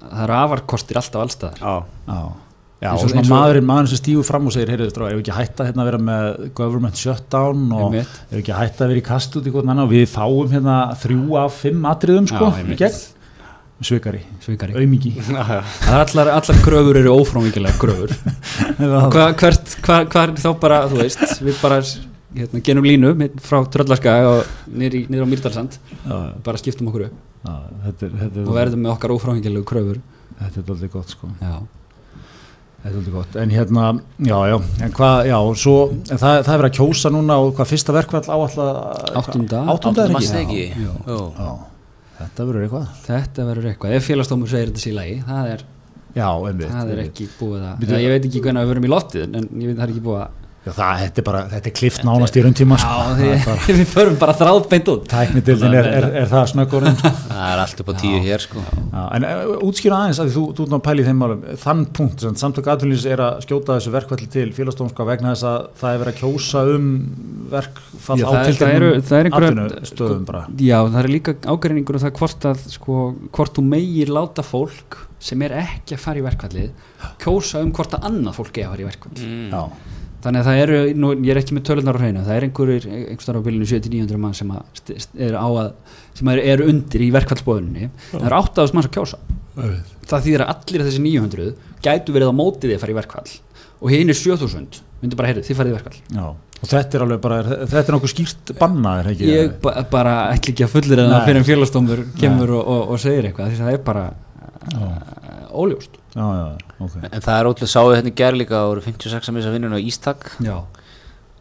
það 0.00 0.22
eru 0.24 0.32
afarkostir 0.32 0.96
alltaf 0.96 1.20
allstaðar 1.20 1.58
Já, 1.60 1.84
Já, 2.08 2.32
já 2.80 2.90
og 2.94 3.04
svona 3.04 3.26
maðurinn, 3.28 3.68
maðurinn 3.68 3.92
sem 3.92 4.00
stígur 4.00 4.26
fram 4.26 4.48
og 4.48 4.54
segir, 4.56 4.72
heyrðu, 4.72 4.90
strákar, 4.92 5.12
ef 5.12 5.20
við 5.20 5.24
ekki 5.26 5.36
hætta 5.36 5.68
hérna 5.68 5.84
að 5.84 5.90
vera 5.90 6.02
með 6.08 6.42
government 6.56 7.00
shutdown 7.00 7.64
og 7.76 7.96
ef 8.00 8.12
við 8.32 8.42
ekki 8.42 8.58
hætta 8.58 8.86
að 8.86 8.92
vera 8.94 9.02
í 9.02 9.06
kast 9.10 9.40
út 9.40 9.48
í 9.48 9.54
annan 9.62 9.84
og 9.84 9.94
við 9.94 10.06
fáum 10.10 10.52
hérna 10.54 10.76
þrjú 11.02 11.40
af 11.44 11.62
fimm 11.64 11.88
atriðum 11.90 12.28
sko, 12.30 12.52
Það 15.86 15.94
er 15.94 16.02
allar, 16.02 16.30
allar 16.36 16.58
kröfur 16.60 16.98
eru 17.00 17.14
ófrámvíkilega 17.16 17.80
kröfur. 17.80 18.12
Hva, 19.14 19.30
hvert, 19.40 19.72
hva, 19.80 20.02
hva 20.04 20.24
er 20.26 20.34
þá 20.36 20.50
bara, 20.60 20.80
þú 20.90 21.00
veist 21.00 21.40
við 21.40 21.56
bara 21.62 21.78
hérna, 21.80 22.60
genum 22.66 22.84
línu 22.84 23.14
frá 23.40 23.62
Tröllaskaga 23.72 24.34
og 24.34 24.52
niður 24.68 25.24
á 25.24 25.28
Mýrdalsand 25.32 25.78
Já, 25.80 26.16
bara 26.44 26.60
skiptum 26.60 26.92
okkur 26.92 27.08
upp. 27.08 27.18
Já, 27.40 27.54
þetta 27.86 28.10
þetta 28.20 28.44
og 28.44 28.56
verðum 28.58 28.84
með 28.84 28.92
okkar 28.98 29.16
ófrámvíkilegu 29.16 29.68
kröfur. 29.72 30.02
Þetta 30.40 30.60
er 30.60 30.74
aldrei 30.76 30.92
gott 30.92 31.16
sko. 31.16 31.32
Já, 31.40 31.56
Þetta 32.80 32.90
er 32.94 32.96
aldrei 32.96 33.12
gott, 33.12 33.34
en 33.36 33.50
hérna, 33.52 33.86
já, 34.24 34.36
já, 34.48 34.54
en 34.86 34.92
hvað, 34.96 35.18
já, 35.28 35.36
svo, 35.60 35.74
en 35.92 36.20
það, 36.22 36.36
það 36.46 36.52
er 36.54 36.60
verið 36.62 36.70
að 36.70 36.76
kjósa 36.78 37.10
núna 37.12 37.34
og 37.44 37.50
hvað 37.58 37.68
fyrsta 37.74 37.92
verkvall 37.92 38.22
áallega 38.24 39.18
Áttunda. 39.20 39.60
Áttunda 39.74 40.06
er 40.06 40.14
ekki? 40.16 40.30
ekki 40.40 40.62
Já. 40.86 40.94
Jú. 41.10 41.18
Já, 41.36 41.50
þetta 42.22 42.46
verður 42.48 42.64
eitthvað 42.64 42.86
þetta 43.04 43.46
verður 43.50 43.68
eitthvað 43.74 43.96
ef 43.98 44.08
félagsdómur 44.08 44.52
segir 44.54 44.72
þetta 44.72 44.84
síðan 44.86 44.98
lagi 45.02 45.18
það 45.28 45.52
er, 45.52 45.66
Já, 46.16 46.26
einmitt 46.48 46.72
það 46.72 46.80
er 46.94 47.02
einmitt. 47.04 47.12
ekki 47.12 47.28
búið 47.36 47.66
að 47.68 47.84
eða 47.90 48.00
ég 48.06 48.14
veit 48.16 48.24
ekki 48.30 48.42
hvernig 48.46 48.64
við 48.64 48.72
verum 48.72 48.88
í 48.88 48.92
loftið 48.94 49.26
en 49.28 49.50
ég 49.60 49.68
veit 49.70 49.76
það 49.76 49.84
er 49.84 49.92
ekki 49.94 50.04
búið 50.08 50.22
að 50.24 50.39
Já, 50.60 50.72
það, 50.76 50.98
þetta 51.00 51.20
er 51.20 51.24
bara, 51.24 51.38
þetta 51.48 51.68
er 51.70 51.72
klift 51.78 52.02
nánast 52.04 52.34
í 52.36 52.40
rauntíma 52.44 52.76
sko. 52.76 52.88
já, 52.92 53.04
Það 53.16 53.20
er 53.30 53.38
bara- 53.46 53.60
því, 53.64 53.74
við 53.80 53.86
förum 53.94 54.16
bara 54.20 54.32
þráðbeint 54.36 54.88
út 54.92 55.06
Tæknidildin 55.08 55.76
er, 55.78 55.86
er, 55.88 56.06
er 56.20 56.26
það 56.28 56.42
snöggorinn 56.50 56.98
sko. 57.00 57.12
Það 57.30 57.46
er 57.54 57.62
allt 57.62 57.80
upp 57.80 57.88
á 57.88 57.94
tíu 58.02 58.18
hér 58.26 58.44
sko 58.44 58.64
Já, 58.66 59.00
en 59.16 59.24
uh, 59.24 59.54
útskýra 59.64 60.00
aðeins 60.02 60.20
að 60.20 60.28
því 60.28 60.34
þú, 60.34 60.42
þú 60.58 60.66
ert 60.66 60.74
að 60.76 60.82
pæla 60.90 61.00
í 61.00 61.06
þeim 61.08 61.22
málum 61.24 61.46
þann 61.64 61.80
punkt 61.96 62.24
sem 62.26 62.36
samtök 62.42 62.68
aðtunlýs 62.74 63.06
er 63.08 63.22
að 63.24 63.40
skjóta 63.46 63.78
þessu 63.78 63.94
verkvalli 63.94 64.28
til 64.36 64.46
félagsdómska 64.58 65.06
vegna 65.08 65.32
þess 65.32 65.46
að 65.48 65.64
það 65.80 65.94
er 65.96 66.02
verið 66.04 66.12
að 66.12 66.20
kjósa 66.20 66.64
um 66.76 66.90
verkfall 67.54 68.18
Já, 68.20 68.26
á 68.26 68.30
það, 68.30 68.50
er- 68.50 68.58
það 68.60 68.74
eru, 68.76 68.90
það 69.00 69.16
er 69.22 69.30
einhverja 69.30 69.52
atvinnustöðum 69.54 70.26
bara 70.28 70.42
já, 70.60 70.76
það 70.92 70.98
er 71.00 71.08
líka 71.16 71.34
ágreiningur 71.54 71.96
um 71.96 72.04
það 72.04 72.12
hvort 72.20 72.48
að 72.52 72.66
sko, 72.76 72.98
hvort 73.32 73.56
þú 73.56 73.64
megir 73.72 74.12
láta 74.12 74.44
fólk 74.44 75.00
sem 75.20 75.40
er 75.48 75.56
ekki 75.64 75.96
að 75.96 76.04
fara 76.04 76.20
í 76.20 76.26
verkfallið 76.28 76.84
kjósa 77.24 77.64
um 77.64 77.72
hvort 77.76 77.96
að 77.96 78.06
annað 78.10 78.36
fólk 78.42 78.60
er 78.60 78.68
að 78.68 78.74
fara 78.74 78.84
í 78.84 78.88
verkfall 78.90 79.24
mm. 79.24 79.88
Þannig 80.20 80.42
að 80.42 80.48
það 80.50 80.62
eru, 80.64 80.80
nú, 81.00 81.10
ég 81.24 81.32
er 81.32 81.40
ekki 81.40 81.56
með 81.56 81.64
tölunar 81.70 81.96
á 81.96 82.00
hreinu 82.02 82.24
það 82.26 82.34
er 82.36 82.46
einhverjir, 82.46 82.88
einhverjum 83.14 83.40
á 83.40 83.46
bylunu 83.46 83.68
700-900 83.70 84.20
mann 84.20 84.36
sem, 84.36 84.50
að, 84.52 84.98
er 85.16 85.38
að, 85.40 85.70
sem 86.18 86.32
eru 86.34 86.44
er 86.52 86.64
undir 86.66 87.04
í 87.06 87.08
verkfallsbóðunni 87.14 87.88
það 88.10 88.26
eru 88.28 88.40
8.000 88.42 88.76
manns 88.76 88.90
að 88.90 88.94
kjósa. 88.98 89.20
Það 90.10 90.26
þýðir 90.26 90.44
að 90.44 90.52
allir 90.52 90.84
þessi 90.88 91.02
900 91.06 91.48
gætu 91.86 92.14
verið 92.16 92.32
á 92.32 92.34
mótið 92.36 92.76
að 92.76 92.84
fara 92.84 92.92
í 92.92 92.98
verkfall. 93.00 93.32
Og 93.80 93.94
hinn 93.94 94.12
er 94.12 94.20
7.000 94.20 94.82
myndi 95.00 95.16
bara 95.16 95.30
heyrðu, 95.30 95.46
þið 95.48 95.60
farið 95.60 95.72
í 95.72 95.76
verkfall. 95.78 96.00
Já, 96.12 96.24
og 96.60 96.68
þetta 96.68 96.98
er 96.98 97.04
alveg 97.06 97.20
bara 97.24 97.38
þetta 97.48 97.80
er 97.80 97.94
nokkuð 97.96 98.12
skýrt 98.12 98.52
bannaðir 98.60 99.12
ekki? 99.14 99.28
Ég 99.30 99.54
ba 99.62 99.84
bara 99.88 100.16
ætla 100.34 100.52
ekki 100.52 100.66
að 100.66 100.74
fullir 100.74 101.00
það 101.00 101.12
Nei. 101.14 101.20
fyrir 101.24 101.40
en 101.40 101.46
félagsdómur 101.48 102.02
kemur 102.20 102.52
og, 102.58 102.66
og, 102.74 102.82
og 102.92 103.00
segir 103.00 103.30
eitthvað 103.30 103.54
því 103.54 103.62
það 103.62 103.78
er 103.78 103.80
bara 103.86 104.02
uh, 104.76 104.90
óljóst 106.80 106.96
Já, 106.96 107.00
já, 107.00 107.06
ok. 107.06 107.14
En 107.14 107.24
það 107.26 107.38
er 107.38 107.50
ótrúlega 107.50 107.72
sáðu 107.74 107.94
hérna 107.96 108.10
í 108.12 108.16
gær 108.20 108.38
líka 108.38 108.56
það 108.56 108.70
voru 108.70 108.84
56 108.86 109.28
að 109.30 109.36
missa 109.36 109.52
vinnun 109.54 109.76
á 109.76 109.80
Ístak. 109.80 110.26
Já, 110.44 110.56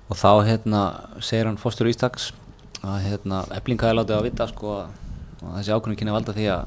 og 0.10 0.20
þá 0.20 0.32
hérna 0.50 0.84
segir 1.24 1.50
hann 1.50 1.60
fórstur 1.62 1.90
Ístaks 1.90 2.32
að 2.84 3.02
hérna 3.08 3.42
eblinga 3.56 3.90
er 3.90 3.98
látið 4.00 4.18
að 4.18 4.28
vita 4.30 4.48
sko 4.50 4.76
að 4.84 5.58
þessi 5.58 5.74
ákvörðun 5.76 6.00
kynna 6.00 6.16
valda 6.16 6.36
því 6.36 6.48
að 6.54 6.64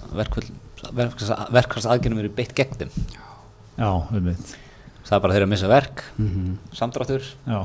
verkværs 1.53 1.89
aðgjörnum 1.89 2.25
eru 2.25 2.35
beitt 2.37 2.57
gegn 2.57 2.77
þeim. 2.83 2.93
Já, 3.79 3.89
um 3.89 4.27
mitt 4.27 4.57
það 5.03 5.17
er 5.17 5.23
bara 5.25 5.37
þeir 5.37 5.45
að 5.47 5.51
missa 5.53 5.71
verk, 5.71 6.05
mm 6.17 6.53
samdráttur. 6.79 7.25
Já, 7.47 7.61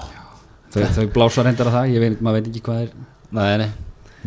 þau 0.98 1.06
blása 1.16 1.46
reyndar 1.46 1.70
að 1.70 1.78
það 1.78 1.92
ég 1.94 2.04
veit, 2.04 2.24
maður 2.24 2.42
veit 2.42 2.50
ekki 2.52 2.64
hvað 2.66 2.82
er 2.82 2.96
Nei, 3.28 3.58
nei, 3.60 3.70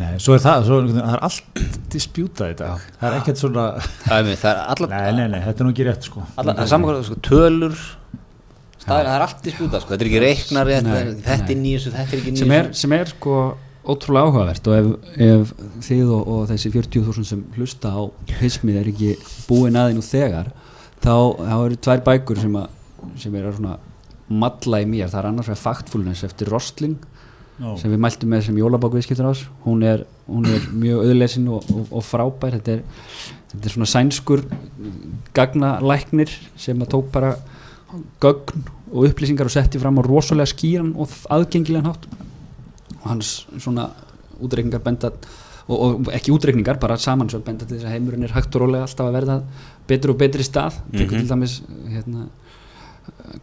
nei, 0.01 0.11
svo 0.23 0.35
er 0.37 0.43
það, 0.45 0.67
svo 0.67 0.81
er, 0.81 0.91
það 0.97 1.15
er 1.15 1.23
allt 1.29 1.63
dispjútað 1.95 2.53
í 2.53 2.59
dag. 2.61 2.85
Það 3.01 3.09
er 3.11 3.17
ekkert 3.21 3.41
svona 3.45 3.65
er, 3.79 4.27
mér, 4.27 4.37
það 4.41 4.51
er 4.51 4.61
allar 4.75 4.93
Nei, 4.97 5.09
nei, 5.21 5.25
nei, 5.37 5.41
þetta 5.47 5.63
er 5.65 5.69
nú 5.69 5.73
ekki 5.75 5.87
rétt 5.91 6.09
sko. 6.11 6.27
Allar, 6.41 6.57
það 6.59 6.67
er 6.67 6.71
saman 6.75 6.91
hvað, 6.91 7.03
sko, 7.11 7.19
tölur 7.29 7.81
staðir, 8.81 9.09
það 9.11 9.15
er 9.15 9.25
allt 9.27 9.49
í 9.51 9.53
spjúta 9.57 9.81
sko, 9.83 9.93
þetta 9.95 10.07
er 10.07 10.11
ekki 10.11 10.23
reiknar 10.25 10.71
þetta, 10.73 10.87
Nei, 10.95 11.01
er- 11.01 11.19
þetta 11.27 11.45
nei. 11.51 11.55
er 11.57 11.61
nýjus 11.65 11.89
þetta 11.91 12.07
er 12.17 12.23
ekki 12.23 12.33
nýjus 12.37 12.45
sem 12.47 12.55
er, 12.57 12.71
sem 12.81 12.95
er 12.97 13.11
sko 13.13 13.35
ótrúlega 13.91 14.29
áhugavert 14.31 14.71
og 14.71 14.77
ef, 14.79 14.89
ef 15.27 15.53
þið 15.87 16.11
og, 16.17 16.31
og 16.35 16.41
þessi 16.51 16.73
40.000 16.75 17.29
sem 17.31 17.45
hlusta 17.57 17.93
á 17.93 18.01
hismið 18.41 18.81
er 18.81 18.91
ekki 18.93 19.13
búin 19.49 19.77
aðeins 19.81 19.99
nú 20.01 20.05
þegar 20.07 20.51
þá, 21.01 21.13
þá 21.45 21.55
eru 21.67 21.79
tvær 21.89 22.03
bækur 22.09 22.41
sem, 22.41 22.57
að, 22.61 23.07
sem 23.21 23.37
er 23.41 23.49
að 23.51 23.57
svona 23.61 23.77
matla 24.31 24.81
í 24.85 24.89
mér, 24.89 25.09
það 25.11 25.21
er 25.25 25.29
annars 25.33 25.49
vegar 25.51 25.63
Factfulness 25.65 26.25
eftir 26.29 26.51
Rostling 26.53 26.99
Já, 27.61 27.77
sem 27.77 27.93
við 27.93 28.01
mæltum 28.01 28.31
með 28.33 28.47
sem 28.47 28.57
jólabák 28.57 28.95
viðskiptur 28.97 29.27
ás 29.29 29.43
hún 29.67 29.83
er, 29.85 30.07
hún 30.27 30.47
er 30.49 30.63
mjög 30.73 31.03
auðlesin 31.05 31.49
og, 31.53 31.67
og, 31.75 31.91
og 31.93 32.05
frábær. 32.07 32.57
Þetta 32.57 32.79
er, 32.79 32.85
þetta 33.53 33.69
er 33.69 33.75
svona 33.75 33.91
sænskur 33.91 34.45
gagnalæknir 35.37 36.33
sem 36.57 36.81
að 36.81 36.93
tók 36.95 37.11
bara 37.13 37.35
gögn 38.23 38.65
og 38.91 39.07
upplýsingar 39.07 39.47
og 39.47 39.55
setti 39.55 39.79
fram 39.83 40.01
á 40.01 40.03
rosalega 40.07 40.51
skýran 40.51 40.95
og 40.99 41.13
aðgengilegan 41.31 41.91
hátt. 41.93 42.09
Og 43.01 43.07
hans 43.13 43.35
svona 43.59 43.91
útreikningar 44.41 44.83
benda 44.85 45.13
og, 45.71 45.77
og 45.79 46.09
ekki 46.17 46.33
útreikningar, 46.35 46.81
bara 46.83 46.97
samansöld 46.99 47.45
benda 47.47 47.67
til 47.69 47.77
þess 47.77 47.87
að 47.87 47.95
heimurinn 47.95 48.27
er 48.27 48.35
hægt 48.35 48.57
og 48.57 48.65
rólega 48.65 48.89
alltaf 48.89 49.07
að 49.07 49.17
verða 49.21 49.37
betur 49.91 50.15
og 50.15 50.19
betri 50.23 50.47
stað. 50.47 50.81
Mm 50.91 50.99
Mhm. 50.99 51.09
til 51.09 51.29
dæmis 51.29 51.61
hérna 51.93 52.27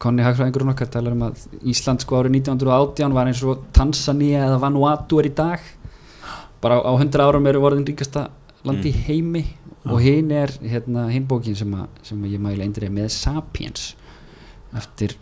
Konni 0.01 0.25
Hagfræðingurinn 0.25 0.73
okkar 0.73 0.89
talar 0.91 1.15
um 1.15 1.27
að 1.29 1.45
Ísland 1.67 2.03
sko 2.03 2.19
árið 2.19 2.39
1918 2.41 3.15
var 3.15 3.29
eins 3.29 3.43
og 3.47 3.67
Tanzania 3.75 4.45
eða 4.47 4.59
Vanuatu 4.65 5.21
er 5.21 5.29
í 5.29 5.35
dag. 5.37 5.63
Bara 6.61 6.81
á 6.83 6.91
100 6.95 7.23
árum 7.23 7.47
eru 7.49 7.61
vorðin 7.63 7.87
ríkasta 7.87 8.27
landi 8.67 8.91
í 8.91 9.05
heimi 9.07 9.43
og 9.87 10.01
hinn 10.03 10.31
er 10.35 10.51
hérna 10.59 11.07
hinn 11.11 11.27
bókin 11.29 11.55
sem, 11.55 11.71
að, 11.77 11.87
sem 12.09 12.23
að 12.23 12.35
ég 12.35 12.43
mæli 12.43 12.65
eindir 12.65 12.89
með 12.91 13.11
Sapiens 13.15 13.93
eftir, 14.75 15.15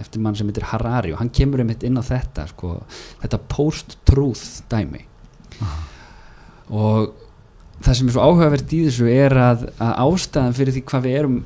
eftir 0.00 0.22
mann 0.22 0.36
sem 0.36 0.48
heitir 0.50 0.66
Harari 0.68 1.14
og 1.14 1.22
hann 1.22 1.32
kemur 1.34 1.62
um 1.64 1.72
inn 1.72 2.00
á 2.00 2.04
þetta 2.04 2.48
sko, 2.50 2.76
þetta 3.22 3.40
post-truth 3.48 4.64
dæmi. 4.70 5.04
Og 6.74 7.23
það 7.84 7.98
sem 7.98 8.08
er 8.10 8.16
svo 8.16 8.24
áhugavert 8.24 8.74
í 8.74 8.82
þessu 8.88 9.08
er 9.12 9.36
að, 9.44 9.64
að 9.82 9.94
ástæðan 10.06 10.58
fyrir 10.58 10.76
því 10.76 10.84
hvað 10.90 11.06
við 11.06 11.18
erum 11.20 11.38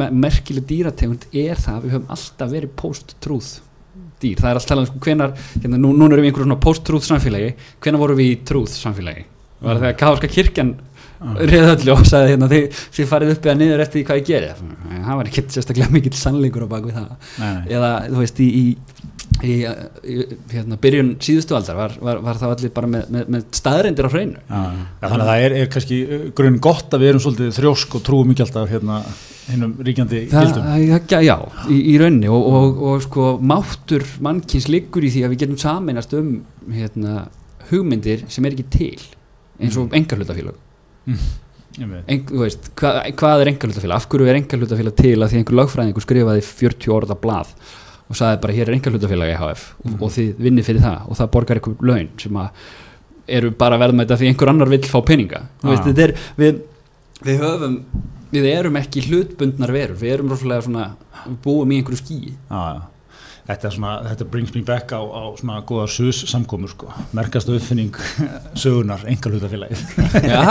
me 0.00 0.06
merkileg 0.26 0.66
dýrategund 0.68 1.26
er 1.32 1.58
það 1.58 1.76
að 1.76 1.84
við 1.84 1.94
höfum 1.96 2.14
alltaf 2.14 2.52
verið 2.52 2.72
post-truth 2.78 3.50
dýr, 4.20 4.38
það 4.40 4.50
er 4.50 4.58
alltaf 4.58 4.68
talað 4.70 4.84
um 4.84 4.90
sko 4.90 5.02
hvenar, 5.06 5.34
hérna, 5.56 5.80
nú, 5.80 5.90
núna 5.96 6.16
erum 6.16 6.26
við 6.26 6.30
einhverjum 6.30 6.50
svona 6.50 6.62
post-truth 6.64 7.06
samfélagi. 7.08 7.54
Hvenar 7.80 8.02
vorum 8.02 8.18
við 8.20 8.32
í 8.34 8.38
truth 8.46 8.76
samfélagi? 8.76 9.24
Var 9.60 9.76
það 9.76 9.84
þegar 9.84 9.98
Káðarska 10.00 10.30
kirkjan 10.34 10.74
reið 11.20 11.70
öllu 11.74 11.94
og 11.94 12.04
sagði 12.08 12.34
hérna 12.34 12.48
þið, 12.48 12.78
þið 12.96 13.08
farið 13.10 13.32
upp 13.34 13.48
eða 13.48 13.56
niður 13.60 13.82
eftir 13.84 14.04
hvað 14.08 14.20
ég 14.20 14.28
geri? 14.30 14.52
Það 14.90 15.18
var 15.18 15.30
ekki 15.30 15.44
sérstaklega 15.56 15.92
mikill 15.92 16.16
sannleikur 16.16 16.64
á 16.64 16.68
bakvið 16.70 16.96
það. 16.96 17.10
Nei, 17.40 17.50
nei. 17.58 17.66
eða 17.76 17.90
þú 18.06 18.22
veist 18.22 18.40
í, 18.40 18.48
í, 18.48 18.64
í, 19.44 19.56
í 20.04 20.16
hérna, 20.52 20.78
byrjun 20.80 21.14
síðustu 21.22 21.56
aldar 21.56 21.78
var, 21.78 21.96
var, 22.02 22.22
var 22.24 22.40
það 22.40 22.54
allir 22.56 22.72
bara 22.76 22.90
með, 22.90 23.10
með, 23.14 23.26
með 23.34 23.44
staðreindir 23.56 24.08
á 24.08 24.10
hreinu. 24.12 24.44
Já, 24.44 24.60
já, 24.60 24.86
þannig 25.06 25.24
að 25.24 25.30
það 25.30 25.44
er, 25.46 25.56
er 25.60 25.74
kannski 25.74 26.00
uh, 26.04 26.24
grunn 26.40 26.62
gott 26.68 26.96
að 26.96 27.04
við 27.04 27.12
erum 27.12 27.24
svolítið 27.24 27.52
þrjósk 27.58 27.98
og 27.98 28.06
trúum 28.06 28.32
ekki 28.34 28.46
alltaf 28.46 28.72
hérna 28.72 29.02
hinnum 29.50 29.74
ríkjandi 29.82 30.24
gildum. 30.30 30.66
það, 31.10 31.26
já, 31.26 31.36
í, 31.66 31.78
í 31.92 31.98
rauninni 32.00 32.30
og, 32.30 32.48
og, 32.54 32.82
og 32.90 33.04
sko 33.06 33.28
máttur 33.42 34.06
mannkins 34.22 34.68
liggur 34.70 35.06
í 35.06 35.12
því 35.12 35.24
að 35.26 35.34
við 35.34 35.44
getum 35.44 35.60
saminast 35.60 36.14
um 36.18 36.32
hérna, 36.70 37.24
hugmyndir 37.70 38.26
sem 38.30 38.46
er 38.46 38.56
ekki 38.56 38.68
til 38.70 39.06
eins 39.60 39.78
og 39.80 39.94
engarhlutafélag 39.96 40.56
Einmitt. 41.80 42.06
en, 42.06 42.22
þú 42.28 42.42
veist, 42.42 42.70
hvað, 42.78 42.98
hvað 43.20 43.42
er 43.42 43.52
engarhlutafélag 43.52 44.00
af 44.00 44.08
hverju 44.10 44.30
er 44.30 44.40
engarhlutafélag 44.40 44.96
til? 44.98 45.16
Að 45.18 45.32
því 45.32 45.40
einhver 45.40 45.58
lögfræðingur 45.60 46.06
skrifaði 46.06 46.44
40 46.46 46.94
orða 46.96 47.16
blað 47.20 47.52
og 48.10 48.18
sagði 48.18 48.40
bara 48.42 48.56
hér 48.56 48.68
er 48.68 48.76
engarhlutafélag 48.76 49.32
EHF 49.36 49.64
og, 49.84 49.96
og 50.02 50.14
þið 50.16 50.30
vinnið 50.46 50.66
fyrir 50.66 50.82
það. 50.84 51.02
Og 51.08 51.18
það 51.20 51.30
borgar 51.36 51.60
einhver 51.60 51.84
laun 51.90 52.08
sem 52.20 52.38
að 52.42 52.64
eru 53.30 53.50
bara 53.54 53.78
verðmæta 53.78 54.18
því 54.18 54.32
einhver 54.32 54.50
annar 54.50 54.72
vill 54.72 54.82
fá 54.90 54.98
peninga. 55.06 55.44
Veist, 55.62 55.84
Ah. 55.84 55.86
þetta 55.90 56.06
er, 56.08 56.14
við, 56.40 56.62
við 57.28 57.44
höfum 57.44 57.76
við 58.34 58.48
erum 58.50 58.78
ekki 58.80 59.04
hlutbundnar 59.06 59.72
verur. 59.74 59.98
Við 60.00 60.14
erum 60.16 60.32
rosalega 60.34 60.66
svona 60.66 60.88
við 61.26 61.36
búum 61.44 61.70
í 61.70 61.78
einhverju 61.80 62.02
Já, 62.50 62.60
já. 62.74 62.82
Þetta, 63.50 63.66
er 63.70 63.74
svona, 63.74 63.92
þetta 64.06 64.26
brings 64.30 64.52
me 64.54 64.60
back 64.66 64.92
á, 64.94 65.00
á 65.02 65.22
svona 65.40 65.56
góða 65.66 65.86
sus 65.90 66.20
samkomur 66.30 66.70
sko. 66.70 66.90
merkast 67.16 67.48
uppfinning 67.50 67.96
sögunar 68.62 69.02
engal 69.10 69.32
hlutafélagið 69.34 69.80
Já, 70.30 70.42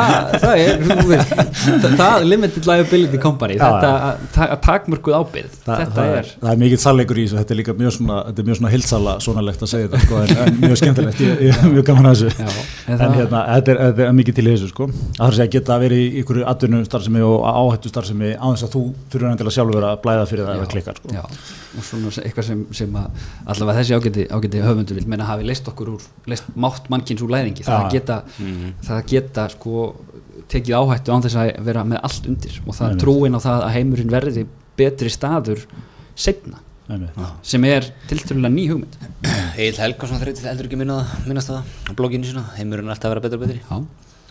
það 0.41 0.63
er, 0.65 0.83
veist, 1.07 1.33
það, 1.63 1.95
það 2.01 2.25
limited 2.27 2.67
liability 2.67 3.21
company, 3.23 3.55
Já, 3.55 3.63
þetta 3.63 3.91
að 4.09 4.25
ta- 4.35 4.49
að 4.55 4.59
takmörkuð 4.67 5.17
ábyrð, 5.19 5.53
Þa, 5.63 5.77
þetta 5.83 5.95
það, 5.99 6.15
er, 6.19 6.31
það 6.43 6.51
er 6.53 6.62
mikill 6.63 6.81
sannleikur 6.83 7.21
í 7.21 7.25
þessu, 7.27 7.39
þetta 7.39 7.55
er 7.55 7.59
líka 7.62 7.75
mjög 7.79 7.95
svona, 7.97 8.19
þetta 8.29 8.43
er 8.43 8.49
mjög 8.49 8.59
svona 8.59 8.73
hilsala 8.75 9.15
svonalegt 9.23 9.63
að 9.65 9.71
segja 9.73 9.89
þetta 9.89 10.01
sko, 10.05 10.19
en, 10.25 10.35
en 10.45 10.59
mjög 10.65 10.81
skemmtilegt, 10.83 11.23
ég, 11.23 11.43
ég 11.47 11.62
er 11.63 11.73
mjög 11.77 11.88
gaman 11.89 12.09
að 12.12 12.17
þessu. 12.19 12.43
Já, 12.43 12.49
en 12.49 12.93
en 12.93 13.01
það, 13.03 13.15
hérna, 13.21 13.43
þetta 13.55 13.73
er, 13.73 13.81
þetta 13.85 14.07
er 14.09 14.17
mikið 14.19 14.39
til 14.39 14.47
þessu 14.49 14.69
sko. 14.73 14.89
að 14.89 15.23
það 15.23 15.39
er 15.39 15.45
að 15.45 15.53
geta 15.55 15.79
verið 15.85 16.03
í 16.03 16.09
ykkur 16.23 16.41
atvinnu 16.53 16.81
starfsemi 16.88 17.23
og 17.25 17.47
áhættu 17.49 17.93
starfsemi 17.93 18.33
á 18.35 18.45
þess 18.51 18.67
að 18.67 18.75
þú 18.75 18.83
fyrir 19.13 19.29
endilega 19.31 19.55
sjálfur 19.57 19.88
að 19.89 19.99
blæða 20.03 20.27
fyrir 20.29 20.49
það 20.49 20.97
sko. 20.99 21.13
já, 21.13 21.23
og 21.23 21.85
svona 21.85 22.12
eitthvað 22.25 22.47
sem, 22.49 22.62
sem 22.75 22.88
að 22.95 23.12
allavega 23.54 23.80
þessi 23.84 23.95
ágæti, 23.99 24.25
ágæti 24.34 24.62
höfundur 24.65 24.95
vil 24.99 25.08
menna 25.12 25.28
hafi 25.30 25.43
leist 25.45 25.67
okkur 25.69 25.91
úr, 25.95 26.08
leist 26.32 26.47
mátt 26.56 26.89
mannkins 26.89 27.21
úr 27.21 27.30
læðingi, 27.36 27.63
það 27.67 27.75
Já. 27.78 27.84
að 27.86 27.93
geta, 27.97 28.17
það 28.88 28.95
að 28.97 29.06
geta 29.13 29.45
sko 29.54 29.84
tekið 30.49 30.78
áhættu 30.80 31.13
án 31.13 31.21
þess 31.28 31.38
að 31.43 31.52
vera 31.69 31.84
með 31.86 32.02
allt 32.10 32.25
undir 32.32 32.56
og 32.65 32.73
það 32.73 32.88
Einmitt. 32.88 33.04
trúin 33.04 33.38
á 33.38 33.39
það 33.43 33.65
að 33.67 33.75
heimurinn 33.78 34.10
verði 34.15 34.47
betri 34.80 35.10
staður 35.13 35.65
setna, 36.17 36.58
Einmitt. 36.89 37.19
sem 37.45 37.63
er 37.69 37.86
tilturlega 38.10 38.49
ný 38.56 38.65
hugmynd. 38.71 38.95
Egil 39.60 39.78
Helgason 39.84 40.21
þreytið 40.23 40.47
heldur 40.49 40.69
ekki 40.69 40.80
minna, 40.80 41.02
minnast 41.28 41.52
það 41.52 41.62
á 41.86 41.91
blogginu 41.99 42.25
sína, 42.25 42.45
heimurinn 42.58 42.88
er 42.89 42.95
alltaf 42.95 43.12
að 43.12 43.17
vera 43.17 43.25
betur 43.28 43.38
og 43.38 43.45
betri 43.45 43.60
Já, 43.60 43.78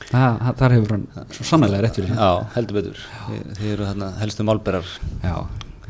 það, 0.09 0.39
það, 0.41 0.53
þar 0.63 0.75
hefur 0.79 0.95
hann 0.97 1.07
svo 1.37 1.45
sannlega 1.53 1.83
rétt 1.85 1.99
fyrir. 2.01 2.13
Já, 2.17 2.31
heldur 2.57 2.79
betur 2.81 3.01
Þið, 3.29 3.65
eru 3.75 3.89
þarna 3.93 4.11
helstu 4.23 4.47
málberar 4.49 4.91
Já, 5.23 5.35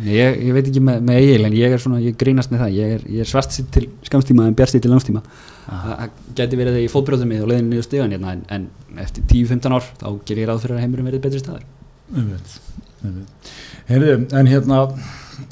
ég, 0.06 0.40
ég 0.46 0.54
veit 0.54 0.66
ekki 0.68 0.82
með, 0.84 1.00
með 1.08 1.20
eigil 1.22 1.48
en 1.48 1.56
ég 1.58 1.74
er 1.74 1.82
svona, 1.82 2.00
ég 2.02 2.16
grínast 2.18 2.52
með 2.52 2.64
það. 2.64 2.74
Ég 2.76 2.96
er, 2.96 3.06
ég 3.16 3.24
er 3.24 3.30
svart 3.30 3.54
sitt 3.54 3.70
til 3.74 3.86
skamstíma 4.06 4.46
en 4.46 4.56
bjart 4.58 4.74
sitt 4.74 4.84
til 4.84 4.92
langstíma. 4.92 5.22
Það 5.68 6.04
gæti 6.38 6.60
verið 6.60 6.76
þegar 6.76 6.84
ég 6.84 6.92
fótbrjóðum 6.94 7.32
mig 7.32 7.42
og 7.42 7.50
leiðin 7.50 7.70
niður 7.72 7.86
stegan 7.88 8.14
hérna 8.14 8.34
en, 8.36 8.44
en 8.54 9.02
eftir 9.02 9.26
10-15 9.28 9.74
ár 9.74 9.88
þá 10.00 10.08
ger 10.28 10.42
ég 10.42 10.48
ráð 10.48 10.62
fyrir 10.64 10.78
að 10.78 10.84
heimurinn 10.84 11.10
verið 11.10 11.24
betri 11.26 11.42
staðar. 11.42 11.66
Einmitt, 12.14 12.54
einmitt. 13.02 13.50
Heyrðu, 13.88 14.14
en 14.38 14.48
hérna 14.48 14.80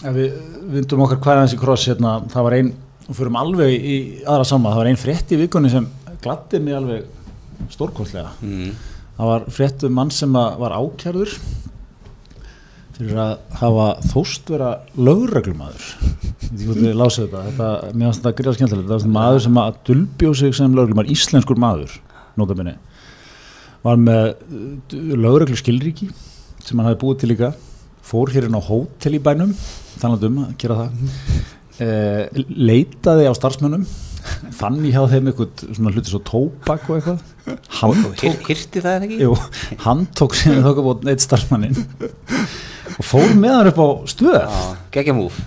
ef 0.06 0.16
við 0.16 0.38
vindum 0.72 1.04
okkar 1.04 1.20
hvað 1.22 1.40
aðeins 1.40 1.56
í 1.56 1.60
kross 1.60 1.86
hérna, 1.90 2.16
það 2.32 2.48
var 2.48 2.56
ein, 2.56 2.72
og 3.06 3.18
fyrir 3.18 3.38
alveg 3.42 3.74
í 3.76 3.96
aðra 4.24 4.48
sama, 4.48 4.72
það 4.72 4.82
var 4.82 4.90
ein 4.90 5.00
frétt 5.00 5.34
í 5.34 5.40
vikunni 5.40 5.72
sem 5.72 5.86
gladdi 6.24 6.60
mig 6.62 6.76
alveg 6.76 7.70
stórkostlega. 7.72 8.32
Mm. 8.44 8.72
það 9.16 9.30
var 9.32 9.46
frétt 9.58 9.86
um 9.86 9.94
mann 9.96 10.12
sem 10.12 10.34
að 10.36 10.58
var 10.60 10.74
ákjærður 10.76 11.36
fyrir 12.96 13.20
að 13.20 13.32
hafa 13.60 13.86
þóst 14.12 14.50
vera 14.52 14.72
lögreglumadur 14.96 15.86
ég 16.56 16.96
lásið 16.96 17.26
þetta, 17.26 17.44
þetta 17.50 17.70
mér 17.92 18.08
finnst 18.08 18.22
þetta 18.22 18.36
gríða 18.40 18.56
skemmtilegt, 18.56 18.90
það 18.90 19.06
var 19.06 19.14
maður 19.18 19.40
sem 19.46 19.62
að 19.62 19.80
dulbjó 19.88 20.34
sig 20.40 20.56
sem 20.56 20.76
lögreglumadur, 20.76 21.16
íslenskur 21.16 21.60
maður 21.60 21.96
nota 22.36 22.56
minni 22.56 22.76
var 23.86 24.00
með 24.00 24.32
lögreglu 25.16 25.58
skilríki 25.58 26.08
sem 26.66 26.78
hann 26.78 26.88
hafi 26.88 27.00
búið 27.02 27.20
til 27.22 27.30
líka. 27.32 27.52
Fór 28.06 28.30
hérna 28.34 28.58
á 28.62 28.68
hótel 28.68 29.18
í 29.18 29.22
bænum 29.22 29.52
þannig 30.00 30.26
um 30.28 30.42
að 30.44 30.56
gera 30.62 30.80
það. 30.80 31.06
E, 31.76 31.88
leitaði 32.48 33.26
á 33.30 33.32
starfsmönnum. 33.36 33.86
Fann 34.58 34.80
í 34.82 34.90
hjá 34.94 35.04
þeim 35.10 35.30
eitthvað 35.30 35.66
svona 35.68 35.92
hluti 35.94 36.10
svo 36.10 36.20
tóbak 36.26 36.88
og 36.90 36.96
eitthvað. 36.98 37.20
Hann 37.78 38.00
tók? 38.02 38.16
Jú, 39.22 39.36
hann 39.84 40.06
tók 40.18 40.34
síðan 40.38 40.66
á 40.66 40.72
neitt 41.06 41.22
starfsmannin 41.22 41.78
og 42.94 43.06
fór 43.06 43.34
með 43.36 43.56
hann 43.56 43.70
upp 43.72 43.80
á 43.82 43.88
stöð. 44.12 44.36
Já, 44.42 44.76
geggja 44.96 45.16
múf 45.16 45.40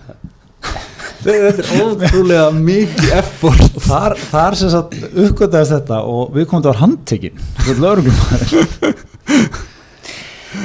Þetta 1.20 1.50
er 1.52 1.82
ótrúlega 1.84 2.46
mikið 2.56 3.10
effort. 3.18 3.80
Þar, 3.84 4.16
þar 4.32 4.56
sem 4.60 4.70
sagt 4.72 4.94
uppgötaðist 5.10 5.74
þetta 5.76 5.98
og 6.08 6.32
við 6.36 6.48
komum 6.48 6.64
til 6.64 6.70
að 6.70 6.74
var 6.74 6.82
handtekinn. 6.86 7.42
Þetta 7.58 7.74
er 7.74 7.82
lögreglum 7.84 8.20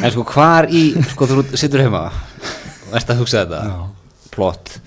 En 0.04 0.12
sko 0.14 0.24
hvar 0.30 0.68
í, 0.70 0.84
sko 1.10 1.26
þú 1.28 1.42
sittur 1.58 1.82
heima 1.84 2.06
og 2.08 2.94
ert 2.96 3.10
að 3.10 3.20
hugsa 3.20 3.42
þetta. 3.42 3.60
Plott, 4.34 4.78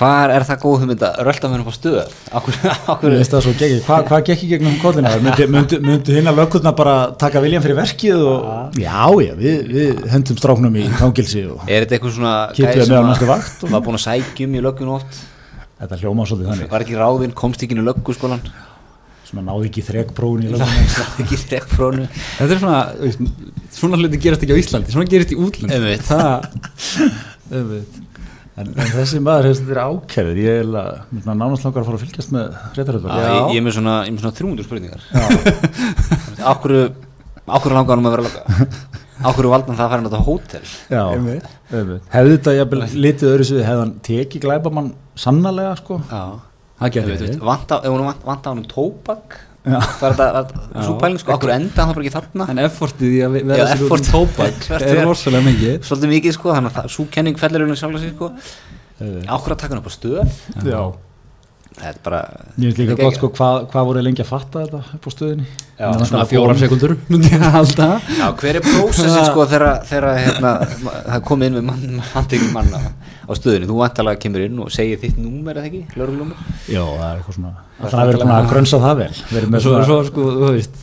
hvar 0.00 0.30
er 0.32 0.44
það 0.48 0.60
góð 0.62 0.76
hugmynd 0.82 1.02
að 1.04 1.18
rölda 1.28 1.48
henni 1.50 1.60
upp 1.60 1.68
á 1.68 1.74
Mér 3.04 3.12
Hva, 3.84 3.96
hvað 4.08 4.22
gekk 4.30 4.44
í 4.46 4.48
gegnum 4.54 4.78
kollina 4.80 5.10
myndi, 5.20 5.44
myndi, 5.52 5.76
myndi 5.84 6.10
hinn 6.16 6.30
að 6.30 6.38
löggurna 6.40 6.72
bara 6.78 6.94
taka 7.20 7.42
viljan 7.44 7.60
fyrir 7.64 7.76
verkið 7.78 8.20
og 8.30 8.38
já, 8.80 9.02
já, 9.26 9.32
við, 9.36 9.56
við 9.74 9.90
hendum 10.14 10.36
stráknum 10.40 10.74
í 10.80 10.82
fangilsi 11.00 11.42
og 11.52 11.58
er 11.68 11.84
þetta 11.84 11.94
eitthvað 11.98 12.16
svona 12.16 12.32
Kittu 12.56 12.70
gæði 12.70 12.80
við 12.80 12.88
með 12.94 12.96
á 12.96 13.04
næstu 13.10 13.28
vakt 13.30 13.56
og- 13.68 13.72
var 13.76 13.84
búin 13.86 13.98
að 14.00 14.04
sækjum 14.06 14.56
í 14.56 14.58
löggun 14.64 14.94
oft? 14.96 15.12
Þetta 15.80 15.96
hljóma 16.02 16.22
svolítið 16.28 16.48
þannig. 16.50 16.68
Var 16.74 16.82
ekki 16.84 16.96
ráðinn, 17.00 17.32
komst 17.36 17.60
ekki 17.64 17.72
inn 17.76 17.80
í 17.80 17.84
lögguskólan 17.86 18.42
sem 19.30 19.38
að 19.40 19.44
náði 19.46 19.64
ekki 19.70 19.82
frónu 21.70 22.04
Þetta 22.40 22.52
er 22.56 22.60
svona, 22.60 22.80
svona 23.78 23.96
hluti 24.00 24.18
gerast 24.20 24.42
ekki 24.44 24.56
á 24.56 24.60
Íslandi 24.60 24.92
svona 24.96 25.08
gerist 25.12 25.32
í 25.32 25.36
Einmitt. 25.70 26.04
það, 26.10 26.26
en, 28.60 28.70
en 28.76 28.90
þessi 28.94 29.20
maður 29.24 29.48
hefði 29.50 29.66
þetta 29.70 29.84
ákærður. 29.90 30.40
Ég 30.44 30.60
er 30.60 30.70
að 30.80 31.28
nánast 31.30 31.66
langar 31.66 31.82
að 31.82 31.88
fara 31.90 31.98
að 31.98 32.04
fylgjast 32.04 32.34
með 32.34 32.46
réttarhöldur 32.78 33.14
ég, 33.16 33.36
ég 33.54 33.60
er 33.60 33.66
með 33.66 33.76
svona, 33.76 33.94
ég 34.04 34.10
er 34.10 34.16
með 34.16 34.24
svona 34.24 34.38
300 34.40 34.68
spurningar. 34.68 35.00
Akkur 36.50 37.74
langar 37.76 37.96
hann 37.96 38.04
um 38.04 38.10
að 38.10 38.16
vera 38.16 38.26
lögga 38.28 38.68
Akkur 39.20 39.50
valdan 39.52 39.76
það 39.76 39.84
að 39.84 39.90
fara 39.92 39.98
hann 40.00 40.06
á 40.06 40.10
þetta 40.10 40.24
hótel? 40.24 40.62
Já, 40.88 41.02
Einmitt. 41.12 41.48
einmitt. 41.68 42.06
hefði 42.14 42.36
þetta 42.38 42.54
jafnvel 42.56 42.86
litið 43.04 43.32
öðru 43.34 43.46
sviði, 43.50 43.64
hefði 43.66 43.82
hann 43.82 43.92
tekið 44.06 44.44
glæbamann 44.46 44.88
sannarlega 45.20 45.74
sko? 45.76 45.98
Já. 46.08 46.22
Það 46.80 46.94
getur 46.94 47.12
verið. 47.12 47.42
vant 47.44 47.74
á, 47.76 47.76
hann 48.48 48.62
um 48.62 48.68
tóbak 48.70 49.36
Já. 49.36 49.49
Það 49.64 50.04
er 50.08 50.14
þetta, 50.16 50.62
svo 50.86 50.94
pæling 51.02 51.20
sko, 51.20 51.34
okkur 51.36 51.52
enda 51.52 51.84
hann 51.84 51.94
bara 51.94 52.04
ekki 52.06 52.14
þarna. 52.16 52.46
En 52.52 52.60
effortið 52.64 53.12
í 53.12 53.20
að 53.26 53.34
vera 53.50 53.66
sér 53.68 53.84
út 53.84 53.92
um 53.92 54.30
Hvert 54.70 54.86
er 54.88 55.02
rosalega 55.04 55.44
mikið. 55.50 55.76
Svolítið 55.88 56.12
mikið 56.14 56.36
sko, 56.38 56.54
þannig 56.56 56.70
að 56.72 56.78
það- 56.80 56.90
sú 56.96 57.06
kenning 57.12 57.36
fellir 57.40 57.66
um 57.66 57.74
sjálf 57.76 58.00
sig 58.00 58.14
sko, 58.14 58.30
Einmitt. 59.00 59.28
okkur 59.36 59.52
að 59.56 59.60
taka 59.64 59.74
hann 59.74 59.82
upp 59.82 59.90
á 59.90 59.94
stöð. 59.94 60.38
Já, 60.64 60.82
þetta 61.80 61.90
er 61.90 62.04
bara 62.04 62.20
ég 62.30 62.62
finnst 62.62 62.80
líka 62.80 62.96
gott 63.00 63.18
sko 63.18 63.30
hvað 63.36 63.66
hva 63.72 63.84
voru 63.88 64.04
lengi 64.04 64.24
að 64.24 64.30
fatta 64.30 64.64
þetta 64.64 64.80
upp 64.98 65.08
á 65.08 65.10
stöðinni? 65.14 65.46
Já, 65.80 65.86
Svona 66.04 66.26
kom- 66.28 66.60
sekundur 66.60 66.96
Já, 68.20 68.26
hver 68.42 68.58
er 68.60 68.66
prósessin 68.66 69.24
sko 69.30 69.46
þegar, 69.48 69.80
þegar 69.88 70.20
hérna, 70.20 70.52
það 71.08 71.24
kom 71.30 71.46
inn 71.46 71.56
með 71.56 71.66
mann, 71.70 72.02
handtekinn 72.12 72.52
manna 72.56 72.82
á 72.84 73.32
stöðinu, 73.38 73.70
þú 73.70 73.80
vantalega 73.80 74.20
kemur 74.20 74.44
inn 74.44 74.60
og 74.60 74.72
segir 74.74 75.00
þitt 75.00 75.18
númer 75.22 75.60
eða 75.60 75.70
ekki, 75.70 75.82
lögreglumur 75.96 76.46
Já, 76.68 76.82
það 76.84 77.06
er 77.08 77.20
eitthvað 77.20 77.38
svona 77.40 77.56
Það 77.80 77.94
er 78.00 78.10
verið 78.10 78.22
búin 78.26 78.34
að 78.34 78.48
grönsa 78.50 78.80
það 78.82 78.98
vel. 78.98 79.12
Með 79.48 79.62
svo, 79.64 79.76
svo 79.88 79.98
sko, 80.04 80.24
þú 80.36 80.48
veist 80.52 80.80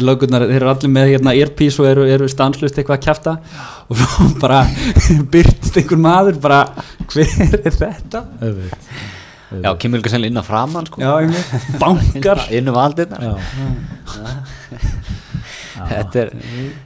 lögurnar, 0.00 0.44
þeir 0.48 0.58
eru 0.62 0.70
allir 0.72 0.92
með 0.94 1.10
hérna 1.10 1.34
earpiece 1.36 1.82
og 1.82 1.88
eru, 1.90 2.06
eru 2.08 2.28
stanslust 2.32 2.78
eitthvað 2.80 2.98
að 2.98 3.04
kjafta. 3.06 3.34
Og 3.92 4.00
svo 4.00 4.28
bara 4.44 4.62
byrtist 5.32 5.76
einhver 5.82 6.00
maður 6.00 6.40
bara, 6.44 6.62
hver 7.12 7.58
er 7.58 7.76
þetta? 7.76 8.24
Já, 9.60 9.70
kemur 9.82 10.00
líka 10.00 10.12
sennilega 10.12 10.32
inn 10.32 10.40
að 10.42 10.48
framann 10.48 10.86
sko. 10.88 11.02
Já, 11.02 11.12
einmitt, 11.20 11.66
bankar. 11.82 12.40
Inn 12.56 12.70
um 12.72 12.78
aldirnar 12.80 13.26
Já. 13.26 13.34
þetta, 15.88 16.22
er, 16.22 16.32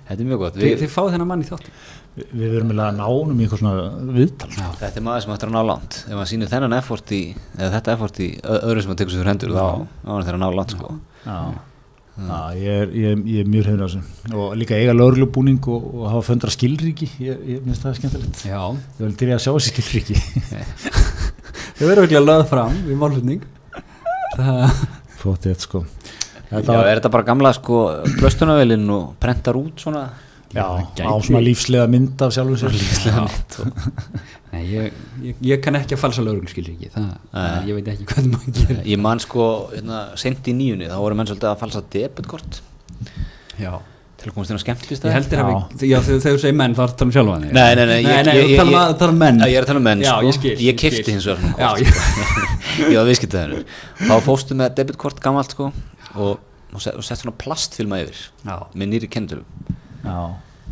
þetta 0.09 0.19
er 0.19 0.27
mjög 0.31 0.43
gott. 0.43 0.59
Við, 0.61 0.75
þið 0.83 0.93
fáið 0.97 1.15
þennan 1.17 1.31
mann 1.31 1.45
í 1.45 1.49
þátt 1.51 1.71
Við 2.17 2.31
við 2.33 2.53
verum 2.55 2.71
eiginlega 2.71 2.89
að 2.89 2.97
ná 2.97 3.07
honum 3.11 3.41
í 3.41 3.45
eitthvað 3.45 3.61
svona 3.61 4.13
viðtal 4.17 4.47
sko. 4.55 4.69
þetta 4.81 4.97
er 5.01 5.05
maður 5.05 5.25
sem 5.27 5.33
ættir 5.35 5.51
að 5.51 5.57
ná 5.59 5.63
langt. 5.69 5.97
Ef 6.07 6.15
maður 6.17 6.31
sýnir 6.31 6.49
þennan 6.49 6.77
effort 6.79 7.13
í 7.13 7.23
eða 7.59 7.71
þetta 7.75 7.93
effort 7.93 8.21
í 8.25 8.29
öðru 8.57 8.85
sem 8.85 8.89
maður 8.93 9.01
tekur 9.03 9.13
sér 9.13 9.21
fyrir 9.21 9.33
hendur 9.35 9.53
þá 9.53 9.65
er 9.67 10.25
þetta 10.25 10.33
að 10.39 10.41
ná 10.41 10.49
langt 10.57 10.73
sko. 10.79 10.95
Já, 11.27 11.37
Já. 12.17 12.37
Ég, 12.57 12.71
er, 12.73 12.93
ég, 12.97 13.19
ég 13.29 13.43
er 13.45 13.49
mjög 13.53 13.67
hefur 13.69 13.83
á 13.85 13.89
þessu. 13.91 14.33
Og 14.33 14.55
líka 14.57 14.79
eiga 14.81 14.95
lögreglubúning 14.97 15.61
og, 15.69 15.91
og 15.93 16.07
hafa 16.15 16.25
föndra 16.31 16.49
skilríki. 16.55 17.11
Ég, 17.21 17.43
ég 17.53 17.67
minnst 17.67 17.85
það 17.85 17.99
skemmtilegt. 17.99 18.41
Já, 18.49 18.63
Ég 18.97 19.03
vil 19.05 19.19
til 19.21 19.29
ég 19.29 19.37
að 19.37 19.43
sjá 19.45 19.53
þessi 19.53 19.75
skilríki 19.75 20.17
þau 21.79 21.87
verður 21.91 22.07
ekki 22.09 22.19
að 22.21 22.29
löða 22.31 22.47
fram 22.51 22.77
í 22.91 22.97
málflutning. 22.99 23.43
Það 24.37 24.87
Fótt 25.21 25.47
eitt 25.51 25.65
sko. 25.65 25.81
Já, 26.47 26.61
Þetta 26.61 26.77
var, 26.77 26.87
er 26.93 26.99
þetta 27.01 27.11
bara 27.17 27.27
gamla 27.27 27.51
sko 27.57 27.79
plöstunavélinn 28.21 28.87
og 28.95 29.15
prentar 29.23 29.57
út 29.59 29.81
svona? 29.83 30.05
Já, 30.55 30.63
gæti- 30.95 31.09
á 31.09 31.15
svona 31.27 31.41
lífslega 31.43 31.89
mynd 31.91 32.23
af 32.23 32.31
sjálfum 32.37 32.57
sér. 32.61 32.77
Lífslega 32.77 33.25
mitt 33.27 33.57
og 33.61 33.67
Nei, 34.53 34.61
ég, 34.71 34.93
ég, 35.27 35.41
ég 35.51 35.61
kann 35.65 35.75
ekki 35.77 35.97
að 35.97 36.01
falsa 36.05 36.23
lögreglu 36.23 36.49
skilur 36.49 36.77
ekki. 36.77 36.93
Það, 36.95 37.09
Nei. 37.35 37.67
ég 37.67 37.75
veit 37.81 37.91
ekki 37.93 38.07
hvað 38.13 38.29
maður 38.31 38.55
gerir 38.61 38.87
Ég 38.93 39.03
man 39.03 39.21
sko, 39.21 39.49
hérna, 39.75 39.99
sent 40.23 40.47
í 40.49 40.55
nýjunni 40.57 40.87
þá 40.89 40.97
voru 41.03 41.19
menn 41.19 41.29
svolítið 41.29 41.51
að 41.51 41.59
falsa 41.65 41.83
debutkort 41.97 42.61
Já 43.61 43.73
til 44.17 44.31
að 44.31 44.35
komast 44.35 44.51
inn 44.53 44.57
á 44.59 44.63
skemmtist 44.65 45.05
Ég 45.07 45.13
heldur 45.17 45.41
að 45.43 45.49
við, 45.51 45.83
já, 45.91 45.99
þegar 46.07 46.21
þú 46.25 46.41
segir 46.43 46.57
menn 46.57 46.75
þá 46.77 46.81
er 46.83 46.89
það 46.89 46.97
tala 46.97 47.07
um 47.09 47.13
sjálfa 47.17 47.37
þig. 47.43 47.53
Nei, 47.57 47.75
nei, 47.77 47.85
nei, 47.91 47.99
ég- 48.03 48.57
tala 48.57 48.67
um 48.67 48.73
ég- 48.73 48.81
að- 48.81 48.99
tala 49.03 49.13
um 49.13 49.19
menn. 49.21 49.39
Já, 49.43 49.47
ég 49.53 49.57
er 49.57 49.63
að 49.63 49.71
tala 49.71 49.83
um 49.83 49.87
menn 49.89 50.05
sko. 50.07 50.55
ég 50.67 50.79
kefti 50.81 51.13
hins 51.13 51.27
vegar 51.27 51.77
ég- 51.77 51.93
sko. 51.93 52.47
Var 52.97 53.07
viðskiptaðinur 53.11 53.63
Þá 54.07 54.15
fóstu 54.25 54.57
með 54.59 54.75
debutkort 54.81 55.21
gamalt 55.25 55.53
sko 55.55 55.69
og, 56.17 56.39
og, 56.73 56.81
set, 56.81 56.95
og 56.97 57.05
sett 57.05 57.21
svona 57.23 57.37
plastfilma 57.41 58.01
yfir 58.03 58.19
Já. 58.45 58.57
með 58.75 58.91
nýri 58.95 59.09
kendur 59.13 59.43
Já, 60.05 60.17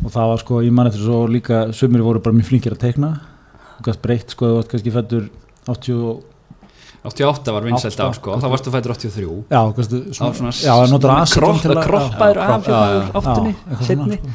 og 0.05 0.11
það 0.11 0.29
var 0.33 0.39
sko, 0.43 0.61
ég 0.65 0.73
man 0.73 0.87
eftir 0.91 1.05
svo 1.05 1.23
líka 1.29 1.67
sumir 1.77 2.03
voru 2.05 2.21
bara 2.25 2.35
mjög 2.37 2.49
flinkir 2.53 2.75
að 2.75 2.81
teikna. 2.87 3.13
Og 3.79 3.83
gæst 3.89 4.01
breytt 4.03 4.31
sko, 4.35 4.47
þú 4.47 4.57
varst 4.61 4.71
kannski 4.73 4.93
fættur 4.95 5.29
88 7.05 7.53
var 7.53 7.67
vinsælt 7.67 7.99
á 8.01 8.09
88, 8.09 8.17
sko, 8.19 8.37
þá 8.41 8.47
varstu 8.55 8.73
fættur 8.73 8.95
83 8.97 9.45
Já, 9.53 9.61
var 9.61 10.35
svona, 10.39 10.53
já, 10.57 10.75
svona 10.89 11.17
aceton 11.21 11.43
kropp, 11.43 11.61
til 11.63 11.75
að- 11.75 11.85
kroppaður 11.89 12.39
af 12.41 12.69
áttunni, 13.21 13.55
setni 13.85 14.19
sko. 14.19 14.33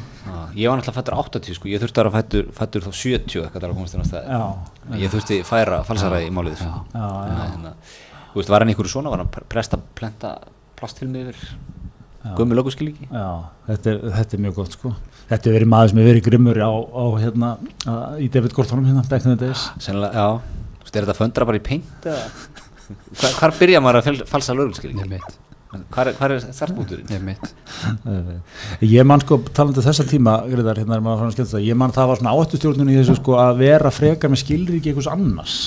Ég 0.54 0.66
var 0.70 0.78
náttúrulega 0.80 0.96
fættur 0.98 1.14
80 1.18 1.54
sko, 1.58 1.68
ég 1.70 1.80
þurfti 1.82 1.98
að 1.98 2.04
vera 2.04 2.14
fættur, 2.18 2.46
fættur 2.54 2.82
þá 2.86 2.90
70 3.00 3.42
eitthvað 3.44 3.60
til 3.60 3.68
að 3.70 3.74
komast 3.78 3.94
inn 3.94 4.02
á 4.02 4.06
stæði 4.10 4.26
Já, 4.30 4.98
ég 5.04 5.12
þurfti 5.14 5.36
færa 5.46 5.82
falsara 5.86 6.20
í 6.22 6.30
málið 6.34 6.62
já, 6.62 6.70
hérna, 6.94 7.74
þú 8.32 8.40
veist, 8.40 8.50
var 8.54 8.60
hann 8.64 8.72
einhverju 8.72 8.90
svona? 8.94 9.10
Var 9.14 9.18
hann 9.24 9.30
presta 9.48 9.78
plenta 9.98 10.32
plastfilmi 10.78 11.22
yfir 11.26 11.38
gömur 12.36 12.58
löguskilíki 12.58 13.06
já 13.10 13.26
þetta, 13.68 13.86
er, 13.94 14.00
þetta 14.18 14.36
er 14.36 14.42
mjög 14.46 14.54
gott 14.58 14.74
sko. 14.76 14.94
Þetta 15.30 15.46
er 15.50 15.54
verið 15.58 15.70
maður 15.72 15.88
sem 15.92 15.98
er 16.02 16.08
verið 16.10 16.24
grimmur 16.26 16.58
á, 16.58 16.70
á 16.70 17.04
hérna, 17.22 17.50
á, 17.86 17.94
í 18.18 18.26
David 18.30 18.52
Gortonum 18.52 18.84
hérna, 18.90 19.04
back 19.08 19.24
in 19.24 19.36
the 19.36 19.46
days. 19.46 19.68
Sennilega, 19.78 20.12
já, 20.12 20.40
þú 20.80 20.84
veist, 20.84 20.96
er 20.98 21.06
þetta 21.06 21.16
föndra 21.20 21.46
bara 21.46 21.60
í 21.60 21.62
peint 21.64 22.08
eða 22.10 22.24
hvar, 23.20 23.32
hvar 23.38 23.54
byrja 23.58 23.80
maður 23.84 24.00
að 24.00 24.20
falsa 24.30 24.54
mitt, 24.54 25.38
hvar, 25.94 26.10
hvar 26.18 26.34
er 26.34 26.40
startbúturinn 26.50 27.12
ég 27.14 27.22
mitt 27.22 27.52
Ég 28.82 29.06
man 29.06 29.22
sko, 29.22 29.38
talandi 29.54 29.84
þessa 29.84 30.06
tíma 30.08 30.40
Greiðar, 30.50 30.80
hérna 30.82 30.98
er 30.98 31.44
það 31.44 31.66
Ég 31.66 31.78
man 31.78 31.92
það 31.94 32.10
var 32.10 32.20
svona 32.22 32.32
áhættustjórnun 32.34 32.90
í 32.90 32.96
þessu 32.98 33.18
sko 33.20 33.36
að 33.38 33.60
vera 33.62 33.92
frekar 33.94 34.32
með 34.32 34.42
skilríki 34.42 34.90
einhvers 34.90 35.10
annars. 35.12 35.58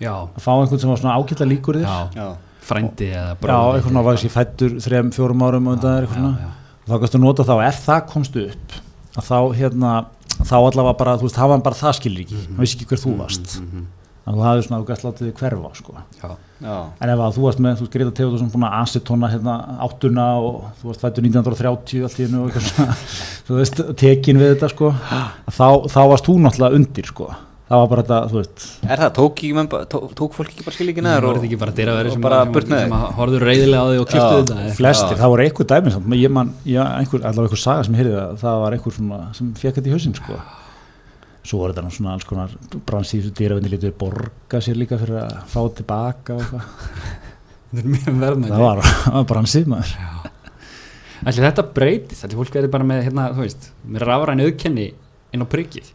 Já, 0.00 0.14
að 0.32 0.40
fá 0.40 0.52
einhvern 0.54 0.80
sem 0.80 0.88
var 0.92 1.02
svona 1.02 1.18
ágætla 1.20 1.48
líkur 1.50 1.80
þér. 1.82 1.84
Já, 1.84 1.98
já, 2.16 2.28
frændi 2.70 3.10
eða 3.10 3.34
Já, 3.34 3.36
bróðir. 3.42 3.74
eitthvað 3.76 3.90
svona 3.90 4.04
var 4.06 4.16
þessi 4.16 4.32
fættur 4.32 4.78
þrem, 4.86 5.10
fjórum 5.16 5.44
árum 5.44 5.68
og 5.68 5.76
undan 5.76 5.98
þér 5.98 6.06
eitthvað 6.06 6.16
já, 6.16 6.22
svona. 6.22 6.32
já. 6.40 6.50
og 6.80 6.88
þá 6.94 6.96
kannstu 7.04 7.20
nota 7.20 7.46
þá, 7.50 7.54
ef 7.66 7.82
það 7.84 8.00
komst 8.14 8.40
upp 8.40 8.78
að 9.20 9.28
þá 9.28 9.38
hérna 9.60 9.92
þá 10.40 10.56
allavega 10.56 10.96
bara, 11.02 11.16
þú 11.20 11.26
veist, 11.28 11.40
hafa 11.42 11.56
hann 11.56 11.64
bara 11.66 11.76
það 11.80 11.96
skilur 11.98 12.24
ekki 12.24 12.38
hann 12.46 12.62
vissi 12.64 12.78
ekki 12.78 12.88
hver 12.94 13.02
þú 13.04 13.14
varst. 13.20 13.56
Mhm, 13.60 13.84
þannig 14.20 14.30
að 14.30 14.38
þú 14.40 14.46
hafði 14.46 14.64
svona, 14.66 14.80
þú 14.80 14.88
gæst 14.90 15.04
látið 15.06 15.26
þig 15.30 15.40
hverfa 15.40 15.70
sko. 15.80 15.94
Já, 16.20 16.30
já, 16.60 16.76
en 17.00 17.12
ef 17.14 17.22
að 17.24 17.36
þú 17.36 17.44
varst 17.46 17.62
með, 17.64 17.76
þú 17.80 17.84
veist, 17.86 17.92
Greta 17.96 18.14
Teodorsson 18.20 18.50
búin 18.52 18.66
að 18.68 18.78
acetona 18.82 19.30
hérna 19.32 19.54
áttuna 19.86 20.26
og 20.44 20.56
þú 20.80 20.90
varst 20.90 21.04
fættur 21.06 21.24
1930 21.28 22.02
allt 22.04 22.18
í 22.20 22.26
hennu 22.28 22.42
og 22.44 22.50
eitthvað 22.50 22.66
svona 22.70 22.96
þú 23.50 23.60
veist, 23.60 23.84
tekin 24.04 24.40
við 24.42 24.52
þetta 24.54 24.72
sko 24.74 24.90
þá, 24.94 25.68
þá 25.94 26.00
varst 26.14 26.28
þú 26.28 26.36
náttúrulega 26.44 26.76
undir 26.82 27.08
sko. 27.14 27.30
Það 27.70 27.78
var 27.84 27.90
bara 27.92 28.02
þetta, 28.02 28.16
þú 28.32 28.34
veist. 28.40 28.62
Er 28.82 28.98
það, 28.98 29.10
tók, 29.14 29.34
ekki, 29.38 29.48
menn 29.54 29.68
bara- 29.70 29.86
tók, 29.86 30.06
tók 30.18 30.32
fólk 30.34 30.48
ekki 30.50 30.64
bara 30.66 30.74
skilíki 30.74 30.98
það 30.98 31.04
neður 31.06 31.26
voru 31.28 31.38
þetta 31.38 31.46
ekki 31.46 31.58
bara 31.60 31.74
dyraveri 31.76 32.10
og 32.10 32.14
sem, 32.16 32.24
bara 32.24 32.38
með 32.50 32.64
sem 32.80 32.94
að 32.96 33.04
horfður 33.20 33.44
reyðilega 33.46 33.82
á 33.86 33.86
þig 33.92 34.00
og 34.02 34.08
kliftu 34.10 34.24
Já, 34.26 34.40
þetta 34.40 34.56
eða- 34.64 34.74
flestir, 34.80 35.20
það 35.20 35.30
voru 35.36 35.44
einhver 35.44 35.68
dæmi 35.70 35.92
samt, 35.94 36.16
ég 36.18 36.32
man, 36.34 36.50
já, 36.66 36.80
einhver, 36.98 37.22
allavega 37.22 37.46
einhver 37.46 37.62
saga 37.62 37.84
sem 37.86 37.94
ég 37.94 38.02
heyrði 38.02 38.16
það, 38.18 38.34
það 38.42 38.58
var 38.64 38.74
einhver 38.74 38.96
svona, 38.98 39.20
sem 39.38 39.52
fekk 39.62 39.78
þetta 39.78 39.86
í 39.86 39.94
hausinn 39.94 40.18
sko 40.18 40.40
svo 41.46 41.60
var 41.62 41.72
þetta 41.74 41.92
svona 41.94 42.14
alls 42.16 42.26
konar 42.28 42.52
brans 42.88 43.12
í 43.14 43.20
þessu 43.20 43.34
dýravinni 43.38 43.72
lítið 43.72 43.94
borga 44.00 44.60
sér 44.64 44.78
líka 44.80 44.98
fyrir 45.00 45.22
að 45.22 45.36
fá 45.50 45.60
tilbaka 45.78 46.36
og 46.36 46.42
eitthvað. 46.44 46.66
Þetta 47.70 48.26
er 48.26 48.40
það 48.50 48.62
var, 48.64 48.80
það 49.04 49.26
bransið 49.30 49.68
maður. 49.70 49.90
Ætli 51.20 51.44
þetta 51.44 51.64
breytist, 51.76 52.24
ætli 52.26 52.38
fólk 52.40 52.56
verði 52.56 52.70
bara 52.72 52.86
með 52.88 53.02
hérna, 53.06 53.26
þú 53.36 53.44
veist, 53.44 53.68
með 53.86 54.04
rafræn 54.08 54.42
auðkenni 54.42 54.86
inn 55.30 55.44
á 55.44 55.46
prikið? 55.52 55.90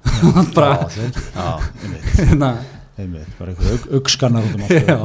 Bara, 0.56 0.88
já, 0.90 1.48
hérna. 2.18 2.50
Einmitt, 3.00 3.30
bara 3.38 3.52
einhver 3.52 3.76
aug, 3.76 3.84
augskannar 4.00 4.44
út 4.48 4.56
um 4.56 4.64
allt 4.66 4.88
Já 4.88 4.96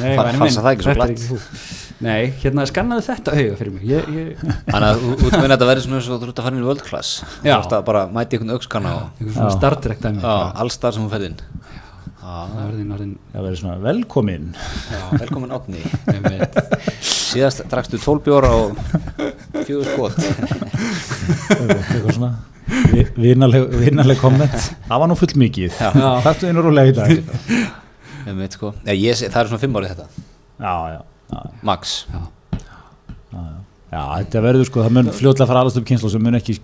Nei, 0.00 0.16
Fa- 0.16 0.24
væni 0.26 0.40
falsa 0.40 0.42
minn, 0.42 0.64
það 0.64 0.70
ekki 0.72 0.84
svo 0.84 0.94
þetta 0.94 1.83
Nei, 2.02 2.32
hérna 2.42 2.64
skannaði 2.66 3.04
þetta 3.06 3.34
auga 3.38 3.56
fyrir 3.60 3.72
mig. 3.76 3.84
Ég, 3.86 4.08
ég, 4.10 4.40
þannig 4.66 4.88
að 4.88 5.04
að 5.04 5.36
meina 5.38 5.44
að 5.44 5.52
þetta 5.54 5.68
verði 5.70 5.84
svona 5.84 5.98
eins 6.00 6.08
og 6.10 6.18
þú 6.24 6.28
ert 6.32 6.40
að 6.40 6.46
fara 6.48 6.56
inn 6.56 6.64
í 6.64 6.66
world 6.66 6.82
class. 6.84 7.12
Þú 7.38 7.46
Já. 7.48 7.54
ert 7.60 7.74
að 7.78 7.84
bara 7.86 8.02
mæti 8.10 8.34
einhvern 8.38 8.54
aukskanna 8.56 8.94
og 8.96 9.04
Eitthvað 9.20 9.36
svona 9.36 9.50
Já. 9.52 9.56
Star 9.58 9.76
Trek 9.84 10.02
dæmi. 10.02 10.24
Já, 10.24 10.34
alls 10.64 10.78
þar 10.82 10.96
sem 10.96 11.04
hún 11.04 11.12
verði 11.14 11.30
náttúrulega 11.34 11.70
það 12.24 13.42
verður 13.44 13.58
svona 13.60 13.74
velkomin 13.84 14.44
velkomin 15.20 15.50
átni 15.52 15.82
síðast 17.04 17.60
drakstu 17.68 17.98
12 18.00 18.22
bjóra 18.24 18.50
og 18.56 18.78
fjögur 19.66 19.90
skot. 19.92 20.16
Eitthvað 21.54 22.12
svona 22.16 22.30
vi- 22.94 23.06
vinaleg, 23.26 23.66
vinaleg 23.84 24.20
komment 24.22 24.54
það 24.56 25.02
var 25.04 25.10
nú 25.12 25.16
full 25.20 25.34
mikið 25.44 25.76
Já. 25.76 25.90
þetta 26.24 26.48
er 26.48 26.56
nú 26.56 26.64
rúlega 26.64 26.90
í 26.90 26.96
dag. 26.96 27.12
Sko, 28.56 28.72
já, 28.88 28.94
ég, 28.96 29.20
það 29.28 29.40
er 29.42 29.50
svona 29.52 29.62
5 29.66 29.76
árið 29.82 29.92
þetta. 29.94 30.06
Já, 30.64 30.72
já, 30.72 30.94
já, 30.96 31.02
max. 31.66 31.94
Já, 32.10 32.20
já, 33.94 34.00
þetta 34.18 34.42
verður 34.42 34.68
sko 34.68 34.82
það 34.84 34.94
mun 34.96 35.10
fljótlega 35.14 35.46
fara 35.50 35.62
alast 35.64 35.78
upp 35.78 35.86
kynslu 35.88 36.10
sem 36.10 36.22
mun 36.22 36.38
ekki 36.38 36.56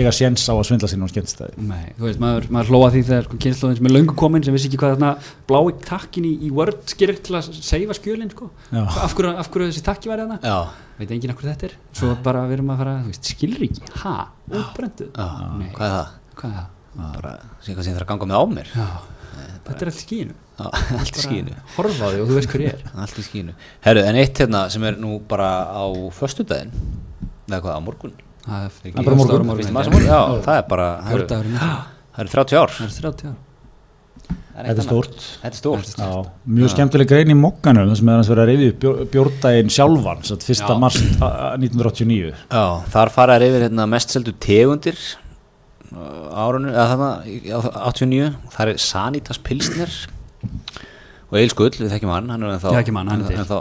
eiga 0.00 0.12
séns 0.16 0.46
á 0.48 0.54
að 0.54 0.62
svindla 0.68 0.90
sinni 0.90 1.08
á 1.08 1.12
skemmtistæði. 1.12 1.66
Nei, 1.68 1.92
þú 1.98 2.06
veist, 2.08 2.22
maður, 2.22 2.48
maður 2.56 2.72
hlóa 2.72 2.90
því 2.94 3.02
þegar 3.10 3.28
sko, 3.28 3.40
kynnslóðin 3.44 3.78
sem 3.80 3.90
er 3.90 3.94
löngu 3.96 4.16
komin 4.22 4.46
sem 4.46 4.56
vissi 4.56 4.70
ekki 4.70 4.80
hvað 4.80 4.96
þarna 4.96 5.12
blái 5.50 5.76
takkin 5.86 6.28
í, 6.28 6.34
í 6.48 6.50
Word 6.56 6.96
gerir 7.00 7.20
til 7.20 7.38
að 7.38 7.52
seifa 7.60 7.96
skjölin 8.00 8.32
sko. 8.32 8.50
Af, 8.72 9.16
hverju, 9.18 9.34
af 9.40 9.52
hverju 9.52 9.70
þessi 9.70 9.86
takki 9.86 10.12
var 10.12 10.24
þarna? 10.24 10.40
Já, 10.40 10.90
veit 11.00 11.14
enginn 11.16 11.34
af 11.34 11.40
hverju 11.40 11.54
þetta 11.54 11.70
er? 11.70 11.78
Svo 12.00 12.16
bara 12.24 12.44
við 12.48 12.60
erum 12.60 12.74
að 12.74 12.84
fara, 12.84 12.98
þú 13.04 13.14
veist, 13.14 13.32
skilríki. 13.36 13.88
Ha, 14.04 14.16
útbrendu? 14.50 15.12
Hvað 15.16 15.88
er 15.88 15.96
það? 15.96 16.12
hvað 16.40 16.52
er 16.52 16.60
það? 16.60 16.76
bara, 16.98 17.32
sé 17.62 17.74
hvað 17.74 17.86
sem 17.86 17.94
það 17.94 18.00
er 18.00 18.04
að 18.04 18.10
ganga 18.10 18.28
með 18.30 18.40
á 18.40 18.44
mér. 18.50 18.70
Já, 18.74 18.86
þetta 19.66 19.80
er 19.86 19.90
allt 19.90 20.00
skínu 20.04 20.34
já, 20.34 20.64
allt 21.00 21.18
í 21.20 21.24
skínu 21.24 21.54
horfa 21.76 22.06
á 22.06 22.08
því 22.12 22.22
og 22.22 22.30
þú 22.30 22.38
veist 22.38 22.50
hver 22.54 22.64
ég 22.64 22.72
er. 22.74 22.82
Allt 23.04 23.20
í 23.20 23.26
skínu 23.26 23.54
herru, 23.86 24.02
en 24.10 24.18
eitt 24.22 24.40
hérna 24.42 24.64
sem 24.72 24.84
er 24.90 24.98
nú 25.00 25.18
bara 25.28 25.50
á 25.72 25.84
föstudaginn. 26.16 26.72
Eða 27.50 27.60
hvað, 27.64 27.76
á 27.76 27.80
morgun? 27.82 28.16
Það 28.46 28.64
er 28.64 28.74
Það 28.80 28.98
er 29.00 29.04
bara 29.04 29.20
morgun. 29.20 30.08
Já, 30.08 30.20
það 30.46 30.56
er 30.56 30.66
bara, 30.70 30.88
það 31.04 31.14
eru- 31.14 31.20
Hördagur 31.20 31.54
það 31.60 32.24
eru 32.24 32.34
30 32.34 32.60
ár. 32.60 32.74
Það 32.80 32.90
er 32.90 32.98
30 33.04 33.30
ár 33.30 33.38
Það 34.50 34.66
þetta 34.66 34.82
er 34.82 34.84
stórt. 34.84 35.20
Þetta 35.40 35.50
er 35.50 35.56
stórt. 35.56 36.30
Mjög 36.58 36.70
skemmtileg 36.74 37.08
grein 37.08 37.30
í 37.32 37.36
mokkanum 37.38 37.86
þar 37.88 37.98
sem 38.00 38.10
er 38.12 38.18
að 38.20 38.30
vera 38.32 38.42
að 38.44 38.50
reyði 38.50 38.66
upp 38.74 39.10
bjórdaginn 39.14 39.70
sjálfan 39.72 40.24
satt, 40.26 40.44
1. 40.44 40.60
Já. 40.60 40.78
mars 40.82 40.98
a- 41.00 41.30
a- 41.30 41.56
1989 41.56 42.34
Já, 42.50 42.64
þar 42.92 43.12
fara 43.14 43.38
yfir 43.46 43.64
hérna, 43.68 43.86
mest 43.88 44.12
seldu 44.12 44.34
tegundir 44.42 44.98
árunni, 45.90 46.70
eða 46.74 46.86
þarna 46.92 47.10
í- 47.26 47.50
á 47.50 47.58
89, 47.90 48.34
það 48.54 48.68
er 48.74 48.82
Sanitas 48.84 49.40
Pilsner. 49.42 49.96
Og 51.30 51.38
Eil 51.38 51.50
Skull, 51.52 51.70
við 51.70 51.90
þekkjum 51.94 52.12
hann 52.14 52.30
hann 52.30 52.42
er 52.42 52.54
ennþá, 52.56 52.70
ennþá, 53.38 53.58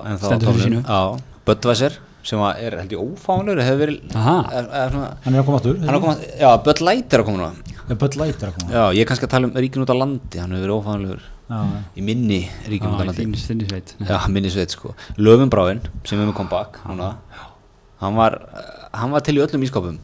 Böttvæsir 1.49 1.97
sem 2.29 2.41
er 2.59 2.75
held 2.81 2.93
ég 2.93 2.99
ófánur 3.01 3.59
hefur 3.63 3.79
verið 3.79 3.99
er, 4.51 4.65
er, 4.67 4.91
svona, 4.93 5.09
hann 5.23 5.35
er 5.35 5.41
að 5.41 5.45
koma 5.47 5.59
aftur 5.61 5.77
hann 5.79 5.89
er 5.89 5.97
að 5.97 6.03
koma, 6.03 6.15
já, 6.41 6.49
Bött 6.65 6.81
Light 6.83 7.13
er 7.15 7.23
að 7.23 7.27
koma 7.29 7.49
koma 8.57 8.73
já, 8.75 8.83
ég 8.97 9.01
er 9.01 9.09
kannski 9.09 9.25
að 9.29 9.33
tala 9.33 9.49
um 9.49 9.53
ríkin 9.55 9.85
út 9.85 9.93
á 9.93 9.97
landi 9.97 10.41
hann 10.41 10.51
hefur 10.53 10.65
verið 10.67 10.75
ófánulegur 10.75 11.27
Já, 11.49 11.59
í 11.97 12.03
minni 12.05 12.43
ríkin 12.69 12.91
út 12.91 12.99
á 13.01 13.05
landi. 13.09 13.23
Já, 14.05 14.17
minni 14.29 14.51
sveit 14.53 14.69
sko. 14.75 14.91
Löfum 15.17 15.49
sem 16.05 16.19
er 16.21 16.27
með 16.29 16.35
comeback 16.37 16.77
núna. 16.85 17.07
Hann 18.03 18.13
var, 18.19 18.35
hann 18.93 19.09
var 19.15 19.23
til 19.25 19.39
í 19.39 19.41
öllum 19.41 19.65
ískapum 19.65 19.97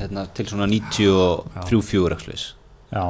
hérna, 0.00 0.26
til 0.36 0.48
svona 0.50 0.68
93-4 0.70 2.18
ekslis 2.18 2.44
já, 2.94 3.04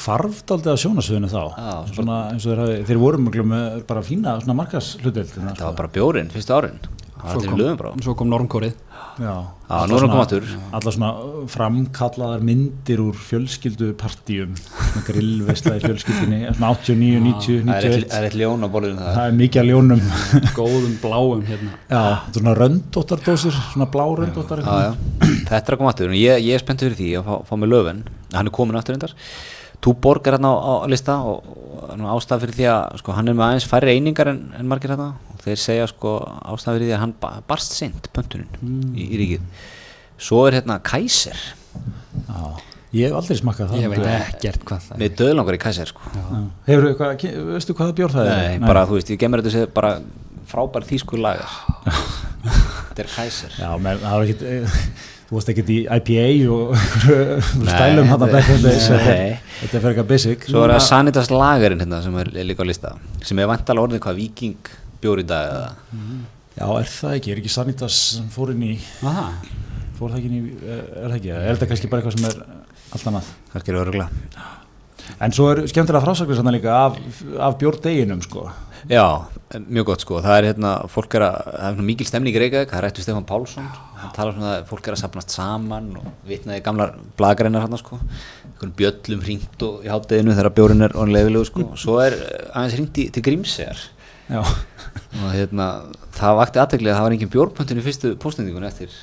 hvarft 0.00 0.54
aldrei 0.54 0.72
að 0.72 0.80
sjónasviðinu 0.84 1.28
þá. 1.28 1.42
Já, 1.52 1.74
svona, 1.94 2.18
eins 2.32 2.46
og 2.48 2.56
þeir, 2.62 2.84
þeir 2.88 3.02
voru 3.02 3.20
mjög 3.26 3.50
með 3.50 3.82
bara 3.90 4.04
fína 4.06 4.38
svona 4.40 4.56
markas 4.62 4.94
hluteld 5.02 5.34
þetta 5.34 5.66
var 5.66 5.76
bara 5.82 5.92
bjórin 5.96 6.32
fyrstu 6.32 6.56
árin 6.56 6.80
það 7.24 7.42
til 7.44 7.50
í 7.50 7.58
löfum 7.60 8.04
Svo 8.04 8.14
kom 8.18 8.30
normkórið. 8.32 8.78
Já, 9.20 9.32
Já, 9.68 9.78
nú 9.90 9.96
er 9.96 10.04
hann 10.04 10.12
koma 10.12 10.22
aftur. 10.24 10.44
alla 10.72 10.92
svona 10.94 11.08
uh, 11.20 11.40
framkallaðar 11.50 12.44
myndir 12.46 13.00
úr 13.02 13.16
fjölskyldupartíum. 13.20 14.54
Svona 14.56 15.02
grillvesla 15.04 15.74
í 15.76 15.82
fjölskyldinni 15.84 16.38
svona 16.54 16.70
89, 16.78 17.20
90, 17.26 17.66
það 17.66 17.76
er 17.76 17.90
eitt- 17.90 18.06
91 18.06 18.08
það 18.10 18.18
er 18.20 18.28
eitt 18.30 18.38
ljón 18.40 18.64
á 18.64 18.68
borðinu 18.72 19.02
það 19.02 19.18
það 19.18 19.28
er 19.32 19.36
mikið 19.42 19.62
að 19.62 19.68
ljónum. 19.70 20.02
Góðum 20.60 20.96
bláum 21.02 21.44
hérna. 21.50 21.72
Já, 21.90 22.00
þetta 22.00 22.32
er 22.32 22.40
svona 22.40 22.56
röndóttardósir 22.62 23.60
svona 23.74 23.90
blá 23.92 24.06
röndóttar 24.22 24.64
já, 24.64 24.76
já. 24.88 24.92
þetta 25.50 25.62
er 25.66 25.76
að 25.76 25.80
koma 25.82 25.92
aftur. 25.92 26.14
Og 26.14 26.20
ég, 26.20 26.44
ég 26.48 26.56
er 26.56 26.64
spenntið 26.64 26.90
fyrir 26.90 27.00
því 27.02 27.10
að 27.20 27.28
fá, 27.28 27.34
fá 27.50 27.54
með 27.60 27.74
löfin 27.74 28.04
hann 28.34 28.46
er 28.46 28.54
komin 28.54 28.78
aftur 28.80 28.96
endar 28.96 29.14
Túborg 29.80 30.26
er 30.28 30.36
hérna 30.36 30.50
á, 30.52 30.84
á 30.84 30.88
lista 30.92 31.14
og, 31.24 31.46
og 31.88 31.94
nú 31.96 32.08
ástæða 32.12 32.42
fyrir 32.44 32.56
því 32.58 32.66
að 32.68 32.98
sko, 33.00 33.14
hann 33.16 33.30
er 33.32 33.36
með 33.38 33.46
aðeins 33.46 33.68
færri 33.70 33.94
einingar 33.96 34.28
en, 34.28 34.40
en 34.58 34.68
margir 34.68 34.92
hérna 34.92 35.14
og 35.29 35.29
þeir 35.44 35.60
segja 35.62 35.86
sko 35.90 36.14
ástæða 36.52 36.76
fyrir 36.76 36.88
því 36.90 36.96
að 36.96 37.02
hann 37.04 37.14
ba 37.22 37.30
barst 37.48 37.76
seint 37.78 38.10
pöntunin 38.16 38.48
í, 38.94 39.06
í 39.06 39.20
ríkið. 39.20 39.46
Svo 40.20 40.42
er 40.48 40.58
hérna 40.58 40.76
Kaiser. 40.84 41.38
Já, 42.28 42.40
ég 42.92 43.06
hef 43.08 43.18
aldrei 43.20 43.38
smakkað 43.40 43.70
það. 43.72 43.84
Ég 43.84 43.92
veit 43.94 44.08
ekkert 44.12 44.66
hvað 44.68 44.82
það 44.88 44.96
er. 44.96 45.02
með 45.04 45.14
döðlangar 45.22 45.56
í 45.56 45.62
Kaiser 45.62 45.92
sko. 45.92 46.10
Hefur 46.66 46.90
eitthvað, 46.90 47.28
veistu 47.54 47.76
hvað 47.78 47.92
það 47.92 47.94
bjór 48.02 48.16
það 48.18 48.32
er? 48.32 48.42
Nei, 48.42 48.66
bara 48.66 48.82
þú 48.90 48.98
veist, 48.98 49.14
ég 49.14 49.22
gemur 49.22 49.44
þetta 49.44 49.54
sér 49.56 49.70
bara 49.76 49.94
frábær 50.50 50.84
þýskur 50.88 51.22
lagar 51.22 51.54
þetta 52.90 53.06
er 53.06 53.14
Kaiser. 53.14 53.56
Já, 53.60 53.70
menn, 53.80 54.02
það 54.02 54.18
var 54.18 54.26
ekkit, 54.26 54.44
eh, 54.50 54.76
þú 55.30 55.38
varst 55.38 55.52
ekkit 55.54 55.72
í 55.72 55.78
IPA 55.86 56.26
og 56.50 56.74
Nei, 57.62 57.70
stælum 57.70 58.10
hann 58.10 58.26
að 58.26 58.36
days, 58.36 58.88
Nei. 58.90 59.38
þetta 59.60 59.70
er 59.70 59.84
fyrir 59.84 59.90
eitthvað 59.94 60.08
basic. 60.10 60.46
svo 60.50 60.64
er 60.66 60.74
það 60.74 60.86
Sanitas 60.88 61.30
lagarinn 61.32 61.84
hérna 61.84 62.02
sem 62.04 62.16
er, 62.24 62.32
líka 62.50 62.66
á 62.66 62.68
lista 62.68 62.94
sem 63.22 63.38
er 63.38 63.50
vantalega 63.50 63.86
orðið 63.86 64.02
hvað 64.08 64.18
viking 64.24 64.72
bjór 65.02 65.22
í 65.22 65.26
dag 65.30 65.50
eða? 65.54 65.72
Já, 66.56 66.64
er 66.66 66.92
það 66.92 67.16
ekki, 67.18 67.32
er 67.34 67.42
ekki 67.42 67.52
Sanitas 67.54 67.98
sem 68.16 68.30
fór 68.32 68.52
inn 68.54 68.64
í, 68.66 68.72
Aha. 69.06 69.28
fór 69.98 70.12
það 70.12 70.18
ekki 70.20 70.30
inn 70.30 70.38
í, 70.38 70.54
eh, 70.60 70.80
er 71.04 71.06
það 71.08 71.18
ekki, 71.20 71.34
er 71.36 71.52
þetta 71.54 71.70
kannski 71.72 71.92
bara 71.92 72.02
eitthvað 72.02 72.18
sem 72.18 72.30
er 72.30 72.40
allt 72.90 73.10
annað? 73.12 73.30
kannski 73.52 73.74
er 73.74 73.82
örugla 73.84 74.08
En 75.18 75.32
svo 75.34 75.50
er 75.50 75.64
skemmtilega 75.68 76.04
frásaklega 76.04 76.38
sannan 76.38 76.54
líka 76.54 76.74
af, 76.86 76.98
af 77.40 77.56
bjórdeginum 77.58 78.20
sko. 78.22 78.44
Já, 78.88 79.02
mjög 79.68 79.88
gott 79.90 80.04
sko, 80.04 80.20
það 80.24 80.36
er 80.38 80.46
hérna, 80.50 80.70
fólk 80.88 81.16
er 81.18 81.24
að, 81.26 81.38
það 81.50 81.80
er 81.80 81.86
mikil 81.90 82.06
stemning 82.08 82.36
í 82.36 82.40
Reykjavík, 82.40 82.70
það 82.72 82.84
rættu 82.86 83.04
Stefán 83.04 83.26
Pálsson, 83.28 83.66
hann 84.00 84.14
talar 84.16 84.36
svona 84.36 84.52
að 84.54 84.68
fólk 84.70 84.88
er 84.88 84.96
að 84.96 85.02
sapnast 85.02 85.34
saman 85.34 85.90
og 86.00 86.06
vitnaði 86.28 86.62
gamlar 86.64 86.94
blagreinar 87.18 87.66
hann 87.66 87.76
sko, 87.80 87.98
einhvern 88.46 88.72
bjöllum 88.78 89.24
hringt 89.26 89.64
og 89.66 89.84
í 89.84 89.92
hátteginu 89.92 90.36
þegar 90.38 90.54
bjórin 90.56 90.86
er 90.86 90.96
onleifilegu 91.02 91.48
sko, 91.50 91.66
svo 91.80 91.98
er 92.06 92.16
eh, 92.16 92.46
aðeins 92.54 92.78
hringt 92.78 93.02
til 93.18 93.26
Grímsegar. 93.26 93.84
Og 94.38 95.26
hérna, 95.34 95.66
það 96.16 96.38
vakti 96.38 96.62
aðteglega 96.62 96.94
að 96.94 97.00
það 97.00 97.06
var 97.06 97.16
engin 97.16 97.32
bjórpöntin 97.34 97.80
í 97.80 97.84
fyrstu 97.84 98.12
póstendingun 98.22 98.68
eftir, 98.68 98.94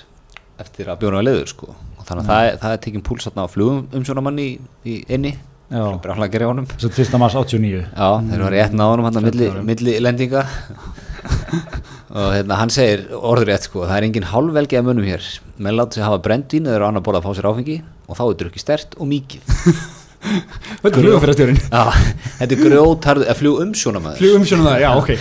eftir 0.62 0.90
að 0.92 1.02
bjórna 1.04 1.20
var 1.20 1.28
leiður 1.28 1.52
sko, 1.52 1.74
og 1.74 2.08
þannig 2.08 2.24
að 2.24 2.32
það, 2.32 2.50
það 2.64 2.76
er 2.78 2.82
tekinn 2.86 3.06
púls 3.10 3.28
hérna 3.28 3.46
á 3.46 3.52
flugum 3.52 3.84
umsjónamanni 4.00 4.48
í, 4.48 4.56
í 4.88 4.98
inni, 5.18 5.34
að. 6.64 6.70
Svo 6.80 6.88
1. 6.94 7.18
mars 7.20 7.36
89. 7.36 7.82
Já, 7.92 8.08
þeir 8.30 8.44
var 8.46 8.54
rétt 8.56 8.78
náðunum 8.80 9.10
hann 9.10 9.26
milli, 9.26 9.50
milli 9.68 9.98
lendinga. 10.00 10.46
Og 12.08 12.32
hérna, 12.32 12.56
hann 12.62 12.72
segir 12.72 13.04
orðrétt 13.12 13.68
sko, 13.68 13.84
það 13.84 13.98
er 13.98 14.08
engin 14.08 14.30
hálfvelgi 14.32 14.80
að 14.80 14.88
munum 14.88 15.08
hér. 15.10 15.28
Menn 15.60 15.76
láta 15.76 16.00
sig 16.00 16.08
hafa 16.08 16.22
brendvín 16.24 16.70
eða 16.72 16.88
annar 16.88 17.04
borða 17.04 17.20
að 17.20 17.28
fá 17.28 17.36
sér 17.36 17.50
áfengi 17.52 17.82
og 18.08 18.16
þá 18.16 18.24
er 18.30 18.38
drukki 18.40 18.64
stert 18.64 18.96
og 18.96 19.12
mikið 19.12 19.44
Þetta 20.28 20.94
er 20.94 20.98
flugumfyrastjórin 21.02 21.62
Já, 21.66 21.84
þetta 22.40 22.58
er 23.28 23.38
fljú 23.42 23.54
umsjónamaður 23.66 24.24
Flugumsjónum 24.24 24.72
það, 24.72 24.82
já, 24.84 24.90
ok. 24.98 25.14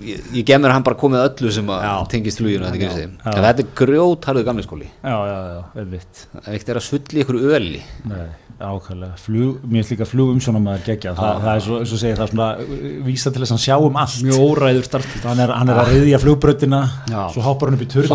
Ég, 0.00 0.20
ég 0.32 0.44
gef 0.48 0.58
mér 0.58 0.70
að 0.72 0.76
hann 0.78 0.84
bara 0.86 0.98
komið 0.98 1.24
öllu 1.28 1.50
sem 1.54 1.68
að 1.74 2.04
tengist 2.12 2.40
fluginu 2.40 2.70
þetta, 2.72 3.34
þetta 3.36 3.62
er 3.62 3.72
grjótarðu 3.80 4.44
gamli 4.46 4.64
skóli. 4.64 4.88
Já, 5.04 5.16
já, 5.28 5.36
já, 5.54 5.60
velvitt. 5.76 6.22
það 6.36 6.70
er 6.72 6.80
að 6.80 6.86
sulli 6.86 7.22
ykkur 7.24 7.38
öli. 7.58 7.82
Nei, 8.10 8.24
ákvæmlega. 8.60 9.20
Flug, 9.20 9.60
mér 9.66 9.82
finnst 9.82 9.94
líka 9.94 10.08
flugumsjónamaður 10.08 10.82
gegja. 10.88 11.14
Þa, 11.18 11.28
það 11.44 11.52
er 11.52 11.64
svo, 11.66 11.78
eins 11.84 11.94
og 11.94 12.02
segir, 12.02 12.18
það 12.18 12.26
er 12.26 12.32
svona 12.34 12.50
uh, 12.64 12.66
vísa 13.06 13.28
til 13.30 13.44
þess 13.44 13.50
að 13.52 13.56
hann 13.56 13.64
sjá 13.66 13.76
um 13.86 14.00
allt. 14.02 14.18
Mjög 14.26 14.38
óræður 14.48 14.84
start 14.88 15.08
Hann 15.28 15.44
er, 15.46 15.54
hann 15.60 15.72
er 15.74 15.82
að 15.84 15.92
reyðja 15.94 16.22
flugbrautina, 16.24 16.82
Já. 17.12 17.22
svo 17.36 17.46
hoppar 17.46 17.70
hann 17.70 17.78
upp 17.78 17.86
í 17.86 17.92
turn. 17.92 18.10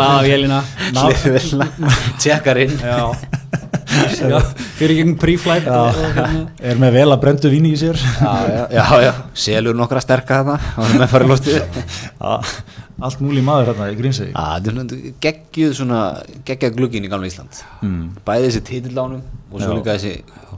Já, 3.96 4.40
Fyrir 4.80 4.96
gegn 5.00 5.14
og- 5.20 5.68
og 5.72 6.00
hérna. 6.00 6.26
er 6.72 6.80
með 6.82 6.92
vel 6.98 7.08
að 7.16 7.22
brendu 7.24 7.50
víni 7.54 7.72
í 7.74 7.80
sér. 7.80 7.96
já, 7.96 8.34
já, 8.52 8.64
já, 8.76 8.86
já, 9.06 9.14
selur 9.34 9.76
nokkra 9.78 10.02
sterka 10.04 10.42
þarna 10.44 10.58
og 10.80 10.90
allt 13.06 13.20
múli 13.24 13.44
maður 13.44 13.74
hérna 13.74 13.90
í 13.92 13.98
svona 14.72 15.00
geggjuð 15.26 15.74
svona 15.82 16.00
geggjað 16.48 16.78
glugginn 16.78 17.06
í 17.08 17.12
gamla 17.12 17.28
Ísland 17.28 17.62
Mm. 17.84 18.10
bæði 18.26 18.48
þessi 18.50 18.62
titillánum 18.70 19.22
og 19.52 19.60
svo 19.62 19.74
Já. 19.74 19.78
líka 19.80 19.96
þessi 19.98 20.14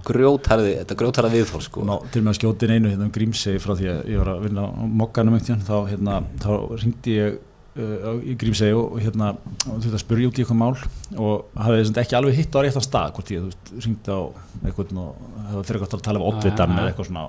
grjótarði 0.07 0.75
þetta 0.79 0.95
grjótarða 0.99 1.31
viðþól 1.33 1.63
sko 1.65 1.83
Ná, 1.87 1.95
til 2.13 2.21
með 2.23 2.31
að 2.33 2.37
skjóta 2.39 2.67
inn 2.67 2.75
einu 2.77 2.91
hérna 2.93 3.07
um 3.07 3.11
Grímsegi 3.11 3.59
frá 3.59 3.73
því 3.75 3.89
að 3.91 4.05
ég 4.13 4.17
var 4.21 4.29
að 4.35 4.43
vinna 4.45 4.61
á 4.63 4.69
mokkanum 5.01 5.35
þá, 5.65 5.75
hérna, 5.89 6.19
þá 6.39 6.51
ringdi 6.83 7.17
ég 7.17 7.37
uh, 7.77 8.17
í 8.21 8.35
Grímsegi 8.39 8.75
og, 8.77 8.95
og 8.95 9.03
hérna 9.03 9.31
og 9.67 9.81
þetta 9.85 10.01
spurði 10.01 10.29
út 10.29 10.39
í 10.39 10.43
eitthvað 10.43 10.59
mál 10.61 10.73
og 11.17 11.61
hafði 11.61 12.01
ekki 12.03 12.17
alveg 12.19 12.39
hitt 12.39 12.57
á 12.57 12.59
réttan 12.65 12.85
stað 12.85 13.13
hvort 13.17 13.31
ég, 13.33 13.45
þú 13.45 13.51
veist, 13.51 13.73
ringdi 13.85 14.17
á 14.17 14.21
eitthvað 14.63 14.93
og 15.03 15.21
það 15.37 15.57
var 15.59 15.69
fyrir 15.69 15.87
að 15.87 16.05
tala 16.07 16.21
um 16.21 16.27
oddvitan 16.31 16.77
eða 16.77 16.91
eitthvað 16.91 17.11
svona. 17.11 17.27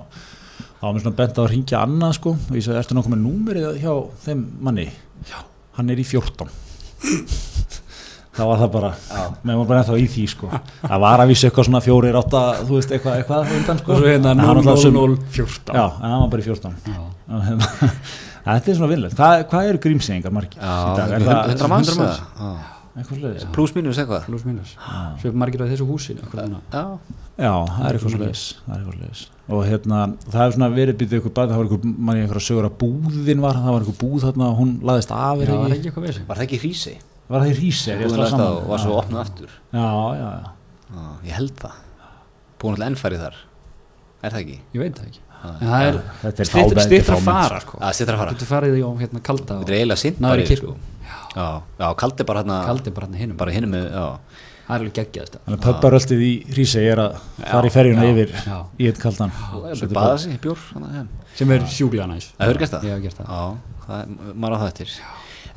Þá 0.79 0.85
var 0.85 0.95
mér 0.95 1.05
svona 1.05 1.19
bent 1.19 1.39
á 1.39 1.41
að 1.43 1.51
ringja 1.53 1.83
annað 1.83 2.17
sko 2.19 2.35
og 2.37 2.55
ég 2.55 2.65
sagði, 2.65 2.81
ertu 2.83 2.97
nokkuð 2.97 3.15
með 3.15 3.23
númerið 3.25 3.69
hjá 3.83 3.93
þeim 4.25 4.45
manni? 4.63 4.89
Já. 5.27 5.39
Hann 5.79 5.93
er 5.93 6.01
í 6.01 6.07
14 6.07 6.51
þá 8.39 8.45
var 8.47 8.61
það 8.61 8.71
bara. 8.75 8.89
Með 9.43 9.49
maður 9.51 9.69
bara 9.69 9.81
ennþá 9.83 9.97
í 9.99 10.07
því 10.13 10.25
sko. 10.31 10.49
Það 10.83 11.01
var 11.03 11.23
að 11.23 11.31
vísa 11.31 11.49
eitthvað 11.49 11.67
svona 11.67 11.81
fjórir, 11.83 12.17
átta 12.19 12.43
þú 12.61 12.77
veist 12.77 12.93
eitthvað, 12.95 13.17
eitthvað 13.19 13.53
undan 13.57 13.81
sko. 13.81 13.95
Og 13.95 13.99
svo 18.39 18.47
En 18.47 18.47
hann 18.47 18.47
náttúrulega 18.47 18.47
sum- 18.47 18.47
0-0-14 18.47 18.47
Já, 18.47 18.47
en 18.47 18.47
hann 18.47 18.47
var 18.47 18.47
bara 18.47 18.47
í 18.47 18.47
14 18.47 18.47
Já. 18.47 18.47
Og 18.47 18.55
Þetta 18.55 18.71
er 18.71 18.75
svona 18.79 18.91
vinnlegt 18.93 19.15
hvað, 19.19 19.45
hvað 19.51 19.69
eru 19.69 19.79
grímsengar 19.85 20.31
margir 20.31 20.59
í 20.59 20.97
dag? 20.97 21.09
Er 21.09 21.19
það 21.19 21.49
100 21.49 21.67
manns 21.69 21.89
100 21.89 21.99
manns? 21.99 22.19
eða? 22.19 22.39
Já. 22.39 22.75
eitthvað 22.99 23.19
sliðis? 23.19 23.43
Plus 23.55 23.71
minus 23.75 23.97
eitthvað 24.01 24.23
Plus 24.25 24.43
minus 24.45 24.71
Svo 25.21 25.31
margir 25.39 25.61
á 25.61 25.65
þessu 25.69 25.85
núna. 25.87 26.59
Já, 26.73 26.83
Já, 27.39 27.53
það 27.69 27.85
er 27.89 27.93
eitthvað 27.99 28.15
sliðis 28.15 28.43
það 28.65 28.73
er 28.73 28.79
eitthvað 28.79 28.97
sliðis 28.99 29.21
og 29.49 29.63
hérna, 29.65 29.99
það 30.29 30.41
er 30.45 30.51
svona 30.53 30.67
verið 30.75 30.97
býtið 30.99 31.17
ykkur 31.19 31.31
bæði, 31.33 31.49
það 31.49 31.57
var 31.57 31.67
ykkur, 31.69 31.93
manni 32.05 32.21
einhverja 32.21 32.43
sögur 32.45 32.67
að 32.67 32.75
búðin 32.83 33.39
var, 33.41 33.55
það 33.57 33.73
var 33.73 33.85
ykkur 33.85 33.95
búð 34.03 34.25
þarna 34.27 34.49
og 34.51 34.57
hún 34.59 34.73
laðist 34.85 35.13
af 35.15 35.39
Já, 35.39 35.41
er 35.41 35.49
það 35.49 35.55
er 35.55 35.63
ekki, 35.65 35.77
ekki 35.79 35.89
eitthvað 35.89 36.05
vesið 36.09 36.27
var 36.29 36.37
það 36.37 36.45
ekki 36.45 36.59
hrísi? 36.61 36.93
var 37.29 37.41
það 37.41 37.49
í 37.49 37.55
Rísi? 37.59 37.89
er 37.89 37.97
ég 37.97 38.05
að 38.05 38.09
Búin 38.09 38.19
slá 38.19 38.25
að 38.25 38.29
saman? 38.29 38.45
og 38.59 38.67
var 38.69 38.79
svo 38.83 38.91
Já. 38.93 38.99
opnað 39.01 39.21
aftur 39.23 39.49
Já, 39.73 39.87
já, 40.19 40.29
já 40.29 40.51
Já, 40.89 41.07
Ég 41.29 41.33
held 41.39 41.55
það 41.63 41.75
Búin 42.59 42.73
alltaf 42.77 42.89
ennfæri 42.91 43.17
þar 43.23 43.35
Er 44.21 44.29
það 44.35 44.39
ekki? 44.43 44.57
Ég 44.75 44.83
veit 44.83 44.95
það 44.99 45.09
ekki 45.09 45.21
það 45.39 45.85
er 45.87 45.97
Þetta 46.21 46.43
er 46.43 46.49
styttra 46.85 47.15
að 47.15 47.25
fara 47.25 47.59
sko. 47.63 47.77
sko. 47.77 47.81
Það 47.83 47.97
sittur 47.99 48.13
að 48.13 48.17
Þú 48.17 48.21
fara. 48.23 48.35
Getur 48.35 48.49
farið 48.49 48.77
í 48.79 48.83
hérna 49.03 49.21
kalda 49.29 49.59
Þetta 49.59 49.71
er 49.71 49.77
eiginlega 49.79 50.01
sint 50.03 50.19
Náður 50.19 50.39
í 50.39 50.43
bara 50.43 50.49
kirkju. 50.51 50.73
sko. 50.73 50.73
Já, 51.29 51.47
já, 51.79 51.87
kaldi 52.03 52.25
bara 52.29 52.43
hérna 52.43 52.57
Kaldi 52.65 52.93
bara 52.95 53.07
hérna 53.07 53.21
hinum. 53.23 53.37
Bara 53.39 53.51
hinum 53.55 53.73
með, 53.75 53.85
já. 53.93 54.07
Það 54.69 54.75
er 54.75 54.83
alveg 54.83 54.97
geggjaðist 54.99 55.37
Þannig 55.45 55.59
að 55.59 55.63
pöpparöltið 55.65 56.19
í 56.21 56.33
Rísi 56.57 56.81
er 56.85 56.99
að 57.01 57.15
fara 57.39 57.69
í 57.69 57.73
ferjuna 57.73 58.09
yfir 58.09 58.33
í 58.77 58.89
eitt 58.89 58.99
kaldan. 59.01 59.31
Í 60.29 60.37
ja. 60.99 61.05
Sem 61.39 61.53
er 61.55 61.65
sjúklega 61.71 62.05
næs. 62.09 62.29
Það 62.35 62.45
hefur 62.49 62.59
gert 62.61 62.73
það? 62.75 62.85
Ég 62.85 62.93
hef 62.93 63.01
gert 63.07 63.17
það. 63.21 63.31
Já, 63.31 63.41
það 63.87 64.03
er, 64.03 64.13
maður 64.35 64.53
á 64.53 64.59
það 64.59 64.69
eftir. 64.73 64.93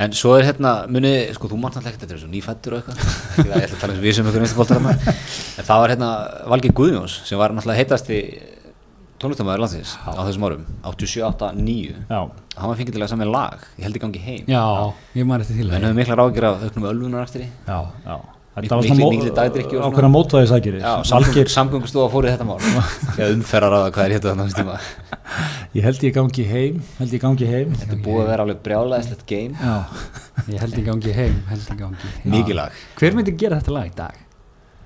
En 0.03 0.15
svo 0.17 0.33
er 0.39 0.47
hérna, 0.49 0.73
muni, 0.91 1.13
sko, 1.37 1.51
þú 1.51 1.59
mátt 1.61 1.77
alltaf 1.77 1.93
ekkert 1.93 2.07
eftir 2.07 2.17
þessu, 2.19 2.31
nýfættur 2.33 2.77
og 2.77 2.81
eitthvað. 2.81 2.97
Ég 3.43 3.53
ætla 3.59 3.77
að 3.77 3.83
tala 3.83 3.97
um 3.97 4.01
við 4.03 4.17
sem 4.17 4.57
bóltar 4.57 4.81
En 4.83 5.67
það 5.69 5.83
var 5.83 5.93
hérna 5.93 6.11
Valgeir 6.53 6.75
Guðjóns 6.79 7.19
sem 7.29 7.41
var 7.43 7.53
náttúrulega 7.53 7.83
heitasti 7.83 8.21
tónlistamæður 9.23 9.63
landsins 9.65 9.95
á 10.03 10.21
þessum 10.27 10.47
árum 10.49 10.67
87, 10.83 11.23
8, 11.29 11.51
9 11.59 11.97
Já, 12.11 12.21
Hann 12.53 12.69
var 12.69 12.83
að 12.83 13.09
samja 13.15 13.31
lag, 13.31 13.65
ég 13.79 13.87
held 13.87 13.97
í 13.97 14.03
gangi 14.03 14.21
heim. 14.21 14.45
Já, 14.51 14.63
ég 15.17 15.27
man 15.29 15.41
eftir 15.41 15.57
til 15.63 15.71
En 15.73 15.87
höfum 15.87 15.99
mikla 16.03 16.19
ráðgjör 16.21 16.49
af 16.51 16.65
auknum 16.67 16.89
ölvunar 16.91 17.25
eftir 17.25 17.47
já, 17.47 17.79
já. 18.05 18.17
Þetta 18.53 18.77
var 18.77 18.85
svona 18.85 19.85
ákveðna 19.87 20.09
mótvæðis 20.13 20.51
aðgerir 20.53 20.83
Já, 20.83 20.91
Valgeir, 21.09 21.49
samgöngustofa 21.49 22.11
fór 22.13 22.27
í 22.29 22.33
þetta 22.35 22.45
mál. 22.45 22.59
Umferðar 23.33 23.77
að 23.79 23.87
hvað 23.95 24.05
er 24.05 24.15
héttu 24.19 24.29
þannig 24.29 24.57
tíma? 24.59 24.75
Ég 25.79 25.87
held 25.87 26.05
ég 26.05 26.13
gangi 26.19 26.45
heim 26.51 26.83
held 26.99 27.17
ég 27.17 27.23
gangi 27.23 27.49
heim. 27.49 27.73
Þetta 27.81 27.97
er 27.97 28.03
búið 28.05 28.21
að 28.27 28.29
vera 28.29 28.45
alveg 28.45 28.61
brjálæðislegt 28.67 29.25
game. 29.31 29.57
Já, 29.57 29.79
Ég 30.53 30.61
held 30.67 30.77
í 30.77 30.85
gangi 30.91 31.17
heim 31.17 31.41
Held 31.49 31.65
í 31.65 31.79
gangi 31.81 32.13
heim. 32.13 32.29
Mikið 32.37 32.59
lag. 32.61 32.85
Hver 33.01 33.17
myndi 33.17 33.37
gera 33.41 33.63
þetta 33.63 33.77
lag 33.79 33.89
í 33.89 33.97
dag? 34.03 34.21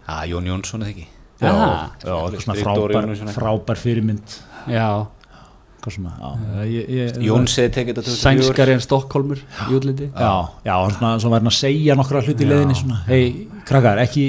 Já, 0.06 0.16
Jón 0.30 0.46
Jónsson 0.52 0.86
eða 0.86 0.94
ekki 0.94 1.08
já, 1.40 1.50
já 1.50 2.14
eitthvað 2.16 2.42
svona 2.46 2.56
frábær, 2.64 3.36
frábær 3.36 3.80
fyrirmynd. 3.80 4.36
Já. 4.72 4.88
Hvað 5.86 5.94
svona, 5.94 6.12
já. 6.18 6.30
Ég, 6.66 6.88
ég, 6.90 7.18
Jónsið 7.22 7.68
tekið 7.76 7.94
þetta 8.00 8.04
2004 8.10 8.22
Sænskari 8.22 8.72
en 8.74 8.80
Stokkólmur 8.82 9.38
í 9.70 9.76
útliti. 9.76 10.08
Já, 10.10 10.32
já, 10.66 10.74
og 10.82 10.94
svona, 10.96 11.12
svo 11.22 11.30
var 11.30 11.42
hann 11.44 11.52
að 11.52 11.58
segja 11.60 11.94
nokkra 11.98 12.22
hluti 12.26 12.42
í 12.42 12.48
leiðinni 12.50 12.74
svona, 12.80 13.02
hei, 13.06 13.48
krakkar, 13.68 14.00
ekki 14.02 14.24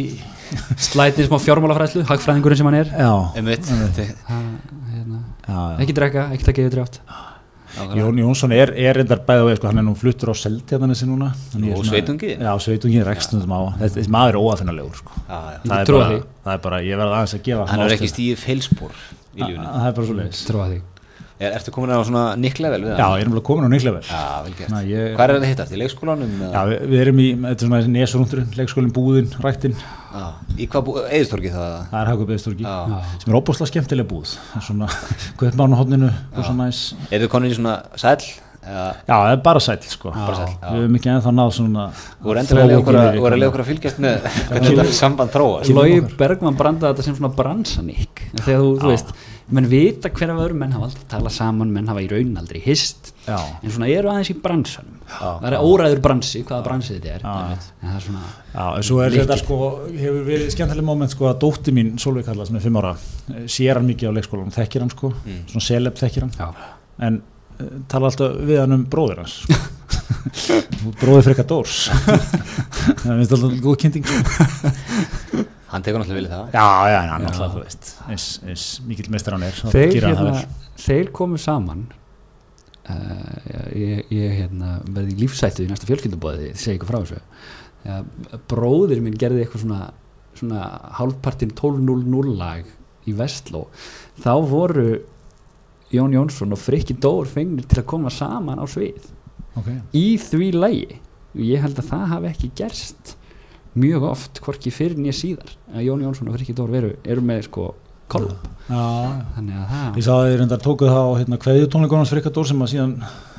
Slætið 0.79 1.27
smá 1.27 1.39
fjármálafræðslu 1.43 2.05
Hagfræðingurinn 2.07 2.59
sem 2.61 2.67
hann 2.69 2.77
er. 2.79 2.91
Já, 2.93 3.09
einmitt. 3.35 3.65
Þetta- 3.67 4.05
Ha, 4.29 4.37
hérna. 4.93 5.17
já, 5.47 5.55
já. 5.55 5.79
Ekki 5.83 5.95
drekka, 5.97 6.27
ekki 6.37 6.45
taka 6.47 6.61
yfir 6.63 6.75
drátt. 6.77 6.99
Jón 7.97 8.19
Jónsson 8.21 8.53
er, 8.55 8.71
er 8.73 8.97
reyndar 8.97 9.21
bæða 9.27 9.45
vegi, 9.47 9.59
sko, 9.59 9.69
hann 9.71 9.81
er 9.81 9.85
nú 9.85 9.93
fluttur 9.97 10.31
á 10.33 10.35
Seltjarnanessi 10.37 11.07
núna. 11.09 11.31
Er 11.53 11.77
Og 11.77 11.85
Sveitungi? 11.85 12.33
Já, 12.41 12.51
sveitungi, 12.63 13.03
rekstundum 13.05 13.53
á. 13.53 13.61
Þetta 13.77 13.99
þessi 13.99 14.13
maður 14.17 14.33
er 14.33 14.39
óafinnalegur 14.41 14.99
sko. 15.01 15.23
Það, 15.29 15.47
er 15.77 15.91
það 15.93 16.53
er 16.55 16.61
bara, 16.67 16.83
ég 16.85 17.01
verð 17.01 17.17
aðeins 17.19 17.37
að 17.37 17.43
gefa 17.47 17.71
Hann 17.71 17.85
er 17.85 17.97
ekki 17.97 18.11
stíðið 18.13 18.43
feilspor 18.43 19.01
í 19.37 19.43
lífinu 19.43 19.65
Það 19.67 19.89
er 19.89 19.97
bara 19.99 20.09
svo 20.09 20.19
leiðis 20.21 20.45
er, 21.39 21.51
Ertu 21.57 21.71
komin 21.75 21.91
á 21.93 22.01
svona 22.07 22.23
niklevel 22.39 22.81
við 22.85 22.93
Já, 22.97 23.07
ég 23.17 23.21
er 23.23 23.27
náttúrulega 23.29 23.45
komin 23.49 23.67
á 23.67 23.69
Nýklever 23.73 24.07
Já, 24.09 24.21
vel 24.45 24.53
gert 24.57 24.71
Ná, 24.73 24.79
ég- 24.89 25.13
Hvað 25.17 25.23
er 25.27 25.33
þetta 25.37 25.51
hittast? 25.51 25.75
Í 25.75 25.81
leikskólanum? 25.83 26.31
eða? 26.39 26.49
Já, 26.55 26.61
við, 26.71 26.87
við 26.93 27.03
erum 27.05 27.21
í, 27.21 27.27
þetta 27.43 27.53
er 27.53 27.67
svona 27.67 27.93
nesrúndurinn, 27.97 28.49
leikskólinn, 28.57 28.93
búðin, 28.95 29.29
rættin 29.45 29.75
Já. 29.77 30.25
Í 30.57 30.67
hvað 30.71 30.87
bú, 30.87 30.97
eðistorki 31.05 31.51
það? 31.53 31.77
Það 31.91 32.01
er 32.01 32.11
Hagubæðistorgi 32.13 32.65
Já. 32.65 33.03
sem 33.21 33.29
er 33.33 33.37
óbúslega 33.41 33.71
skemmtileg 33.73 34.09
búð 34.09 34.33
Það 34.33 34.57
er 34.61 34.67
svona, 34.71 34.89
Guðmárnahotninu 35.43 36.09
og 36.11 36.43
svona 36.43 36.67
næs 36.71 36.81
Er 37.11 37.21
þið 37.23 37.31
konin 37.35 37.53
í 37.53 37.57
svona 37.59 37.77
sæl? 37.95 38.17
Eða 38.67 38.87
Já, 39.07 39.13
það 39.15 39.29
er 39.31 39.37
bara 39.45 39.59
sæll 39.63 39.83
sko 39.87 40.11
bara 40.11 40.33
sæl? 40.41 40.47
Já. 40.57 40.71
Við 40.73 40.81
höfum 40.81 40.95
ekki 40.97 41.11
ennþá 41.13 41.31
náð 41.37 41.51
svona 41.55 41.83
Þú 41.95 42.33
er 42.33 42.39
endur 42.41 42.57
að 42.59 42.67
leiða 42.67 42.81
okkur 43.47 43.61
að- 43.63 43.69
fylgjast 43.69 44.01
með 44.03 44.25
hvernig 44.49 44.73
þetta 44.81 44.95
samband 44.97 45.31
þróast 45.31 45.71
Lói 45.77 46.01
Bergman 46.19 46.57
brandaði 46.59 46.89
þetta 46.97 47.05
sem 47.07 47.15
svona 47.15 47.31
bransaník 47.37 48.25
þegar 48.41 48.65
þú, 48.65 48.73
þú 48.81 48.91
veist, 48.91 49.13
menn 49.55 49.67
vita 49.71 50.09
hver 50.11 50.31
af 50.33 50.39
öðrum 50.43 50.59
menn 50.59 50.73
hafa 50.75 50.89
aldrei 50.89 51.05
talað 51.11 51.33
saman, 51.37 51.69
menn 51.71 51.87
hafa 51.87 52.01
í 52.03 52.07
raun 52.11 52.33
aldrei 52.39 52.59
hist, 52.65 53.13
Já. 53.23 53.37
en 53.61 53.71
svona 53.71 53.87
eru 53.93 54.09
aðeins 54.11 54.31
í 54.33 54.35
bransanum, 54.43 54.97
Já. 55.07 55.29
það 55.39 55.47
er 55.51 55.55
óræður 55.61 56.01
bransi 56.03 56.41
hvaða 56.43 56.65
bransi 56.65 56.97
þetta 56.97 57.13
er, 57.13 57.23
Já. 57.23 57.35
en 57.55 57.87
það 57.87 57.95
er 57.95 58.05
svona 58.07 58.25
Já, 58.51 58.65
en 58.65 58.87
svo 58.89 58.99
er 59.05 59.15
þetta 59.15 59.39
sko, 59.39 59.59
hefur 59.93 60.27
verið 60.27 60.51
skemmtileg 60.55 60.87
moment 60.89 61.15
sko 61.15 61.29
að 61.31 61.39
dótti 61.45 61.75
mín, 61.77 61.93
Solveig 62.01 62.27
Karla, 62.27 62.47
sem 62.49 62.59
er 62.59 62.65
fimm 62.67 62.79
ára, 62.81 62.93
eh, 63.31 63.47
sér 63.47 63.79
hann 63.79 63.87
mikið 63.87 64.11
á 64.11 64.15
leikskólanum, 64.19 64.53
þekkir 64.57 64.83
hann 64.83 64.93
sko, 64.97 65.13
svona 65.53 65.67
seleb 65.69 65.99
þekkir 66.01 66.27
hann, 66.27 66.35
já, 66.35 66.71
en 67.07 67.21
uh, 67.61 67.73
tala 67.87 68.11
alltaf 68.11 68.39
við 68.51 68.63
hann 68.65 68.75
um 68.81 68.87
bróðir 68.93 69.23
hans. 69.23 69.39
Þú 70.37 70.57
ert 70.91 70.99
bróðir 70.99 71.29
frekar 71.29 71.47
Dórs. 71.47 71.85
það 73.03 73.13
finnst 73.13 73.37
alltaf 73.37 73.61
góð 73.63 73.77
kynning 73.85 74.09
sko. 74.11 75.45
hann 75.71 75.85
tekur 75.85 76.01
náttúrulega 76.01 76.21
vilja 76.21 76.33
það. 76.33 76.55
Já, 76.55 76.65
já, 76.91 76.97
hann 77.11 77.27
alltaf, 77.27 77.53
þú 77.53 77.63
veist 77.63 77.91
eins, 78.07 78.27
eins 78.45 78.65
mikill 78.87 79.11
meistar 79.13 79.35
hann 79.35 79.47
er 79.47 79.57
þeir, 79.59 79.97
hérna, 80.05 80.33
vel. 80.37 80.71
þeir 80.83 81.11
komu 81.19 81.39
saman 81.41 81.83
uh, 82.87 83.35
ég, 83.75 84.07
ég 84.13 84.37
hérna, 84.41 84.77
verði 84.85 85.17
í 85.17 85.19
lífsættu 85.23 85.65
í 85.65 85.71
næsta 85.71 85.89
fjölskyldubóði 85.89 86.53
segi 86.55 86.79
ykkur 86.79 86.91
frá 86.91 86.99
þessu. 87.01 87.21
Ja, 87.87 88.01
bróðir 88.51 89.03
minn 89.03 89.19
gerði 89.19 89.43
eitthvað 89.43 89.65
svona, 89.65 89.91
svona 90.37 90.63
hálfpartin 90.97 91.53
12.00 91.55 92.33
lag 92.39 92.73
í 93.07 93.13
Vestló. 93.15 93.67
Þá 94.23 94.33
voru 94.47 94.89
Jón 95.93 96.15
Jónsson 96.15 96.51
og 96.51 96.59
Frikki 96.59 96.97
Dór 96.99 97.29
fengnir 97.31 97.67
til 97.69 97.79
að 97.79 97.89
koma 97.93 98.11
saman 98.11 98.59
á 98.59 98.65
svið. 98.67 99.13
Okay. 99.57 99.79
í 99.97 100.17
því 100.21 100.47
lagi 100.53 100.99
ég 101.41 101.63
held 101.63 101.79
að 101.81 101.87
það 101.89 102.03
hafi 102.11 102.29
ekki 102.29 102.49
gerst 102.59 103.15
mjög 103.77 104.07
oft, 104.11 104.41
hvorki 104.45 104.73
fyrir 104.73 104.99
nýja 104.99 105.15
síðar 105.17 105.51
að 105.73 105.87
Jón 105.87 106.05
Jónsson 106.05 106.31
og 106.31 106.37
Frikki 106.37 106.55
Dór 106.57 106.73
eru, 106.79 106.93
eru 107.05 107.25
með 107.25 107.45
sko 107.49 107.73
kollab 108.11 108.53
Já, 108.67 108.83
þannig 109.37 109.55
að 109.55 109.67
það 109.71 109.97
ég 109.97 110.03
sá 110.03 110.11
að 110.11 110.25
þið 110.27 110.33
reyndar 110.41 110.61
tókuð 110.63 110.89
það 110.91 111.05
á 111.07 111.11
hérna, 111.21 111.37
kveðjutónleikunars 111.43 112.09
Frikadór 112.11 112.47
sem 112.49 112.63
að 112.65 112.71
síðan 112.73 112.93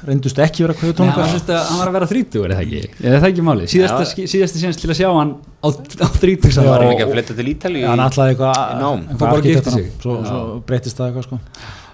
reyndust 0.08 0.40
ekki 0.40 0.64
vera 0.64 0.76
Nei, 0.78 0.92
hann, 0.98 1.10
var, 1.18 1.34
að, 1.36 1.58
hann 1.68 1.80
var 1.82 1.90
að 1.90 1.96
vera 1.98 2.08
30 2.12 2.46
er 2.46 2.54
það 2.54 2.62
ekki? 2.62 2.80
Er 3.02 3.16
það 3.18 3.26
ekki 3.28 3.44
málið, 3.44 3.72
síðasta, 3.74 4.06
ja. 4.24 4.30
séns 4.62 4.80
til 4.80 4.88
að 4.88 5.00
sjá 5.02 5.08
hann 5.12 5.34
á, 5.60 5.68
á 5.68 6.08
30 6.16 6.54
Já, 6.56 6.62
var 6.68 6.86
ekki 6.86 7.04
að 7.04 7.12
flytta 7.16 7.36
til 7.40 7.48
Ítali 7.52 7.84
hann 7.84 8.04
ætlaði 8.06 8.36
eitthvað 8.36 8.56
svo, 10.00 10.16
breytist 10.68 10.96
það 10.96 11.10
eitthvað 11.10 11.28
sko. 11.28 11.40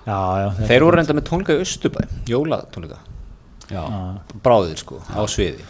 Já, 0.05 0.19
já 0.45 0.49
þetta- 0.55 0.71
þeir 0.71 0.87
voru 0.87 1.01
reynda 1.01 1.19
með 1.19 1.27
tónleika 1.31 1.59
í 1.59 1.65
Östubæ 1.65 2.07
jólatónleika. 2.29 3.03
Bráðir 4.45 4.77
sko 4.81 4.99
á 5.09 5.25
sviði. 5.31 5.63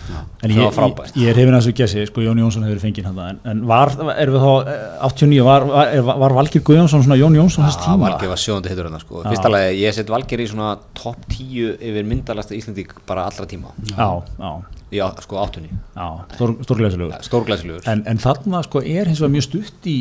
En 0.43 0.51
það 0.51 0.57
ég, 0.59 0.65
var 0.67 0.75
frábært. 0.75 1.15
ég 1.21 1.31
er 1.31 1.39
hefinn 1.39 1.55
að 1.55 1.61
þessu 1.63 1.75
gessi, 1.79 2.05
sko 2.09 2.25
Jón 2.25 2.41
Jónsson 2.43 2.65
hefur 2.67 2.81
fengið 2.83 3.07
hann 3.09 3.21
en, 3.25 3.39
en 3.53 3.63
var, 3.71 3.93
erum 4.19 4.35
við 4.35 4.45
þá 4.45 4.73
eh, 4.75 5.07
89, 5.09 5.45
var, 5.47 5.67
var, 5.71 5.93
er- 5.95 6.09
var 6.25 6.35
Valgir 6.41 6.65
Guðjónsson 6.67 7.05
svona 7.07 7.19
Jón 7.21 7.39
Jónsson 7.39 7.65
þess 7.69 7.79
Já, 7.79 7.85
tíma? 7.87 8.09
Valgeir 8.11 8.33
var 8.35 8.43
sjóðandi 8.43 8.73
hittur 8.73 8.89
hérna 8.91 9.01
sko. 9.03 9.23
Já. 9.23 9.31
Fyrsta 9.31 9.53
lagi, 9.55 9.79
ég 9.85 9.95
set 9.97 10.11
Valgeir 10.15 10.43
í 10.45 10.49
svona 10.51 10.73
topp 10.99 11.29
10 11.31 11.79
yfir 11.79 12.09
myndalasta 12.11 12.59
Íslandík 12.59 12.95
bara 13.07 13.29
allra 13.31 13.47
tíma. 13.51 13.71
Já, 13.95 14.09
já, 14.43 14.53
í 14.91 15.03
á- 15.05 15.15
sko 15.25 15.39
áttunni, 15.45 15.71
já, 15.95 16.09
stór, 16.35 16.57
stórglæsilegur. 16.67 17.19
Stórglæsilegur. 17.31 17.87
En, 17.95 18.03
en 18.11 18.19
þarna 18.23 18.65
sko 18.67 18.83
er 18.83 19.07
hins 19.11 19.23
vegar 19.23 19.37
mjög 19.39 19.49
stutt 19.53 19.87
í 19.91 19.99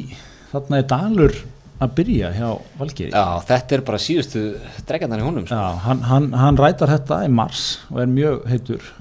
þarna 0.54 0.82
er 0.82 0.89
Dalur 0.89 1.38
að 1.86 1.94
byrja 2.00 2.32
hjá 2.38 2.50
Valgeri 2.80 3.12
Já, 3.14 3.24
þetta 3.52 3.78
er 3.78 3.86
bara 3.88 4.02
síðustu 4.02 4.44
dregjarnar 4.90 5.22
í 5.24 5.28
honum 5.28 5.46
sko. 5.48 5.56
Já, 5.56 5.80
hann, 5.88 6.04
hann, 6.10 6.28
hann 6.44 6.60
rætar 6.60 6.92
þetta 6.96 7.22
í 7.28 7.32
mars 7.32 7.64
og 7.92 8.02
er 8.04 8.12
mjög 8.12 8.44
heitur 8.52 8.92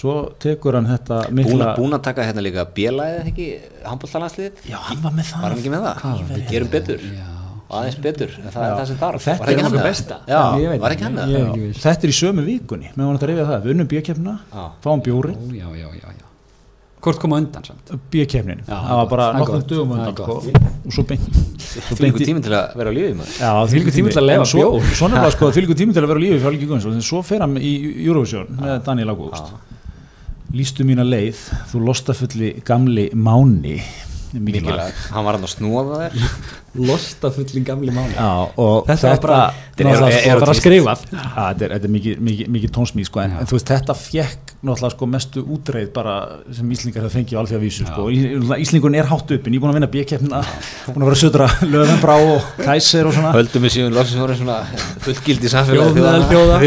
svo 0.00 0.14
tekur 0.42 0.76
hann 0.78 0.86
þetta 0.86 1.24
mikla 1.34 1.72
búin 1.76 1.96
að 1.96 2.04
taka 2.06 2.22
hérna 2.28 2.44
líka 2.46 2.62
bjölaðið 2.76 3.26
ekki, 3.32 3.48
handbóltalandsliðið 3.88 4.70
Já, 4.70 4.78
hann 4.86 5.02
var 5.02 5.16
með 5.18 5.30
það 5.32 5.42
var 5.44 5.50
hann 5.54 5.62
ekki 5.64 5.72
með 5.74 5.86
það? 5.88 6.24
Við 6.30 6.44
gerum 6.54 6.70
betur 6.76 7.02
já. 7.10 7.26
og 7.66 7.74
aðeins 7.80 7.98
betur, 8.06 8.36
en 8.38 8.48
það 8.54 8.62
Já. 8.62 8.70
er 8.70 8.78
það 8.78 8.86
sem 8.92 9.00
þarf 9.02 9.26
Þetta 9.26 9.42
Var 9.42 9.50
er 9.50 9.52
ekki 9.58 9.66
hann 9.66 9.84
besta. 9.90 10.20
Já, 10.30 10.38
Já, 10.38 10.62
ég 10.62 10.72
veit 10.74 10.80
var 10.86 10.94
ekki. 10.94 11.04
hann. 11.10 11.74
Þetta 11.82 12.06
er 12.08 12.12
í 12.14 12.16
sömu 12.20 12.46
vikunni, 12.46 12.88
með 12.94 13.06
hann 13.10 13.18
að 13.20 13.26
reyfja 13.30 13.44
það 13.50 13.66
við 13.66 13.74
unnum 13.74 13.90
bjökefna, 13.92 14.34
Já. 14.54 14.64
fáum 14.86 15.02
bjóri 15.06 15.34
já, 15.58 15.68
já, 15.82 15.88
já, 16.00 16.08
já. 16.14 16.29
Hvort 17.00 17.20
koma 17.22 17.38
undan 17.40 17.64
samt? 17.64 17.90
Bjökefnin, 18.12 18.60
Já, 18.66 18.74
það 18.76 18.98
var 19.00 19.08
bara 19.10 19.26
Það 19.36 19.54
er 19.56 19.80
undan 19.84 20.14
sko, 20.14 20.36
og 20.84 20.94
svo 20.96 21.04
beint 21.08 21.40
Því 21.70 21.98
líku 22.04 22.22
tíminn 22.24 22.44
til 22.44 22.54
að 22.58 22.76
vera 22.80 22.90
á 22.90 22.94
lífið 22.96 23.16
maður. 23.20 23.34
Já, 23.40 23.50
Þvílíkur 23.70 23.96
tími 23.96 24.12
til 24.14 24.20
að 24.20 24.26
leyfa 24.26 24.44
En 24.44 24.50
svo, 24.52 24.64
bjór. 24.66 24.92
Svo 24.98 25.08
nefnilega 25.12 25.34
sko, 25.36 25.50
því 25.54 25.64
líku 25.64 25.76
tími 25.80 25.96
til 25.96 26.02
að 26.04 26.10
vera 26.10 26.20
á 26.20 26.24
lífi 26.24 26.36
fyrir 26.36 26.46
Helgi 26.50 26.68
Guðjónsson, 26.70 26.98
en 26.98 27.06
svo 27.10 27.22
fer 27.26 27.44
hann 27.46 27.56
í 27.60 27.72
Eurovision 28.06 28.52
með 28.60 28.76
Daniel 28.88 29.14
August 29.14 29.52
Lýstu 30.50 30.82
mína 30.88 31.04
leið, 31.06 31.44
þú 31.70 31.84
lostafulli 31.86 32.52
gamli 32.66 33.08
máni 33.14 33.76
mikilvæg 34.32 34.62
Mikilvæg, 34.62 34.98
hann 35.14 35.24
var 35.26 35.36
hann 35.38 35.46
að 35.46 35.52
snúa 35.56 35.82
þér 35.90 36.18
losta 36.90 37.30
fullin 37.34 37.64
gamli 37.66 37.90
máli 37.94 38.14
Þetta 38.86 39.08
var 39.10 39.20
bara- 39.24 39.38
Þetta 39.80 39.88
er- 39.90 40.02
er- 40.12 40.36
er- 40.52 40.58
skrifað. 40.60 41.02
Já, 41.10 41.20
þetta 41.34 41.64
er, 41.66 41.72
þetta 41.74 41.88
er 41.88 41.92
mikið, 41.94 42.18
mikið, 42.28 42.48
mikið 42.56 42.72
tónsmíð 42.76 43.06
sko, 43.08 43.20
en, 43.24 43.36
þú 43.48 43.56
veist, 43.56 43.70
þetta 43.72 43.94
fekk 43.96 44.52
náttúrulega 44.60 44.90
sko 44.94 45.06
mestu 45.08 45.42
útreið 45.56 45.88
bara 45.94 46.14
sem 46.52 46.70
Íslingar 46.76 47.06
það 47.06 47.14
fengið 47.16 47.34
á 47.34 47.40
alþjóða 47.40 47.62
vísu 47.64 47.86
sko. 47.88 48.08
Íslingun 48.60 48.98
er 49.00 49.08
hátt 49.08 49.32
uppin, 49.34 49.54
ég 49.56 49.56
er 49.56 49.64
búin 49.64 49.72
að 49.72 49.78
vinna 49.80 49.88
bíkeppnina 49.94 50.42
búin 50.90 51.00
að 51.00 51.08
vera 51.08 51.16
að 51.16 51.22
södra 51.24 51.46
löðanbrá 51.64 52.18
og 52.34 52.50
kæsir 52.60 53.08
og 53.08 53.16
svona. 53.16 53.32
Höldum 53.38 53.64
við 53.66 53.74
síðan 53.78 53.96
loksins 53.96 54.20
voru 54.20 54.36
svona 54.36 54.58
fullgildi 55.06 55.48
meðal 55.96 56.28
þjóða. 56.28 56.60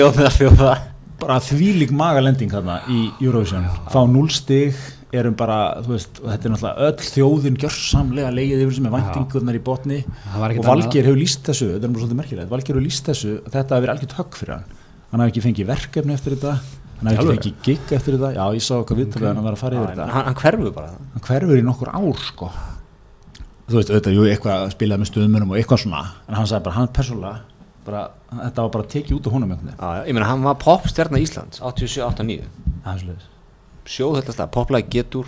Bara 1.24 1.38
þvílík 1.39 1.93
magalending 1.95 2.51
þarna 2.51 2.82
í 2.91 3.05
Eurovision, 3.22 3.70
fá 3.93 4.01
0 4.09 4.28
stig 4.34 4.74
erum 5.20 5.36
bara, 5.38 5.57
þú 5.86 5.93
veist, 5.93 6.20
þetta 6.20 6.47
er 6.47 6.53
náttúrulega 6.53 6.88
öll 6.88 7.07
þjóðin 7.07 7.57
gjörsamlega 7.61 8.30
leið 8.34 8.64
yfir 8.64 8.78
sem 8.78 8.88
er 8.88 8.93
væntingunar 8.95 9.57
í 9.57 9.61
botni. 9.64 9.99
Það 10.34 10.45
og 10.57 10.68
Valgeir 10.68 11.09
hefur 11.09 11.20
líst 11.20 11.43
þessu, 11.49 11.68
þetta 11.76 11.88
er 11.88 11.93
mjög 11.93 12.03
svolítið 12.03 12.20
merkilegt 12.22 12.53
Valgeir 12.53 12.74
hefur 12.74 12.86
líst 12.88 13.09
þessu, 13.11 13.34
þetta 13.45 13.78
hefur 13.78 13.86
verið 13.86 13.93
algjört 13.93 14.18
högg 14.20 14.39
fyrir 14.39 14.55
hann. 14.55 14.66
Hann 15.11 15.24
hefur 15.24 15.34
ekki 15.34 15.45
fengið 15.45 15.70
verkefni 15.70 16.18
eftir 16.18 16.38
þetta 16.38 16.55
hann 17.03 17.11
hefur 17.11 17.34
ekki 17.34 17.53
fengið 17.53 17.66
gig 17.68 17.95
eftir 17.97 18.18
þetta. 18.18 18.34
Já, 18.38 18.43
ég 18.57 18.66
sá 18.66 18.74
okkar 18.80 18.99
viðtölu 18.99 19.26
okay. 19.28 19.34
hann 19.34 19.47
var 19.47 19.57
að 19.57 19.64
fara 19.64 19.80
yfir 19.80 19.91
þetta. 19.93 20.09
Hann, 20.14 20.28
hann 20.30 20.38
hverfu 20.41 20.76
bara. 20.76 20.93
Hann 21.14 21.26
hverfur 21.28 21.59
í 21.59 21.66
nokkur 21.68 21.91
ár 21.93 22.22
sko. 22.24 22.51
Þú 23.64 23.80
veist, 23.80 23.91
auðvitað, 23.91 24.16
jú, 24.18 24.28
eitthvað 24.28 24.70
spilaði 24.74 25.03
með 25.03 25.09
stöðmunum 25.11 25.53
og 25.53 25.59
eitthvað 25.59 25.84
svona, 25.86 26.01
en 26.28 26.36
hann 26.36 26.47
sagði 26.49 26.66
bara, 26.66 26.78
hann 26.80 26.89
persónulega 26.97 27.53
bara, 27.84 28.01
þetta 28.32 28.66
var 28.66 28.74
bara 28.76 28.89
tekið 28.93 29.18
út 29.18 29.30
af 29.30 29.36
honum. 29.38 29.53
Já, 29.55 29.76
já, 29.80 30.01
ég 30.07 30.18
meina 30.18 30.28
hann 30.30 30.43
var 30.43 30.57
popstjarnar 30.61 31.24
Íslands 31.24 31.61
87-89 31.64 32.43
Það 32.84 32.91
er 32.93 33.01
svoleiðis. 33.03 33.32
Sjóð 33.89 34.19
þetta 34.21 34.36
stað, 34.38 34.53
poplæg 34.55 34.89
getur 34.93 35.27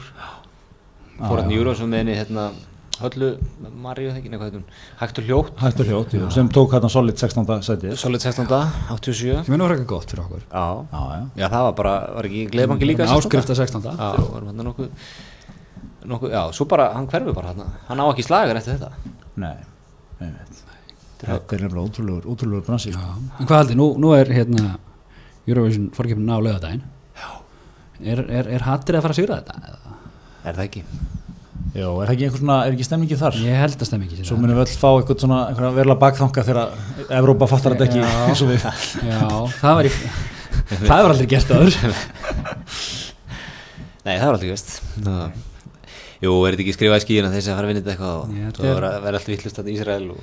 fór 1.17 1.41
hann 1.41 1.51
í 1.51 1.57
Júrósum 1.57 1.91
með 1.91 2.03
henni 2.03 2.15
hérna, 2.17 2.45
höllu, 3.01 3.29
Maríu 3.83 4.09
þegar 4.09 4.19
ekki, 4.21 4.31
hvað 4.35 4.47
heit 4.47 4.57
hún? 4.57 4.65
Hægt 5.01 5.19
og 5.19 5.29
hljótt, 5.29 5.53
hægt 5.61 5.83
og 5.83 5.89
hljótt, 5.89 6.15
jú, 6.15 6.29
sem 6.33 6.49
tók 6.55 6.75
hérna 6.75 6.89
solid 6.91 7.19
16. 7.19 7.45
sætið. 7.67 7.95
Solid 7.99 8.23
16. 8.23 8.47
87 8.91 9.45
sem 9.47 9.55
er 9.55 9.61
nú 9.61 9.69
frekar 9.69 9.87
gott 9.91 10.11
fyrir 10.11 10.23
okkur. 10.25 10.43
Já, 10.47 10.65
já, 10.91 11.03
já, 11.11 11.23
já 11.43 11.47
það 11.51 11.67
var 11.67 11.77
bara, 11.81 11.95
var 12.17 12.29
ekki 12.29 12.43
gleðbanki 12.55 12.89
líka 12.89 13.07
16. 13.07 13.25
áskrifta 13.25 13.57
16. 13.59 13.89
já, 13.91 14.09
hann 14.35 14.65
nokkuð 14.69 14.91
nokkuð, 16.05 16.35
já, 16.35 16.41
svo 16.55 16.69
bara, 16.71 16.89
hann 16.95 17.09
hverfu 17.11 17.35
bara 17.35 17.53
hann 17.53 17.77
hann 17.89 18.03
á 18.03 18.05
ekki 18.07 18.27
slagar 18.27 18.59
eftir 18.61 18.79
þetta. 18.79 19.15
Nei, 19.43 19.55
nei, 20.21 20.31
veit 20.31 20.65
þetta 21.25 21.55
er 21.55 21.63
nefnilega 21.65 21.85
ótrúlegur, 21.89 22.27
ótrúlegur 22.31 22.65
bransi. 22.67 22.91
En 22.95 23.47
hvað 23.47 23.61
haldi, 23.63 23.77
nú, 23.79 23.93
nú 23.99 24.11
er 24.15 24.29
hérna 24.35 24.75
Eurovision 25.47 25.89
fórkeppnin 25.95 26.31
á 26.31 26.39
lögadaginn 26.39 26.83
er, 28.03 28.23
er, 28.25 28.49
er 28.57 28.65
hattir 28.67 28.97
að 28.97 29.05
fara 29.05 29.15
að 29.15 29.21
sigra 29.21 29.39
þetta? 29.41 29.59
eða? 29.69 29.97
er 30.45 30.57
það 30.57 30.65
ekki? 30.67 30.83
Jó, 31.75 31.89
er 31.99 32.07
það 32.07 32.13
ekki 32.13 32.27
einhver 32.27 32.41
svona, 32.41 32.57
er 32.63 32.75
ekki 32.75 32.85
stemmingi 32.87 33.17
þar? 33.19 33.37
Ég 33.43 33.57
held 33.59 33.81
að 33.81 33.89
stemmi 33.89 34.05
ekki 34.07 34.27
svo 34.27 34.37
munum 34.39 34.55
við 34.55 34.63
öll 34.63 34.79
fá 34.79 34.87
eitthvað 34.93 35.23
svona 35.25 35.39
einhverja 35.49 35.71
verla 35.75 35.97
bakþanga 35.99 36.45
þegar 36.47 37.09
Evrópa 37.17 37.49
fattar 37.51 37.75
þetta 37.75 37.87
ekki 37.89 38.03
Já. 38.03 38.13
eins 38.29 38.43
og 38.45 38.51
við. 38.53 38.67
Já, 39.09 39.25
það 39.59 39.79
var 39.79 39.89
í 39.89 39.91
það 40.87 40.93
var 40.93 41.11
aldrei 41.11 41.27
gert 41.33 41.51
aður 41.55 41.75
nei, 44.05 44.15
það 44.15 44.29
var 44.29 44.39
veist 44.45 44.71
það 44.95 45.54
Jú, 46.23 46.31
er 46.47 46.55
þetta 46.55 46.63
ekki 46.65 46.75
skrifað 46.77 46.99
í 47.01 47.05
skíðina 47.05 47.31
þessi 47.33 47.51
að 47.51 47.57
fara 47.59 47.67
að 47.67 47.71
vinna 47.73 47.81
þetta 47.83 47.93
eitthvað 47.95 48.15
og 48.15 48.35
Já, 48.35 48.45
svo 48.45 48.61
þetta 48.61 48.69
er- 48.69 48.75
verða 48.79 49.01
verða 49.05 49.19
allt 49.19 49.31
vittlust 49.33 49.59
í 49.65 49.73
Ísrael 49.75 50.05
og 50.13 50.19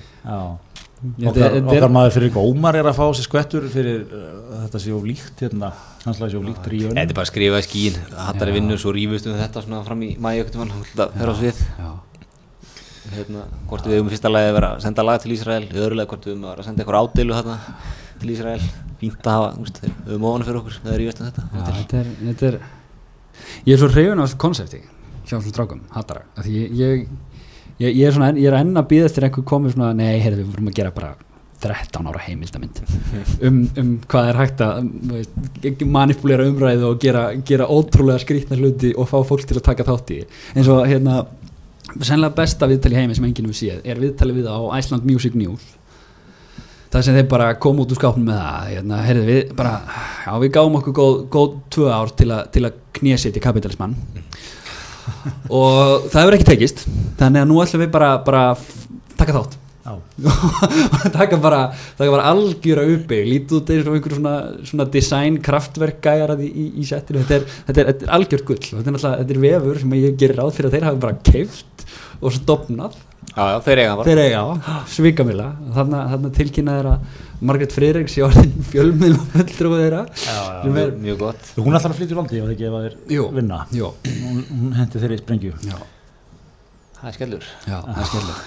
okkar, 1.03 1.57
okkar 1.67 1.91
maður 1.93 2.15
fyrir 2.15 2.31
ykkur 2.31 2.47
Ómar 2.53 2.79
er 2.79 2.87
að 2.89 2.95
fá 2.99 3.05
sér 3.19 3.27
skvettur 3.27 3.65
fyrir 3.73 4.05
uh, 4.07 4.63
þetta 4.65 4.81
sé 4.85 4.93
of 4.95 5.03
líkt 5.09 5.43
hérna, 5.43 5.73
hans 6.07 6.21
lag 6.23 6.31
sé 6.33 6.39
of 6.39 6.47
líkt 6.47 6.69
ríun 6.71 6.95
Þetta 6.95 7.11
er 7.11 7.17
bara 7.19 7.27
að 7.27 7.33
skrifa 7.33 7.59
í 7.61 7.67
skíin, 7.67 7.99
hattari 8.29 8.55
Já. 8.55 8.57
vinnur, 8.61 8.79
svo 8.81 8.95
rífust 8.95 9.27
um 9.29 9.37
þetta 9.41 9.65
svona 9.67 9.83
fram 9.87 10.05
í 10.07 10.13
ekkert 10.15 10.59
mann, 10.63 10.73
þetta 10.93 11.09
fer 11.19 11.33
á 11.33 11.35
svið. 11.41 11.61
Hérna, 13.13 13.43
hvort 13.69 13.85
við 13.91 13.97
hefum 13.99 14.09
í 14.09 14.13
fyrsta 14.15 14.31
lagi 14.31 14.49
að 14.49 14.55
vera 14.57 14.69
að 14.77 14.85
senda 14.87 15.03
lag 15.05 15.19
til 15.21 15.33
Ísrael, 15.35 15.65
í 15.67 15.75
öðru 15.83 15.99
lagi 15.99 16.09
hvort 16.13 16.25
við 16.29 16.33
hefum 16.33 16.45
að 16.47 16.53
vera 16.53 16.63
að 16.63 16.69
senda 16.69 16.85
eitthvað 16.85 17.03
ádeilu 17.03 17.35
þarna 17.37 17.57
til 18.23 18.31
Ísrael, 18.37 18.63
fínt 19.03 19.27
að 19.27 19.35
hafa, 19.35 19.49
við 19.83 20.13
höfum 20.13 20.27
ofan 20.31 20.47
fyrir 20.47 20.61
okkur, 20.63 20.77
það 20.85 20.95
er 20.95 21.01
rífast 21.03 21.21
um 21.21 21.27
þetta. 21.29 21.43
já 21.51 21.65
þetta, 21.83 21.99
er, 21.99 22.13
þetta 22.29 22.47
er 22.53 22.57
ég 23.67 23.75
er 23.75 23.81
svo 23.83 23.91
hreyfun 23.91 24.23
á 24.23 24.25
þessu 24.25 24.39
konsepti 24.47 24.81
hjá 25.33 25.39
þessum 25.41 25.57
strákum, 25.57 25.83
hattara 25.97 26.25
af 26.37 26.47
því 26.47 26.55
ég, 26.61 26.79
ég, 26.79 27.05
ég, 27.81 27.91
ég 27.91 28.07
er 28.07 28.17
svona 28.17 28.33
ég 28.37 28.49
er 28.51 28.61
enn 28.61 28.77
að 28.77 28.89
býða 28.93 29.11
eftir 29.11 29.29
einhver 29.29 29.49
komið 29.49 29.77
svona 29.77 29.93
nei, 29.97 30.21
heyrðu, 30.23 30.45
við 30.45 30.57
vorum 30.57 30.73
að 30.73 30.81
gera 30.81 30.95
bara 30.95 31.15
13 31.63 32.09
ára 32.11 32.23
heimildamind 32.27 32.81
um, 33.47 33.61
um 33.79 33.93
hvað 34.11 34.31
er 34.31 34.41
hægt 34.41 34.65
að 34.65 34.81
um, 34.83 35.85
manipulera 35.95 36.47
umræðu 36.51 36.89
og 36.91 37.03
gera, 37.03 37.29
gera 37.47 37.69
ótrúlega 37.71 38.23
skrýtna 38.23 38.59
hluti 38.59 38.93
og 38.97 39.09
fá 39.11 39.21
fólk 39.27 39.47
til 39.47 39.61
að 39.61 39.69
taka 39.71 39.87
þátt 39.87 40.15
í. 40.17 40.23
Eins 40.57 40.71
og 40.73 40.83
hérna 40.89 41.23
sennilega 42.01 42.35
besta 42.39 42.69
viðtali 42.71 42.99
heimi 42.99 43.17
sem 43.17 43.29
enginn 43.29 43.49
hefur 43.49 43.59
séð 43.59 43.87
er 43.87 44.01
viðtali 44.01 44.37
við 44.41 44.51
á 44.51 44.59
Iceland 44.79 45.07
Music 45.09 45.37
News. 45.39 45.65
Það 46.93 47.07
sem 47.07 47.17
þeir 47.17 47.29
bara 47.31 47.53
kom 47.61 47.79
út 47.81 47.93
úr 47.93 47.97
skápnum 47.97 48.27
með 48.29 48.41
það 48.41 48.73
hérna, 48.73 48.97
heyrðu 49.07 49.29
við 49.29 49.53
bara, 49.57 49.77
já 50.27 50.33
við 50.43 50.51
gáum 50.57 50.75
okkur 50.81 50.97
góð, 50.99 51.15
góð 51.33 51.55
tvö 51.73 51.87
ár 51.89 52.13
til, 52.19 52.29
a, 52.35 52.43
til 52.53 52.67
að 52.69 52.83
knésetja 52.99 53.45
kapitalismann 53.45 53.95
og 55.51 56.07
það 56.13 56.21
hefur 56.21 56.37
ekki 56.39 56.49
tekist. 56.53 56.87
Þannig 57.21 57.43
að 57.43 57.51
nú 57.51 57.59
ætlum 57.65 57.85
við 57.85 57.93
bara, 57.95 58.15
bara 58.25 58.45
taka 59.19 59.37
þátt. 59.39 59.59
Já. 59.83 59.97
taka 61.19 61.39
bara, 61.43 61.63
taka 61.99 62.11
bara 62.13 62.27
algjöra 62.31 62.85
uppbygging 62.87 63.31
lítið 63.33 63.57
út 63.59 63.73
eins 63.75 63.89
og 63.91 63.97
einhver 63.97 64.15
svona, 64.15 64.35
svona 64.69 64.87
design 64.95 65.41
kraftverk 65.43 65.99
gæjar 66.05 66.37
í, 66.39 66.49
í, 66.49 66.67
í 66.79 66.87
settinu. 66.87 67.25
Þetta 67.25 67.41
er, 67.41 67.49
þetta, 67.67 67.79
er, 67.81 67.91
þetta 67.91 68.07
er 68.07 68.13
algjört 68.19 68.47
gull. 68.51 68.61
Og 68.63 68.77
þetta 68.77 68.93
er, 68.95 69.01
þetta 69.23 69.37
er 69.37 69.43
vefur 69.47 69.81
sem 69.83 69.97
ég 69.99 70.21
gerir 70.21 70.39
ráð 70.39 70.53
fyrir 70.59 70.71
að 70.71 70.77
þeir 70.77 70.89
hafi 70.91 71.03
bara 71.07 71.19
keift 71.33 71.87
og 72.23 72.37
stopnað 72.37 73.01
Já, 73.33 73.45
já, 73.49 73.59
þeir 73.65 73.81
eiga 73.85 73.93
bara. 73.97 74.07
Þeir 74.11 74.21
eiga 74.27 74.41
á, 74.45 74.47
svikamila 74.93 75.47
þarna, 75.77 76.01
þarna 76.13 76.31
tilkynna 76.37 76.75
þeirra 76.79 76.95
Margrét 77.43 77.73
Friðriks 77.75 78.17
í 78.19 78.25
orðin 78.27 78.51
fjölmið 78.69 79.15
og 79.17 79.31
fulltrúið 79.33 79.81
þeirra 79.87 80.03
sem 80.21 80.77
er, 80.83 80.91
Mjög, 81.01 81.17
gott. 81.23 81.49
Hún 81.57 81.79
ætlar 81.79 81.95
að 81.95 82.01
flytja 82.03 82.15
í 82.15 82.19
landi, 82.19 82.43
ekki 82.53 82.67
ef 82.69 82.75
það 82.77 82.85
er 82.91 82.99
Jú. 83.17 83.25
vinna. 83.39 83.63
Jó, 83.73 83.89
Hún, 84.05 84.43
hún 84.51 84.77
hendi 84.77 85.01
þeirri 85.03 85.17
í 85.17 85.23
sprengju. 85.23 85.55
Já, 85.71 85.79
Það 87.03 87.09
er 87.11 87.17
skellur. 87.17 87.47
Já, 87.67 87.79
það 87.83 87.97
er 88.05 88.11
skellur. 88.13 88.43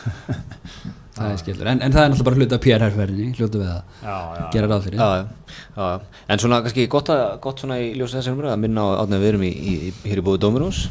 Það 1.15 1.31
er 1.31 1.37
skellur, 1.41 1.67
en, 1.71 1.81
en 1.83 1.93
það 1.95 2.01
er 2.05 2.09
náttúrulega 2.11 2.27
bara 2.29 2.37
hluta 2.39 2.57
PR-herrferðinni, 2.63 3.33
hljótu 3.39 3.59
við 3.59 3.67
að 3.71 3.81
Já, 4.05 4.15
já. 4.37 4.45
gera 4.53 4.69
ráð 4.71 4.85
fyrir. 4.85 4.99
Já, 5.01 5.09
já, 5.15 5.57
já, 5.75 5.89
já. 5.91 6.21
En 6.35 6.41
svona 6.43 6.57
kannski 6.63 6.85
gott, 6.91 7.11
að, 7.11 7.23
gott 7.43 7.59
svona 7.63 7.77
í 7.83 7.89
ljósa 7.99 8.19
þessar 8.21 8.35
umræða 8.37 8.55
að 8.57 8.63
minna 8.63 8.83
á 8.83 8.87
átnað 9.03 9.23
við 9.25 9.29
erum 9.33 9.45
í, 9.47 9.51
í, 9.51 9.75
í, 9.89 9.91
hér 10.07 10.21
í 10.21 10.25
búið 10.27 10.41
Dóminós 10.45 10.81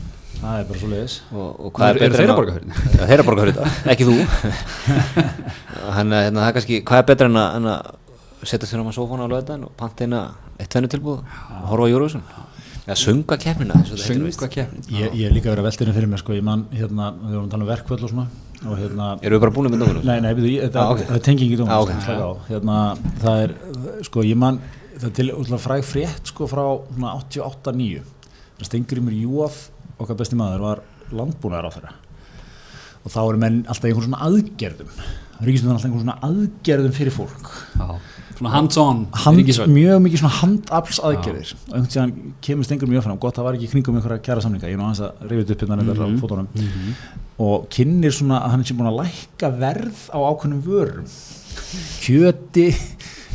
Það 0.45 0.59
er 0.61 0.65
bara 0.69 0.79
svo 0.81 0.89
leiðis 0.93 1.15
og, 1.33 1.47
og 1.65 1.71
hvað 1.73 1.89
er 1.89 1.97
Eru 1.97 2.05
betra 2.05 2.19
þeir 2.21 2.29
en 2.29 2.33
að 2.35 2.39
borga 2.41 2.55
fyrir 2.55 2.69
þetta? 2.69 2.95
Já, 3.01 3.05
þeir 3.09 3.21
að 3.23 3.29
borga 3.31 3.45
fyrir 3.45 3.55
þetta, 3.55 3.69
ekki 3.95 4.09
þú. 4.09 4.17
Þannig 5.95 6.17
að 6.19 6.25
hérna, 6.27 6.41
það 6.41 6.49
er 6.49 6.57
kannski, 6.59 6.81
hvað 6.89 7.01
er 7.03 7.07
betra 7.11 7.29
en 7.31 7.39
að, 7.41 7.55
en 7.59 7.69
að 7.75 8.49
setja 8.51 8.69
sér 8.69 8.83
á 8.83 8.85
maður 8.85 8.97
sófónu 8.99 9.25
á 9.25 9.29
löðan 9.33 9.65
og 9.69 9.73
panta 9.81 10.05
eina 10.05 10.21
eitt 10.61 10.69
tvennu 10.75 10.91
tilbúð 10.93 11.23
og 11.23 11.69
horfa 11.71 11.89
á 11.89 11.93
Júruvísun 11.95 12.25
Já, 12.85 12.93
sunga 13.01 13.39
keppnina 13.41 13.79
þetta 13.81 14.49
Ég, 14.93 15.15
ég 15.17 15.25
er 15.31 15.33
líka 15.33 15.49
verið 15.49 15.63
að 15.63 15.69
velta 15.71 15.85
henni 15.87 15.95
fyrir 15.97 16.11
mér 16.13 16.21
sko, 16.21 16.35
ég 16.37 16.45
man 16.45 16.67
hérna, 16.77 17.07
við 17.17 17.33
vorum 17.39 17.47
að 17.49 17.55
tala 17.55 17.65
um 17.65 17.71
verkvöld 17.71 18.05
og 18.05 18.13
svona 18.13 18.27
og 18.65 18.75
hérna, 18.81 19.07
Erum 19.25 19.39
við 19.39 19.43
bara 19.47 19.55
búin 19.57 19.71
með 19.73 19.81
Dóminós? 19.87 20.05
nei, 20.05 20.19
nei, 20.21 20.35
ég- 20.53 20.67
þetta 20.67 20.83
Ah, 20.85 20.93
ok. 20.93 21.01
það 21.09 21.17
er 21.17 21.25
tenging 21.25 21.51
í 21.51 21.57
Ah, 21.57 21.63
dómum, 21.63 21.81
ok. 21.81 22.05
slaka 22.05 22.25
á. 22.29 22.33
Hérna, 22.51 22.77
það 23.25 23.41
er, 23.47 23.55
sko, 24.05 24.25
ég 24.29 24.37
man 24.45 24.61
það 25.01 25.07
er 25.09 25.15
til 25.17 25.27
útla 25.33 25.59
fræg 25.65 25.85
frétt, 25.89 26.29
sko, 26.29 26.47
frá 26.49 26.63
svona 26.93 27.15
88-9 27.25 28.03
það 28.61 28.69
Stengrimur 28.69 29.17
Júaf, 29.17 29.57
okkar 29.99 30.17
besti 30.19 30.37
maður 30.39 30.61
var 30.67 30.83
landbúnaðar 31.15 31.69
á 31.69 31.75
þeirra 31.77 31.93
og 33.05 33.13
þá 33.13 33.19
eru 33.29 33.39
menn 33.43 33.57
alltaf 33.69 33.85
einhvern 33.85 34.07
svona 34.09 34.23
aðgerðum. 34.25 34.93
Ríkistöndar 35.45 35.75
alltaf 35.77 35.89
einhvern 35.91 36.05
svona 36.07 36.15
aðgerðum 36.25 36.95
fyrir 36.97 37.13
fólk. 37.13 37.51
Já, 37.77 37.89
svona 38.39 38.53
hands-on 38.55 39.03
hand, 39.13 39.39
ríkisvöld. 39.43 39.69
mjög 39.75 39.99
mikið 40.07 40.23
svona 40.23 40.39
handafls 40.39 41.01
aðgerðir 41.05 41.51
og 41.53 41.75
einhvern 41.75 41.91
tíðan 41.93 42.15
kemur 42.47 42.65
stengur 42.65 42.89
mjög 42.89 43.05
fram. 43.05 43.19
Gott 43.21 43.37
það 43.37 43.45
var 43.51 43.59
ekki 43.59 43.69
kringum 43.75 43.99
einhverja 44.01 44.23
kjara 44.25 44.41
samlinga 44.47 44.71
ég 44.71 44.79
er 44.79 44.81
nú 44.81 44.87
aðeins 44.89 45.05
að 45.05 45.35
þetta 45.45 45.53
upp 45.53 45.61
hérna 45.67 45.77
mm 45.77 45.93
Mhm. 45.93 46.17
á 46.17 46.23
fótunum 46.25 46.49
og 47.45 47.69
kynir 47.69 48.13
svona 48.17 48.41
að 48.41 48.51
hann 48.55 48.61
er 48.61 48.65
sem 48.65 48.77
búin 48.79 48.89
að 48.89 49.01
lækka 49.05 49.53
verð 49.61 50.01
á 50.09 50.19
ákveðnum 50.25 50.63
vörum. 50.65 51.05
Kjöti 52.01 52.69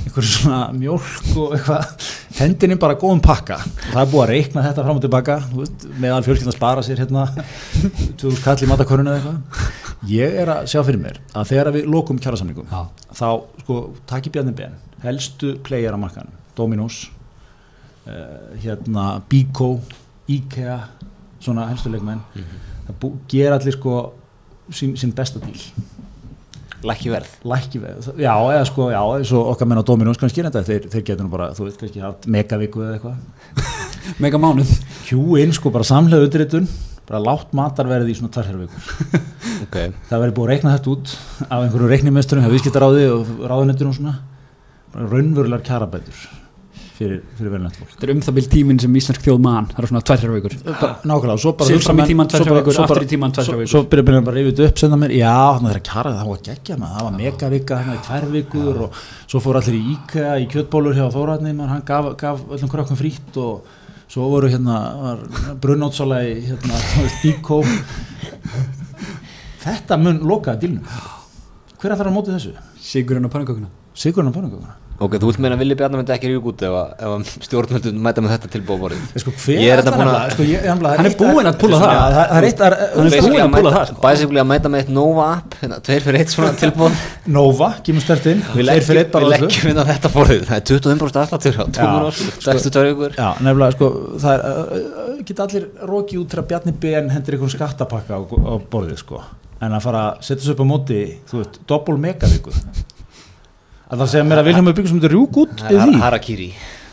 einhverju 0.06 0.32
svona 0.32 0.60
mjólk 0.76 1.30
og 1.40 1.56
eitthvað. 1.58 2.08
Hendinni 2.40 2.78
bara 2.80 2.98
góðum 3.00 3.22
pakka. 3.24 3.60
Það 3.90 4.02
er 4.02 4.12
búið 4.12 4.24
að 4.24 4.32
reikna 4.34 4.64
þetta 4.66 4.86
fram 4.86 5.00
og 5.00 5.04
tilbaka 5.06 5.38
veist, 5.54 5.86
meðal 6.00 6.22
fjölskyldan 6.26 6.56
spara 6.56 6.84
sér 6.86 7.04
hérna. 7.04 7.26
2000 8.22 8.44
kall 8.46 8.66
í 8.66 8.70
matakörunni 8.70 9.14
eða 9.14 9.20
eitthvað. 9.20 9.72
Ég 10.10 10.38
er 10.44 10.54
að 10.54 10.70
sjá 10.72 10.80
fyrir 10.88 11.02
mér 11.02 11.20
að 11.36 11.50
þegar 11.52 11.74
við 11.76 11.90
lokum 11.92 12.20
kjærasamlingum 12.24 12.70
Já. 12.72 12.86
þá 13.20 13.30
sko 13.66 13.80
taki 14.08 14.32
Bjarni 14.32 14.54
Ben 14.56 14.78
helstu 15.04 15.58
player 15.64 15.92
á 15.92 16.00
markanum 16.00 16.32
Dominos 16.56 17.10
uh, 18.08 18.56
hérna 18.64 19.20
Biko 19.28 19.74
IKEA 20.30 20.80
svona 21.40 21.68
helstu 21.70 21.92
leikmenn. 21.92 22.22
Það 22.88 22.98
bú, 23.02 23.14
gera 23.32 23.60
allir 23.60 23.76
sko 23.76 24.00
sín 24.72 25.14
besta 25.16 25.42
díl 25.44 25.60
Lækki 26.80 27.10
verð 27.12 27.32
lækki 27.44 27.82
veð, 27.84 28.06
já, 28.24 28.32
eða 28.32 28.68
sko, 28.70 28.86
já, 28.94 29.02
eins 29.18 29.32
og 29.36 29.50
okkar 29.52 29.68
menn 29.68 29.82
á 29.82 29.84
Dominos 29.84 30.20
kannski 30.22 30.46
reynda, 30.46 30.62
þeir, 30.64 30.86
þeir 30.94 31.04
getur 31.10 31.26
nú 31.28 31.32
bara, 31.34 31.50
þú 31.58 31.68
veit, 31.68 31.80
kannski 31.82 32.04
haft 32.04 32.28
megaviku 32.32 32.86
eða 32.86 32.94
eitthvað. 32.96 33.66
Mega 34.24 34.40
mánuð 34.40 34.72
Q-in, 35.10 35.52
sko, 35.58 35.74
bara 35.76 35.88
samlega 35.88 36.24
auðritun 36.24 36.70
bara 37.10 37.20
látt 37.26 37.56
matarverði 37.58 38.14
í 38.14 38.18
svona 38.20 38.32
tvarhervikur 38.36 39.16
okay. 39.66 39.94
það 40.08 40.22
verður 40.24 40.36
búið 40.38 40.46
að 40.46 40.52
reikna 40.54 40.76
þetta 40.76 40.92
út 40.94 41.14
af 41.48 41.64
einhverju 41.64 41.90
reiknimesturum, 41.92 42.46
hjá 42.46 42.54
viðskiptaráði 42.54 43.08
og 43.16 43.32
ráðunettur 43.50 43.90
og 43.90 43.98
svona. 43.98 44.20
Raunverulegar 44.94 45.66
kjarabætur 45.66 46.22
fyrir, 47.00 47.22
fyrir 47.40 47.52
verðinætt 47.54 47.78
fólk. 47.80 47.92
Þetta 47.96 48.06
er 48.06 48.12
um 48.14 48.22
það 48.26 48.36
bíl 48.38 48.48
tíminn 48.54 48.80
sem 48.84 48.96
íslensk 49.00 49.22
þjóð 49.24 49.40
man. 49.46 49.68
Það 49.72 49.80
er 49.80 49.88
svona 49.90 50.02
tværjar 50.10 50.34
vikur. 50.36 50.56
Nákvæmlega, 50.60 51.34
og 51.34 51.40
svo 51.44 51.54
bara 51.56 51.76
hugsa 51.78 51.88
fram 51.90 52.02
í 52.04 52.08
tímann 52.10 52.28
bara- 52.34 52.58
vikur, 52.60 52.76
svo 52.76 52.84
aftur 52.86 53.06
í 53.06 53.10
tímann 53.14 53.34
tvær 53.38 53.48
svo- 53.48 53.58
vikur. 53.62 53.72
svo 53.72 53.82
byrja 53.94 54.06
byrja 54.10 54.22
bara 54.28 54.36
að 54.36 54.40
rifja 54.40 54.56
þetta 54.60 54.68
upp 54.74 54.78
senda 54.84 54.98
mér, 55.04 55.14
já, 55.16 55.34
þannig 55.56 55.70
að 55.70 55.74
það 55.74 55.80
er 55.80 55.86
kjara 55.90 56.12
það 56.20 56.28
var 56.34 56.40
geggja 56.50 56.78
maður, 56.84 56.96
það 57.00 57.08
var 57.10 57.16
megavika 57.20 57.80
þannig 57.80 58.00
í 58.00 58.06
tvær 58.10 58.26
vikur 58.36 58.82
og 58.84 59.00
svo 59.32 59.40
fór 59.48 59.56
allir 59.62 59.78
í 59.80 59.84
IKEA 59.96 60.34
í 60.44 60.48
kjötbólur 60.52 60.94
hjá 61.00 61.06
Þóratni 61.16 61.56
mann, 61.56 61.70
hann 61.72 61.84
gaf, 61.88 62.10
gaf 62.18 62.40
öllum 62.50 62.70
krökkum 62.76 63.00
frýtt 63.00 63.38
og 63.40 63.64
svo 64.10 64.28
voru 64.30 64.50
hérna 64.52 64.76
brunnótsala 65.62 66.20
í 66.28 66.36
hérna, 66.52 66.76
Bíkó. 67.24 67.64
Þetta 69.64 69.98
mun 70.02 70.20
lokaði 70.28 70.64
dílnum 70.66 70.86
hver 71.80 71.94
að 71.94 72.00
það 72.00 72.06
er 72.06 72.12
á 72.12 72.16
móti 72.16 72.34
þessu? 72.36 72.54
Sigurinn 72.84 73.28
á 73.28 73.32
pannukökuna 73.32 73.70
Sigurinn 73.96 74.32
á 74.32 74.36
pannugöfuna 74.36 74.76
ok, 75.00 75.14
þú 75.20 75.28
vilt 75.30 75.40
meina 75.40 75.56
að 75.56 75.62
Vili 75.64 75.76
Bjarnar 75.80 76.00
myndi 76.02 76.12
ekki 76.16 76.30
rík 76.32 76.48
út 76.52 76.62
ef, 76.68 76.74
að- 76.76 76.92
ef 77.00 77.12
að 77.16 77.46
stjórnvöldun 77.48 78.00
mæta 78.04 78.24
með 78.26 78.34
þetta 78.36 78.50
tilbúið 78.56 78.82
borðið 78.84 79.22
sko, 79.24 79.32
hver 79.44 79.60
Ég 79.64 79.72
er 79.74 79.82
þetta 79.82 79.94
búin 79.96 80.10
að- 80.12 80.34
sko, 80.34 80.44
ég, 80.50 80.66
Hann 80.70 81.06
er 81.10 81.16
búinn 81.20 81.50
að 81.50 81.58
púlla 81.62 81.80
það. 81.80 81.94
Já, 81.94 82.02
það 82.10 82.26
það 82.30 82.38
er 82.40 82.48
eitt 82.50 82.64
að 82.68 82.76
Hann 83.00 83.08
er 83.14 83.24
búinn 83.24 83.44
að 83.46 83.54
púlla 83.56 83.72
það, 83.76 83.86
sko. 83.92 84.02
Bæsifli 84.04 84.42
að 84.44 84.48
mæta 84.52 84.72
með 84.74 84.80
eitt 84.84 84.92
Nova 85.00 85.26
app 85.38 85.56
hérna, 85.62 85.80
Tveir 85.88 86.02
fyrir 86.08 86.20
eitt 86.20 86.34
svona 86.36 86.52
tilbúið 86.60 87.00
Nova, 87.38 87.70
kemur 87.84 88.02
stert 88.06 88.26
inn 88.34 88.42
Við 88.44 88.66
Tveir 88.68 88.84
fyrir 88.84 89.00
leggjum, 89.00 89.00
eitt 89.00 89.12
bara 89.16 89.26
við 89.26 89.32
á 89.32 89.38
öllu. 89.40 89.48
leggjum 89.50 89.72
inn 89.72 89.80
á 89.80 89.86
þetta 89.90 90.12
borðið 90.18 90.44
Það 90.50 90.58
er 90.60 90.66
25% 90.70 91.22
afslattur 91.24 91.56
á 91.60 91.66
Tóminós 91.80 92.22
Stærstu 92.44 92.70
tvær 92.76 92.88
vikur 92.92 93.12
Já, 93.20 93.30
nefnilega, 93.40 93.72
sko, 93.80 93.88
það 94.20 95.24
geta 95.30 95.44
allir 95.48 95.66
rokið 95.90 96.20
út 96.24 96.30
til 96.34 96.40
að 96.44 96.48
Bjarni 96.52 96.74
BN 96.80 97.10
hendur 97.16 97.36
einhvern 97.38 97.54
skattapakka 97.56 98.20
á, 98.20 98.22
borðið, 98.72 98.98
sko. 99.04 99.24
En 99.62 99.74
að 99.76 99.82
fara 99.84 100.04
að 100.14 100.22
setja 100.24 100.46
sig 100.46 100.54
upp 100.56 100.62
á 100.64 100.68
móti, 100.70 101.00
þú 101.28 101.42
veist, 101.42 101.58
doppul 101.68 101.98
megavíku. 102.00 102.54
Að 103.90 104.04
það 104.04 104.12
segja 104.14 104.26
mér 104.30 104.42
að 104.42 104.50
Vilhelmur 104.50 104.76
Byggjum 104.78 104.92
sem 104.92 105.00
þetta 105.02 105.14
rjúk 105.16 105.38
út 105.44 105.64
er 105.66 105.80
því. 105.82 106.02
Harakiri 106.04 106.50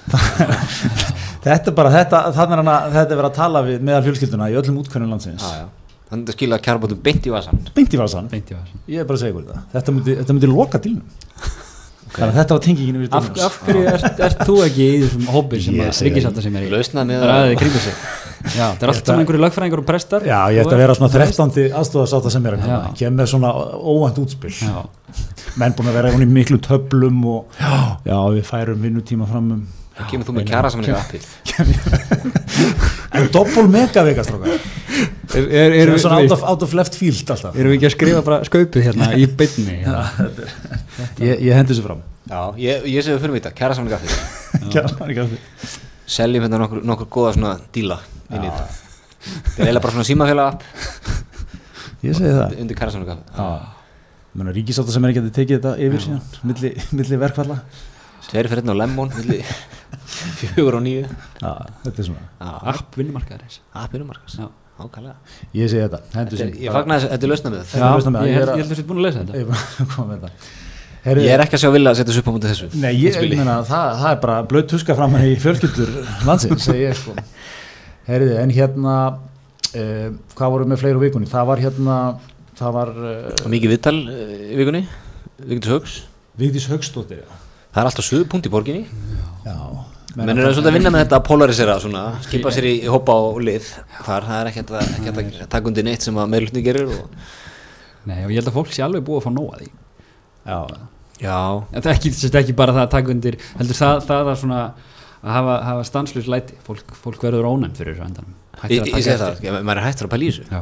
Þetta 1.47 1.71
er 1.71 1.75
bara, 1.77 1.91
þetta, 1.95 2.21
þannig 2.35 2.57
er 2.57 2.71
að 2.73 2.95
þetta 2.95 3.13
er 3.13 3.19
verið 3.21 3.29
að 3.29 3.37
tala 3.37 3.61
við 3.67 3.83
meðal 3.87 4.05
fjölskylduna 4.07 4.49
í 4.51 4.57
öllum 4.59 4.79
útkvæmum 4.81 5.13
landsins. 5.13 5.45
Já, 5.45 5.61
já. 5.61 5.67
Þannig 6.07 6.31
að 6.31 6.37
skilja 6.37 6.59
kjarbátum 6.63 6.99
beint 7.03 7.25
í 7.27 7.31
vasan 7.35 7.61
Beint 7.75 7.95
í 7.95 7.99
varsan, 7.99 8.29
Beint 8.31 8.51
í 8.51 8.55
vasann. 8.55 8.83
ég 8.87 9.03
er 9.03 9.07
bara 9.09 9.19
að 9.19 9.23
segja 9.25 9.35
ykkur 9.35 9.47
þetta. 9.49 9.63
Þetta 9.73 9.95
myndi, 9.97 10.17
þetta 10.21 10.37
myndi 10.37 10.51
loka 10.53 10.81
dílnum. 10.85 11.25
Þannig 12.17 12.29
að 12.31 12.39
þetta 12.39 12.57
var 12.57 12.63
tengingin 12.65 13.01
við 13.03 13.17
af, 13.19 13.27
af 13.47 13.57
hverju 13.67 13.89
ert, 13.91 14.21
ert 14.29 14.45
þú 14.47 14.55
ekki 14.65 14.87
í 14.87 15.01
þessum 15.03 15.27
hópi 15.35 15.61
sem 15.65 15.81
að 15.83 16.03
ríkisáta 16.07 16.45
sem 16.47 16.55
er 16.57 16.69
í 16.69 16.71
Lausnað 16.73 17.11
það 18.43 18.53
er 18.53 18.59
já, 18.59 18.67
það 18.77 18.83
er 18.87 18.93
allt 18.93 19.07
saman 19.11 19.23
einhverju 19.25 19.43
lögfræðingar 19.45 19.83
og 19.83 19.89
prestar 19.89 20.27
Já, 20.27 20.39
ég 20.53 20.61
ætti 20.65 20.77
að 20.77 20.83
vera 20.85 20.97
svona 20.99 21.13
13. 21.15 21.57
aðstofasáta 21.81 22.33
sem 22.35 22.47
er 22.51 22.57
Já. 22.57 22.63
hérna, 22.67 22.93
kem 23.01 23.17
með 23.21 23.33
svona 23.33 23.51
óvænt 23.77 24.21
útspil. 24.23 24.53
já, 24.61 24.77
menn 25.57 25.75
búin 25.79 25.91
að 25.93 25.99
vera 26.01 26.13
í 26.13 26.29
miklum 26.29 26.63
töflum 26.67 27.25
og 27.33 27.59
já, 27.61 28.19
við 28.37 28.45
færum 28.51 28.87
vinnutíma 28.87 29.29
fram 29.31 29.51
um 29.59 29.67
Kemur 30.11 30.27
þú 30.29 30.33
með 30.37 30.45
kjara 30.51 30.69
saman 30.69 30.85
í 30.85 30.93
appið. 30.93 31.23
En 33.17 33.31
doppul 33.33 33.65
megavika 33.73 34.21
strákar 34.27 34.51
er, 34.53 35.47
er, 35.49 35.73
er, 35.73 35.89
er 35.89 35.99
svona 36.01 36.19
out 36.21 36.35
of, 36.37 36.43
out 36.45 36.65
of 36.67 36.75
left 36.77 36.95
field 37.01 37.31
alltaf. 37.33 37.57
erum 37.57 37.73
við 37.73 37.79
ekki 37.79 37.89
að 37.89 37.95
skrifa 37.95 38.21
bara 38.27 38.43
skaupið 38.45 38.87
hérna 38.91 39.09
í 39.17 39.25
beinni? 39.41 39.79
Hérna? 39.87 40.05
ég, 41.23 41.41
ég 41.49 41.57
hendi 41.57 41.73
þessu 41.73 41.87
fram. 41.87 42.05
Já, 42.29 42.41
ég, 42.61 42.85
ég 42.93 43.07
séu 43.07 43.17
fyrir 43.23 43.33
mig 43.37 43.41
þetta, 43.45 43.55
kjara 43.57 43.79
saman 43.79 43.93
í 43.93 43.97
appið. 43.97 44.15
Kjæra, 44.73 44.93
ekki 45.09 45.25
að 45.25 45.33
því. 45.33 45.41
Seljum 46.07 46.45
hérna 46.47 46.61
nokkur, 46.63 46.83
nokkur 46.87 47.09
góða 47.17 47.33
svona 47.37 47.55
díla 47.75 47.99
inn 48.31 48.45
í 48.45 48.51
þetta. 48.51 48.67
Það 49.27 49.57
er 49.59 49.65
eiginlega 49.65 49.83
bara 49.87 49.95
svona 49.97 50.07
símafélag 50.07 50.53
app. 50.53 50.63
Ég 52.07 52.15
segi 52.19 52.35
það. 52.37 52.55
Undir 52.63 52.79
Menna, 54.37 54.53
ríkisáta 54.53 54.93
sem 54.93 55.05
er 55.09 55.15
ekki 55.15 55.23
að 55.25 55.31
tekið 55.39 55.57
þetta 55.59 55.73
yfir 55.87 56.03
síðan 56.05 56.23
milli, 56.51 56.71
milli 56.99 57.19
verkfalla. 57.23 57.57
Tveir 58.27 58.49
fyrir 58.51 58.63
einn 58.65 58.75
á 58.75 58.77
Lemon 58.77 59.13
milli 59.17 59.39
fjögur 60.41 60.77
og 60.79 60.83
nýju 60.85 61.03
já, 61.07 61.51
þetta 61.85 62.01
er 62.03 62.07
svona 62.09 62.25
Já, 62.27 62.53
app 62.73 62.97
markas 64.09 64.35
Já. 64.41 64.47
Ákvæmlega 64.77 65.15
ég 65.57 65.71
segi 65.71 65.83
þetta, 65.87 66.01
Þetta 66.13 66.41
er- 66.45 66.57
Ég 66.67 66.75
fagnar 66.75 66.99
þessu, 67.01 67.11
þetta 67.15 67.29
lausna 67.31 67.53
með 67.55 67.63
Þetta 67.71 67.79
já, 67.81 67.93
lausn 67.95 68.13
með 68.13 68.19
það, 68.19 68.27
ég 68.29 68.37
held 68.37 68.49
að- 68.49 68.57
ég 68.57 68.61
held 68.61 68.67
að 68.67 68.73
þú 68.75 68.79
sétt 68.81 68.89
búin 68.91 68.99
að 69.01 69.07
lesa 69.07 69.23
þetta. 69.23 69.33
Ég 69.33 69.41
er 69.41 69.49
bara 69.53 69.61
að 69.85 69.95
koma 69.95 70.07
með 70.11 70.27
þetta 70.27 70.66
Heyrðu, 71.07 71.23
Ég 71.23 71.37
er 71.37 71.43
ekki 71.45 71.55
að 71.55 71.63
sjá 71.63 71.71
vilja 71.71 71.93
að 71.93 71.99
setja 72.01 72.11
þessu 72.11 72.23
upp 72.25 72.29
á 72.29 72.35
mútið 72.35 72.51
þessu 72.53 72.69
Nei, 72.83 72.91
ég 72.99 73.15
Spili. 73.15 73.37
meina, 73.39 73.57
það, 73.67 73.91
það 74.01 74.11
er 74.11 74.21
bara 74.25 74.37
blöð 74.51 74.65
tuska 74.73 74.97
framan 74.99 75.23
í 75.29 75.37
fjölskyldur 75.39 75.93
landsins, 76.27 76.67
ég 76.83 76.97
sko. 76.99 77.15
Herriði, 78.09 78.37
en 78.43 78.55
hérna, 78.57 78.95
uh, 79.71 80.09
hvað 80.35 80.55
voru 80.57 80.69
með 80.73 80.83
fleiri 80.83 81.03
vikunni? 81.05 81.31
Það 81.31 81.49
var 81.53 81.63
hérna, 81.63 81.99
það 82.59 82.75
var 82.81 82.93
uh, 82.99 83.49
Mikið 83.55 83.75
viðtal 83.77 83.97
eh, 84.03 84.33
í 84.51 84.59
vikunni 84.59 84.83
Vigdís 85.47 85.71
Haugs 85.77 85.97
Vigdís 86.41 86.67
Haugstóttir, 86.73 87.23
já. 87.23 87.43
Það 87.71 87.83
er 87.85 87.91
alltaf 87.93 88.09
suðupunkt 88.09 88.49
í 88.49 88.53
borginni 88.57 88.83
já. 89.47 89.57
Menn 90.17 90.33
eru 90.33 90.49
svolítið 90.49 90.71
að 90.71 90.77
vinna 90.79 90.91
með 90.95 91.03
þetta 91.05 91.17
að 91.19 91.25
polarisera 91.29 91.75
svona, 91.83 92.03
skipa 92.25 92.51
sér 92.55 92.67
í, 92.71 92.75
í 92.87 92.89
hópa 92.89 93.13
og 93.29 93.43
lið 93.45 93.67
þar, 94.01 94.25
það 94.25 94.37
er 94.39 94.49
ekkert 94.49 94.71
að, 94.73 94.93
að 95.13 95.49
taka 95.53 95.69
undir 95.69 95.85
neitt 95.85 96.07
sem 96.07 96.17
að 96.17 96.31
meðlutni 96.33 96.63
gerir 96.65 96.89
og 96.89 97.11
Nei, 98.09 98.23
og 98.23 98.31
ég 98.33 98.39
held 98.39 98.49
að 98.49 98.57
fólk 98.57 98.71
sé 98.73 98.85
alveg 98.87 99.05
búið 99.05 99.19
að 99.21 99.27
fá 99.27 99.35
nóga 99.37 99.59
því 99.61 99.69
já, 99.69 100.57
Já, 101.23 101.37
en 101.73 101.83
það 101.83 101.91
er 101.91 101.97
ekki, 101.97 102.11
þetta 102.13 102.39
er 102.39 102.45
ekki 102.45 102.57
bara 102.59 102.73
það 102.77 102.83
að 102.87 102.91
taka 102.97 103.13
undir 103.15 103.37
heldur 103.59 103.79
það, 103.79 104.01
það 104.11 104.31
að 104.33 104.41
svona 104.43 104.59
að 105.27 105.31
hafa, 105.37 105.55
hafa 105.71 105.85
stanslust 105.89 106.29
læti. 106.29 106.59
Fólk, 106.67 106.91
fólk 107.03 107.23
verður 107.25 107.49
ónæmt 107.49 107.79
fyrir 107.81 107.97
þessu 107.97 108.05
ég, 108.73 108.83
að 108.83 108.87
ég 108.87 108.93
taka 108.93 109.05
segi 109.07 109.21
það, 109.23 109.41
ég- 109.47 109.65
maður 109.69 109.81
er 109.81 109.87
hættur 109.87 110.07
að 110.07 110.13
pæla 110.13 110.27
í 110.27 110.29
þessu. 110.33 110.45
Já. 110.51 110.61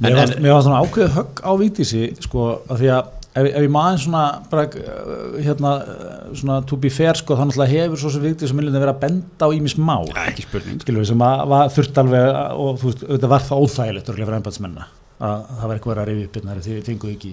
Mér 0.00 0.10
En- 0.10 0.16
var, 0.18 0.24
en- 0.34 0.42
mér 0.44 0.52
var 0.54 0.64
svona 0.66 0.80
ákveðið 0.84 1.14
högg 1.18 1.44
á 1.46 1.50
Víktísi 1.62 2.02
sko, 2.26 2.48
af 2.70 2.78
því 2.82 2.90
að 2.94 3.12
ef, 3.34 3.46
ef 3.48 3.62
ég 3.64 3.70
maður 3.74 4.02
svona 4.04 4.24
bara, 4.50 4.64
uh, 4.66 5.38
hérna, 5.42 5.72
uh, 5.82 6.34
svona 6.38 6.58
to 6.66 6.76
be 6.76 6.90
fair, 6.90 7.14
sko, 7.18 7.34
þannig 7.38 7.58
að 7.58 7.72
hefur 7.74 7.96
svo 8.04 8.10
sem 8.14 8.22
Víktísi 8.22 8.48
sem 8.52 8.56
viljandi 8.58 8.80
vera 8.84 8.94
að 8.94 9.00
benda 9.06 9.46
á 9.46 9.50
ímis 9.54 9.74
mál. 9.78 10.06
Ekki 10.26 10.42
spurning. 10.46 10.78
Skilur 10.84 11.02
við, 11.02 11.06
sem 11.14 11.18
að, 11.26 11.46
var 11.54 11.68
þurft 11.74 12.02
alveg 12.04 12.28
að- 12.34 12.52
og 12.66 12.78
þú 12.82 12.90
veist, 12.90 13.02
auðvitað 13.08 13.32
var 13.34 13.40
það 13.48 13.64
óþægilegt 13.64 14.08
örugglega 14.12 14.26
fyrir 14.30 14.38
ennbæðsmenna 14.42 14.86
að 15.22 15.46
það 15.50 15.68
var 15.68 15.76
eitthvað 15.76 16.02
að 16.02 16.10
rifja 16.10 16.28
upp 16.28 16.38
hérna 16.38 16.58
því 16.58 16.74
þið 16.74 16.90
fenguð 16.90 17.14
ekki 17.14 17.32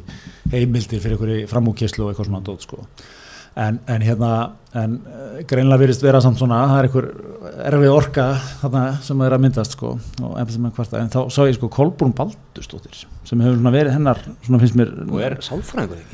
heimildir 0.54 1.04
fyrir 1.04 1.18
einhverju 1.18 1.50
framúkeslu 1.52 2.06
og 2.06 2.12
eitthvað 2.12 2.30
svona 2.30 2.46
dót 2.46 2.66
sko. 2.68 2.86
en, 3.62 3.80
en 3.92 4.04
hérna 4.06 4.32
en 4.80 4.94
uh, 5.04 5.40
greinlega 5.50 5.82
virðist 5.82 6.04
vera 6.06 6.22
samt 6.24 6.40
svona 6.40 6.62
það 6.70 6.78
er 6.78 6.88
einhver 6.88 7.08
erfið 7.68 7.92
orka 7.92 8.28
þarna, 8.62 8.84
sem 9.04 9.24
er 9.26 9.36
að 9.36 9.42
myndast 9.44 9.76
sko, 9.76 9.90
en 10.22 11.12
þá 11.12 11.20
sá 11.34 11.42
ég 11.50 11.58
sko 11.58 11.68
Kolbrún 11.74 12.14
Baldursdóttir 12.16 13.02
sem 13.28 13.44
hefur 13.44 13.58
svona 13.58 13.74
verið 13.76 13.98
hennar 13.98 14.22
svona 14.46 14.62
finnst 14.62 14.78
mér 14.80 14.94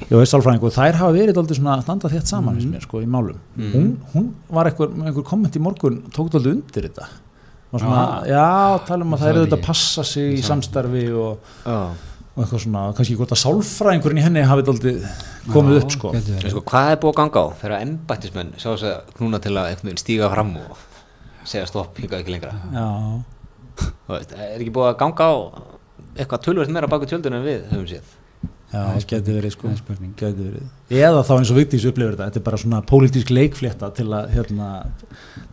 Og 0.08 0.24
er 0.24 0.32
sálfræðingur 0.32 0.74
þær 0.74 1.00
hafa 1.04 1.14
verið 1.20 1.44
aldrei 1.44 1.60
svona 1.60 1.78
standa 1.84 2.12
þétt 2.16 2.32
saman 2.32 2.58
mm. 2.58 2.74
mér, 2.74 2.88
sko, 2.88 3.04
í 3.04 3.12
málum. 3.12 3.38
Mhm. 3.60 3.72
Hún, 3.76 3.94
hún 4.16 4.28
var 4.58 4.72
einhver, 4.72 4.92
einhver 5.04 5.28
komment 5.28 5.56
í 5.58 5.62
morgun, 5.62 6.02
tók 6.16 6.34
aldrei 6.34 6.56
undir 6.56 6.90
þetta. 6.90 7.08
Og 7.68 7.82
svona, 7.82 8.02
já, 8.30 8.44
tala 8.88 9.04
um 9.04 9.14
að 9.16 9.20
Það 9.24 9.30
eru 9.30 9.40
er 9.42 9.46
þetta 9.46 9.58
ekki- 9.58 9.64
að 9.64 9.68
passa 9.68 10.04
sig 10.08 10.38
í 10.38 10.44
samstarfi 10.48 11.02
og, 11.20 11.50
og 11.68 12.44
eitthvað 12.44 12.62
svona, 12.64 12.84
kannski 12.96 13.16
hvort 13.20 13.34
að 13.36 13.42
sálfræðingurinn 13.44 14.22
í 14.22 14.24
henni 14.24 14.44
hafi 14.48 14.64
aldrei 14.72 14.94
komið 15.52 15.76
Já, 15.76 15.82
upp, 15.84 15.92
sko. 15.98 16.12
Sko, 16.48 16.62
hvað 16.72 16.92
er 16.94 17.00
búið 17.02 17.12
að 17.12 17.18
ganga 17.20 17.44
á 17.44 17.48
þegar 17.60 17.82
embættismenn 17.88 18.54
sjá 18.56 18.70
þess 18.72 18.88
að 18.92 19.12
knúna 19.18 19.42
til 19.44 19.56
að 19.60 19.84
stíga 20.00 20.30
fram 20.32 20.54
og 20.64 20.78
segja 21.48 21.68
stopp, 21.68 21.98
hingað 22.00 22.24
ekki 22.24 22.36
lengra? 22.38 22.54
Veist, 24.08 24.32
er 24.32 24.56
ekki 24.64 24.72
búið 24.74 24.94
að 24.94 24.98
ganga 25.04 25.28
á 25.28 25.36
eitthvað 26.18 26.46
tölvöld 26.48 26.72
meira 26.74 26.88
baku 26.90 27.06
tjöldun 27.10 27.36
en 27.38 27.44
við 27.46 27.68
höfum 27.74 27.90
séð 27.92 28.16
já, 28.72 28.80
það 28.80 29.06
geti 29.12 29.36
verið, 29.38 29.54
sko. 29.56 29.72
Geti 30.20 30.46
verið. 30.48 30.66
Eða 30.98 31.22
þá 31.28 31.34
eins 31.38 31.52
og 31.54 31.60
Vigdís 31.60 31.86
upplifir 31.90 32.16
þetta, 32.16 32.28
þetta 32.30 32.42
er 32.42 32.46
bara 32.48 32.62
svona 32.64 32.82
pólitísk 32.88 33.32
leikflétta 33.36 33.92
til 33.98 34.08
að, 34.16 34.32
hérna, 34.36 34.70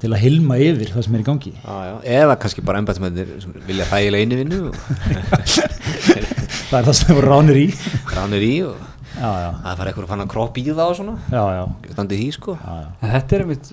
til 0.03 0.11
að 0.12 0.23
hilma 0.25 0.59
yfir 0.62 0.95
það 0.95 1.07
sem 1.09 1.19
er 1.19 1.25
í 1.25 1.29
gangi. 1.29 1.53
já, 1.59 1.77
já. 1.91 1.95
eða 2.23 2.39
kannski 2.43 2.65
bara 2.67 2.83
embættismennir 2.83 3.37
sem 3.43 3.55
vilja 3.69 3.87
þægilega 3.93 4.29
inni 4.29 4.41
vinnu 4.43 4.59
og 4.71 4.75
Það 6.65 6.79
er 6.81 6.87
það 6.89 6.97
sem 6.99 7.15
voru 7.15 7.31
ránir 7.31 7.59
í. 7.61 7.69
ránir 8.15 8.45
í 8.47 8.55
og 8.67 8.83
Já, 9.15 9.31
já, 9.39 9.51
það 9.62 9.77
fara 9.79 9.91
eitthvað 9.93 10.23
að 10.25 10.31
kropp 10.33 10.57
í 10.59 10.62
það 10.67 10.89
og 10.91 10.97
svona 10.99 11.12
já, 11.31 11.43
já, 11.55 11.65
standið 11.95 12.19
því 12.19 12.29
sko 12.35 12.55
já, 12.59 12.73
já. 12.81 12.89
En 12.99 13.12
þetta 13.12 13.37
er 13.37 13.41
einmitt 13.45 13.67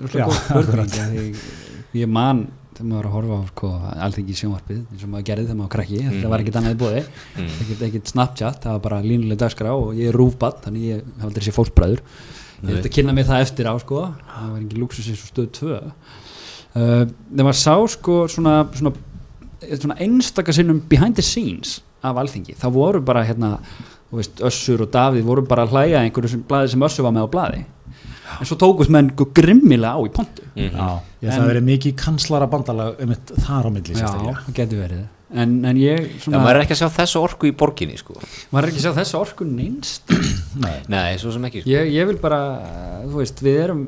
ég 1.98 2.12
man 2.14 2.44
þegar 2.82 2.90
maður 2.92 2.98
var 2.98 3.08
að 3.08 3.16
horfa 3.16 3.38
á 3.38 3.42
sko, 3.52 3.70
alþengi 4.08 4.36
sjónvarpið 4.42 4.80
eins 4.92 5.04
og 5.06 5.10
maður 5.14 5.26
gerði 5.30 5.46
þegar 5.48 5.58
maður 5.62 5.68
var 5.70 5.74
krakki 5.78 6.00
Mhm. 6.02 6.12
þetta 6.12 6.30
var 6.34 6.40
ekkert 6.44 6.60
annað 6.62 6.76
í 6.76 6.80
bóði 6.82 7.04
Mm. 7.38 7.50
ekkert, 7.62 7.82
ekkert 7.88 8.08
Snapchat, 8.12 8.62
það 8.66 8.72
var 8.72 8.80
bara 8.80 9.02
línuleg 9.02 9.38
dagskrá 9.38 9.72
og 9.78 9.94
ég 9.96 10.10
er 10.10 10.18
rúfbatt, 10.18 10.62
þannig 10.66 10.82
ég 10.90 11.04
hef 11.06 11.26
aldrei 11.30 11.44
sér 11.46 11.56
fólksbræður 11.56 12.02
ég 12.02 12.64
Nei. 12.68 12.74
veit 12.76 12.86
að 12.86 12.94
kynna 12.98 13.14
mig 13.14 13.26
það 13.26 13.42
eftir 13.46 13.66
á 13.66 13.74
sko. 13.80 14.02
það 14.28 14.50
var 14.52 14.60
engin 14.60 14.80
luxus 14.82 15.08
eins 15.08 15.22
og 15.24 15.30
stöð 15.32 15.52
2 15.52 15.72
uh, 15.76 17.06
þegar 17.34 17.46
maður 17.48 17.60
sá 17.62 17.76
sko 17.88 18.28
svona, 18.28 18.68
svona, 18.74 18.94
svona 19.80 19.98
einstaka 20.00 20.54
sinnum 20.54 20.82
behind 20.90 21.16
the 21.16 21.22
scenes 21.26 21.82
af 22.04 22.16
alþingi, 22.18 22.56
það 22.58 22.72
voru 22.74 23.02
bara 23.06 23.24
hérna 23.26 23.60
veist, 24.12 24.42
Össur 24.44 24.82
og 24.82 24.92
Davíð 24.92 25.24
voru 25.24 25.42
bara 25.48 25.66
að 25.66 25.72
hlæja 25.72 26.02
einhverju 26.04 26.30
sem, 26.30 26.44
sem 26.68 26.80
Össur 26.82 27.04
var 27.04 27.12
með 27.14 27.28
á 27.28 27.30
blaði 27.32 27.66
en 28.40 28.50
svo 28.50 28.58
tókust 28.62 28.90
menn 28.94 29.12
grimmilega 29.16 29.96
á 29.96 30.00
í 30.06 30.12
pontu. 30.14 30.44
Mhm. 30.56 30.76
Já, 30.76 31.00
ég 31.24 31.30
En- 31.32 31.42
það 31.42 31.50
verið 31.52 31.66
mikið 31.72 31.96
kanslara 32.04 32.48
bandalag 32.52 33.02
um 33.02 33.16
þar 33.46 33.66
á 33.68 33.70
milli 33.72 33.96
Já, 33.98 34.08
það 34.12 34.54
getur 34.54 34.84
verið. 34.86 35.04
En, 35.32 35.64
en 35.66 35.78
ég 35.80 36.00
Já, 36.10 36.20
svona, 36.26 36.42
maður 36.44 36.58
er 36.60 36.62
ekki 36.66 36.76
að 36.76 36.82
sjá 36.82 36.90
þessu 37.00 37.22
orku 37.24 37.48
í 37.48 37.52
borginni 37.56 37.98
sko. 37.98 38.18
Maður 38.52 38.66
er 38.66 38.72
ekki 38.74 38.82
að 38.82 38.88
sjá 38.90 38.96
þessu 39.00 39.20
orku 39.22 39.46
neynst 39.48 40.12
Nei. 40.66 40.80
Nei, 40.92 41.18
svo 41.22 41.32
sem 41.32 41.46
ekki 41.48 41.62
sko. 41.64 41.70
Ég, 41.72 41.92
ég 41.96 42.08
vil 42.10 42.18
bara, 42.20 42.40
þú 43.08 43.22
veist, 43.22 43.40
við 43.40 43.62
erum 43.64 43.86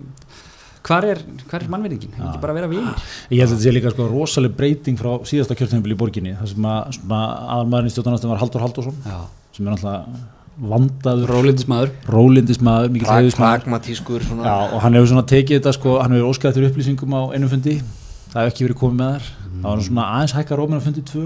hvar 0.83 1.03
er, 1.07 1.19
hvar 1.47 1.63
er 1.63 1.69
mannverðingin 1.71 2.11
hefur 2.15 2.29
ekki 2.29 2.41
bara 2.43 2.53
að 2.53 2.57
vera 2.59 2.69
vinir 2.71 3.03
Ég 3.31 3.39
held 3.39 3.49
að 3.49 3.53
þetta 3.53 3.63
sé 3.65 3.71
líka 3.75 3.91
sko 3.93 4.07
rosaleg 4.11 4.55
breyting 4.55 4.97
frá 4.99 5.11
síðasta 5.27 5.55
kjörtæmbil 5.59 5.93
í 5.95 5.99
borginni 5.99 6.33
þar 6.39 6.49
sem 6.51 6.65
að 6.67 6.95
aðalmaðurinn 7.13 7.91
í 7.91 7.93
stjórnarnastum 7.95 8.33
var 8.33 8.41
Haldur 8.43 8.63
Haldursson 8.65 8.97
já, 9.03 9.19
sem 9.55 9.67
er 9.67 9.75
náttúrulega 9.75 10.23
vandaður. 10.61 11.27
Rólindismæður 11.33 11.89
rólindismadur, 12.13 12.89
mikið 12.93 13.07
Já, 14.45 14.57
og 14.73 14.79
hann 14.83 14.93
hefur 14.93 15.07
svona 15.13 15.25
tekið 15.33 15.55
þetta 15.59 15.73
sko, 15.73 15.89
hann 16.01 16.11
hefur 16.11 16.29
óskæðið 16.33 16.53
fyrir 16.59 16.69
upplýsingum 16.71 17.13
á 17.17 17.21
einum 17.33 17.49
fundi. 17.49 17.75
Það 18.33 18.39
hefur 18.43 18.51
ekki 18.53 18.65
verið 18.67 18.79
komið 18.83 18.97
með 19.01 19.09
þar 19.13 19.23
það 19.63 19.69
var 19.73 19.81
svona 19.87 20.05
aðeins 20.13 20.33
hækkar 20.37 20.57
róminn 20.61 20.81
á 20.81 20.85
fundi 20.85 21.01
tvö. 21.01 21.25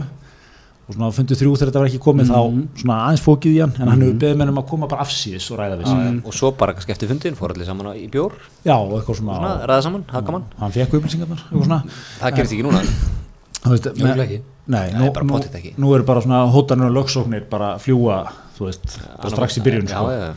Og 0.87 0.95
svona 0.95 1.07
á 1.11 1.13
fundi 1.17 1.35
þrjú 1.35 1.51
þegar 1.59 1.67
þetta 1.67 1.79
var 1.83 1.87
ekki 1.89 1.99
komið 1.99 2.25
Mhm. 2.27 2.31
þá 2.31 2.39
svona 2.79 2.95
aðeins 3.07 3.23
fókið 3.27 3.51
í 3.51 3.59
hann. 3.59 3.73
En 3.81 3.87
hann 3.87 3.99
Mhm. 3.99 4.07
hefur 4.07 4.19
beðið 4.23 4.37
mennum 4.39 4.57
að 4.63 4.67
koma 4.69 4.87
bara 4.87 5.03
afsíðis 5.03 5.51
og 5.51 5.57
ræða 5.59 5.77
við 5.81 5.85
sig. 5.87 6.25
Og 6.25 6.33
svo 6.33 6.51
bara 6.57 6.73
kannski 6.73 6.91
eftir 6.95 7.07
fundin 7.09 7.35
fór 7.35 7.51
allir 7.51 7.65
saman 7.65 7.87
á- 7.91 7.95
í 7.99 8.07
bjór. 8.09 8.31
Já, 8.63 8.75
og 8.79 8.91
eitthvað 9.03 9.15
svona, 9.19 9.35
svona, 9.35 9.67
ræða 9.67 9.83
saman, 9.83 10.03
haka 10.07 10.31
mann 10.31 10.43
hann 10.57 10.71
fekk 10.71 10.93
upplýsingarnar 10.93 11.39
það 13.67 13.75
veist, 13.75 13.89
með- 14.03 14.23
ekki. 14.25 14.39
Nei, 14.67 14.85
nú, 14.91 15.07
bara 15.15 15.23
nú, 15.23 15.39
nú 15.79 15.93
eru 15.95 16.03
bara 16.07 16.21
svona 16.25 16.41
hótanur 16.51 16.89
og 16.89 16.97
lögsóknir 16.97 17.45
bara 17.51 17.77
fljúa, 17.79 18.17
veist, 18.59 18.97
bara 19.15 19.31
strax 19.31 19.61
í 19.61 19.63
byrjun 19.63 19.87
já, 19.87 19.95
sko. 19.95 20.11
já. 20.11 20.33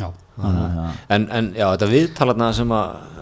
já, 0.00 0.08
Þannig 0.38 0.64
að, 0.64 0.78
já. 0.78 0.96
En, 1.14 1.28
en 1.38 1.50
já, 1.54 1.66
þetta 1.68 1.90
viðtalarna 1.92 2.52
sem 2.58 2.74
að 2.74 3.18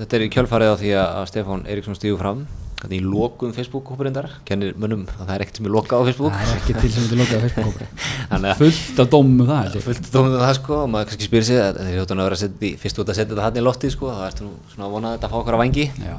þetta 0.00 0.16
er 0.16 0.24
í 0.24 0.30
kjölfarið 0.32 0.72
á 0.72 0.76
því 0.80 0.92
að, 1.02 1.24
Stefán 1.28 1.66
Eriksson 1.68 1.98
stígu 1.98 2.20
fram 2.20 2.46
er 2.84 2.94
í 2.98 3.00
lokum 3.04 3.52
Facebook-hópurindar 3.56 4.26
kennir 4.48 4.74
mönnum 4.80 5.04
að 5.08 5.22
það 5.22 5.34
er 5.34 5.44
ekkert 5.44 5.60
sem 5.60 5.68
er 5.68 5.72
lokað 5.74 6.00
á 6.00 6.06
Facebook. 6.08 6.34
Það 6.34 6.50
er 6.50 6.58
ekki 6.58 6.74
til 6.80 6.90
sem 6.92 7.06
þetta 7.06 7.18
lokað 7.20 7.38
á 7.38 7.42
Facebook 7.44 7.78
þannig 8.32 8.50
að 8.50 8.60
fullt 8.60 9.00
af 9.04 9.10
dómum 9.14 9.44
um 9.44 9.48
það 9.50 9.78
fullt 9.86 10.10
dómið 10.16 10.36
það 10.42 10.52
sko 10.58 10.76
og 10.80 10.90
maður 10.92 11.10
kannski 11.10 11.28
spyrir 11.28 11.46
sig 11.48 11.62
að 11.62 11.80
þeir 11.80 11.96
hljóttan 11.98 12.20
að 12.24 12.28
vera 12.28 12.76
fyrst 12.84 13.00
út 13.00 13.12
að 13.12 13.18
setja 13.20 13.30
þetta 13.32 13.46
hann 13.46 13.60
í 13.60 13.64
loftið 13.64 13.94
sko 13.94 14.12
þá 14.12 14.22
ertu 14.28 14.48
nú 14.48 14.52
svona 14.74 14.88
að 14.88 14.96
vona 14.98 15.12
að 15.12 15.16
þetta 15.16 15.32
fá 15.32 15.38
okkar 15.40 15.56
að 15.56 15.62
vangi 15.64 15.86
já, 15.88 16.18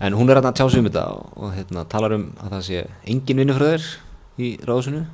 en 0.00 0.16
hún 0.16 0.30
er 0.30 0.40
að 0.40 0.50
tjá 0.52 0.66
sig 0.68 0.82
um 0.82 0.88
þetta 0.90 1.04
og, 1.14 1.30
og 1.40 1.54
hérna, 1.56 1.84
talar 1.88 2.16
um 2.18 2.26
að 2.42 2.56
það 2.56 2.64
sé 2.68 2.82
engin 3.08 3.42
vinnufröður 3.42 3.86
í 4.36 4.52
ráðsunu 4.68 5.04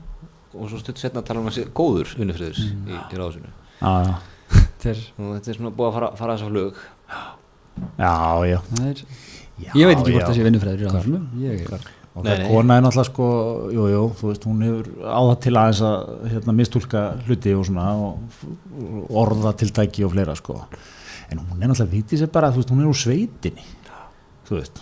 og 0.52 0.68
svo 0.68 0.80
stutt 0.82 1.00
setna 1.00 1.22
talar 1.22 1.42
um 1.42 1.50
að 1.50 1.56
það 1.56 1.60
sé 1.60 1.74
góður 1.76 2.14
vinnufröður 2.18 2.62
í, 2.62 2.98
í 2.98 3.20
ráðsunu 3.20 3.52
Já, 3.82 3.92
já. 4.06 4.14
þetta 4.58 4.92
er, 4.92 5.02
og 5.18 5.32
þetta 5.36 5.52
er 5.52 5.58
svona 5.58 5.74
búið 5.78 5.88
að 5.88 5.96
fara, 5.96 6.10
fara 6.18 6.36
þess 6.36 6.46
að 6.46 6.52
flug. 6.52 6.82
Já, 7.98 8.12
já. 8.50 8.58
það 8.68 8.86
er 8.90 9.02
Já, 9.62 9.72
ég 9.78 9.88
veit 9.88 9.98
ekki 9.98 10.14
hvort 10.14 10.28
það 10.28 10.38
sé 10.38 10.46
vinnufræður 10.46 10.82
í 10.82 10.88
ráðsunu 10.88 11.22
ég 11.42 11.66
er 11.66 11.90
og 12.12 12.26
Nei, 12.26 12.32
það 12.34 12.42
kona 12.50 12.76
er 12.76 12.82
náttúrulega 12.84 13.08
sko, 13.08 13.26
jú, 13.72 13.84
jú, 13.88 14.00
þú 14.18 14.26
veist, 14.28 14.42
hún 14.44 14.64
hefur 14.66 14.88
á 15.00 15.20
það 15.22 15.36
til 15.46 15.52
aðeins 15.56 15.78
að 15.88 16.10
hérna, 16.28 16.54
mistúlka 16.58 17.04
hluti 17.24 17.54
og 17.56 17.62
svona 17.64 17.86
og 17.96 18.42
og 18.82 19.14
orða 19.22 19.54
tiltæki 19.62 20.04
og 20.04 20.12
fleira 20.12 20.34
sko. 20.36 20.58
En 21.32 21.40
hún 21.40 21.62
er 21.62 21.70
náttúrulega 21.70 21.94
vitið 21.94 22.20
sér 22.20 22.32
bara, 22.34 22.50
veist, 22.52 22.68
hún 22.68 22.82
er 22.84 22.90
úr 22.90 22.98
sveitinni 23.00 23.64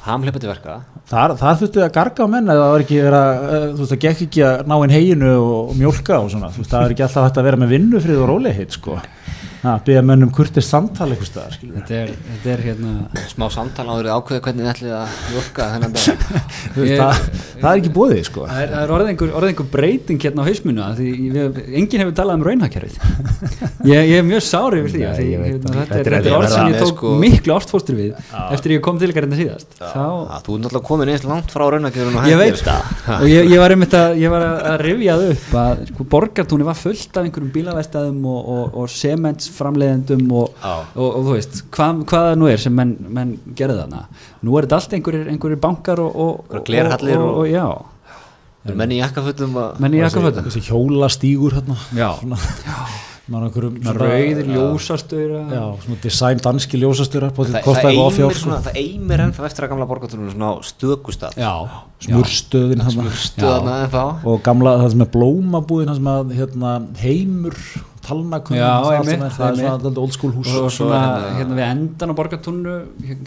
hamleipandi 0.06 0.48
verka. 0.48 0.80
Þar, 1.10 1.34
þar 1.40 1.58
þurftu 1.60 1.82
að 1.84 1.92
garga 1.94 2.26
á 2.26 2.32
menn 2.32 2.48
eða 2.48 2.62
það 2.64 2.72
var 2.72 2.84
ekki 2.84 3.00
vera, 3.04 3.22
eh, 3.34 3.66
þú 3.74 3.82
veist, 3.82 3.92
það 3.92 4.02
gekk 4.04 4.22
ekki 4.26 4.44
að 4.46 4.62
ná 4.70 4.76
inn 4.84 4.94
heginu 4.94 5.32
og, 5.36 5.58
og 5.70 5.76
mjólka 5.78 6.20
og 6.20 6.30
svona, 6.32 6.50
þú 6.54 6.62
veist, 6.62 6.72
það 6.72 6.86
er 6.86 6.94
ekki 6.94 7.06
alltaf 7.06 7.26
hægt 7.26 7.40
að 7.40 7.48
vera 7.50 7.60
með 7.60 7.74
vinnufrið 7.76 8.22
og 8.22 8.30
rólegheit 8.30 8.76
sko 8.78 8.98
að 9.60 9.80
byggja 9.86 10.02
menn 10.08 10.24
um 10.24 10.30
kurtist 10.32 10.70
samtal 10.72 11.08
eitthvað 11.12 11.28
staðar, 11.28 11.56
þetta 11.60 11.96
er, 12.00 12.12
þetta 12.30 12.50
er 12.54 12.62
hérna 12.64 12.92
smá 13.28 13.44
samtal 13.52 13.84
áður 13.92 14.08
ákveða 14.14 14.40
hvernig 14.46 14.64
þið 14.64 14.70
ætlið 14.72 14.94
að 14.96 15.18
jórka 15.34 15.66
þennan 15.74 15.96
dag. 15.96 16.24
Þú 16.74 16.80
veist, 16.80 16.92
Ég- 16.94 17.00
það, 17.02 17.20
það 17.60 17.68
er 17.70 17.80
ekki 17.82 17.92
bóðið 17.98 18.22
sko. 18.30 18.46
Það 18.48 18.62
er, 18.64 18.70
það 18.72 18.84
er 18.86 18.94
orðið 18.96 19.50
einhver 19.52 19.68
breyting 19.74 20.22
hérna 20.24 20.40
á 20.40 20.48
hausmunu 20.48 20.84
að 20.86 21.00
því 21.02 21.10
við, 21.36 21.60
enginn 21.80 22.04
hefur 22.04 22.16
talað 22.20 22.38
um 22.40 22.46
raunhagkerfið. 22.48 22.96
Ég, 23.90 24.08
ég 24.10 24.16
er 24.20 24.26
mjög 24.30 24.42
sárið 24.48 24.80
yfir 24.80 24.94
því 24.94 25.02
Nei, 25.04 25.12
því, 25.20 25.28
veit. 25.40 25.50
hérna, 25.50 25.70
það. 25.70 25.80
þetta 25.80 26.00
Þetta 26.00 26.16
er- 26.20 26.30
er 26.30 26.38
orð 26.40 26.54
sem 26.54 26.70
ég 26.72 26.80
tók 26.80 26.92
sko- 26.94 27.12
miklu 27.20 27.54
ástfóstur 27.56 27.98
við 28.00 28.32
eftir 28.56 28.74
ég 28.76 28.82
kom 28.84 28.98
til 29.00 29.10
ykkar 29.12 29.26
hérna 29.26 29.38
síðast. 29.40 29.76
Þá, 29.80 30.06
að 30.36 30.42
þú 30.46 30.56
er 30.56 30.62
náttúrulega 30.64 30.86
komin 30.90 31.12
eins 31.12 31.24
langt 31.28 31.52
frá 31.52 31.64
raunagjörun 31.74 32.16
og 32.20 32.28
ég 32.30 32.40
veit 32.40 32.60
það. 32.64 32.90
Og 33.20 33.26
ég, 33.30 33.50
ég 33.52 33.60
var 33.62 33.74
einmitt 33.76 33.96
að, 34.00 34.16
ég 34.20 34.32
var 34.32 34.46
að 34.46 34.56
að 34.70 34.84
rifja 34.86 35.16
það 35.20 35.32
upp 35.34 35.54
að 35.64 35.84
sko, 35.90 36.06
borgartúni 36.16 36.66
var 36.68 36.78
fullt 36.80 37.16
af 37.20 37.26
einhverjum 37.28 37.52
bílavestæðum 37.56 38.20
og, 38.30 38.50
og, 39.54 40.30
og 40.30 40.40
og, 40.40 40.54
Já. 40.62 40.74
og, 40.96 41.08
og 41.10 41.26
þú 41.28 41.34
veist 41.36 41.60
hvað, 41.70 42.02
hvað 42.10 42.26
það 42.30 42.38
nú 42.40 42.50
er 42.52 42.62
sem 42.64 42.74
menn, 42.80 42.96
menn 43.18 43.34
gerði 43.58 43.78
þarna. 43.82 44.02
Nú 44.46 44.56
er 44.58 44.66
þetta 44.68 44.80
allt 44.80 44.96
einhverjir, 44.98 45.28
einhverjir 45.34 45.60
bankar 45.66 46.00
og, 46.06 46.16
glerhallir 46.68 47.18
og, 47.18 47.28
og, 47.28 47.30
og- 47.30 47.44
og 47.44 47.52
já, 47.52 48.74
menn 48.76 48.90
í 48.92 48.98
jakkafutum 49.00 49.54
að 49.56 49.78
menn 49.80 49.94
í 49.96 50.02
jakkafötum. 50.02 50.48
Þessi 50.50 50.66
hjólastígur 50.70 51.54
hérna. 51.60 51.78
Já, 51.96 52.10
Svona 53.30 53.92
rauðir 53.94 54.48
ljósastöður 54.50 55.34
já, 55.54 55.60
svona 55.84 55.98
design 56.02 56.40
danski 56.42 56.80
ljósastöra 56.82 57.28
það, 57.30 57.92
eimir 57.92 58.34
sko. 58.34 58.40
svona, 58.40 58.56
það 58.64 58.78
eimir 58.80 59.22
ennþá 59.22 59.44
eftir 59.46 59.66
að 59.66 59.70
gamla 59.70 59.86
borgartúrunum 59.86 60.32
svona 60.34 60.48
já, 61.38 61.52
smurstöðin 62.08 62.82
og 64.26 64.42
gamla 64.42 64.72
það 64.82 64.90
sem 64.96 65.04
er 65.06 65.10
blómabúðin 65.14 65.92
það 65.92 66.00
sem 66.00 66.10
að 66.16 66.34
hérna, 66.40 66.72
heimur 67.04 67.60
talnakunn 68.06 68.56
Já, 68.56 68.68
það 68.84 68.92
er 68.92 69.00
einmitt, 69.00 69.22
allt 69.22 69.32
sem 69.34 69.40
það 69.40 69.48
einmitt. 69.48 69.64
svona 69.64 69.82
dálítið 69.84 70.02
old 70.04 70.14
school 70.16 70.32
hús 70.36 70.46
og 70.48 70.54
svo 70.56 70.70
svona 70.76 71.00
hérna- 71.00 71.34
hérna 71.38 71.58
við 71.58 71.66
endan 71.70 72.10
á 72.10 72.14
borgartúnnu 72.20 72.74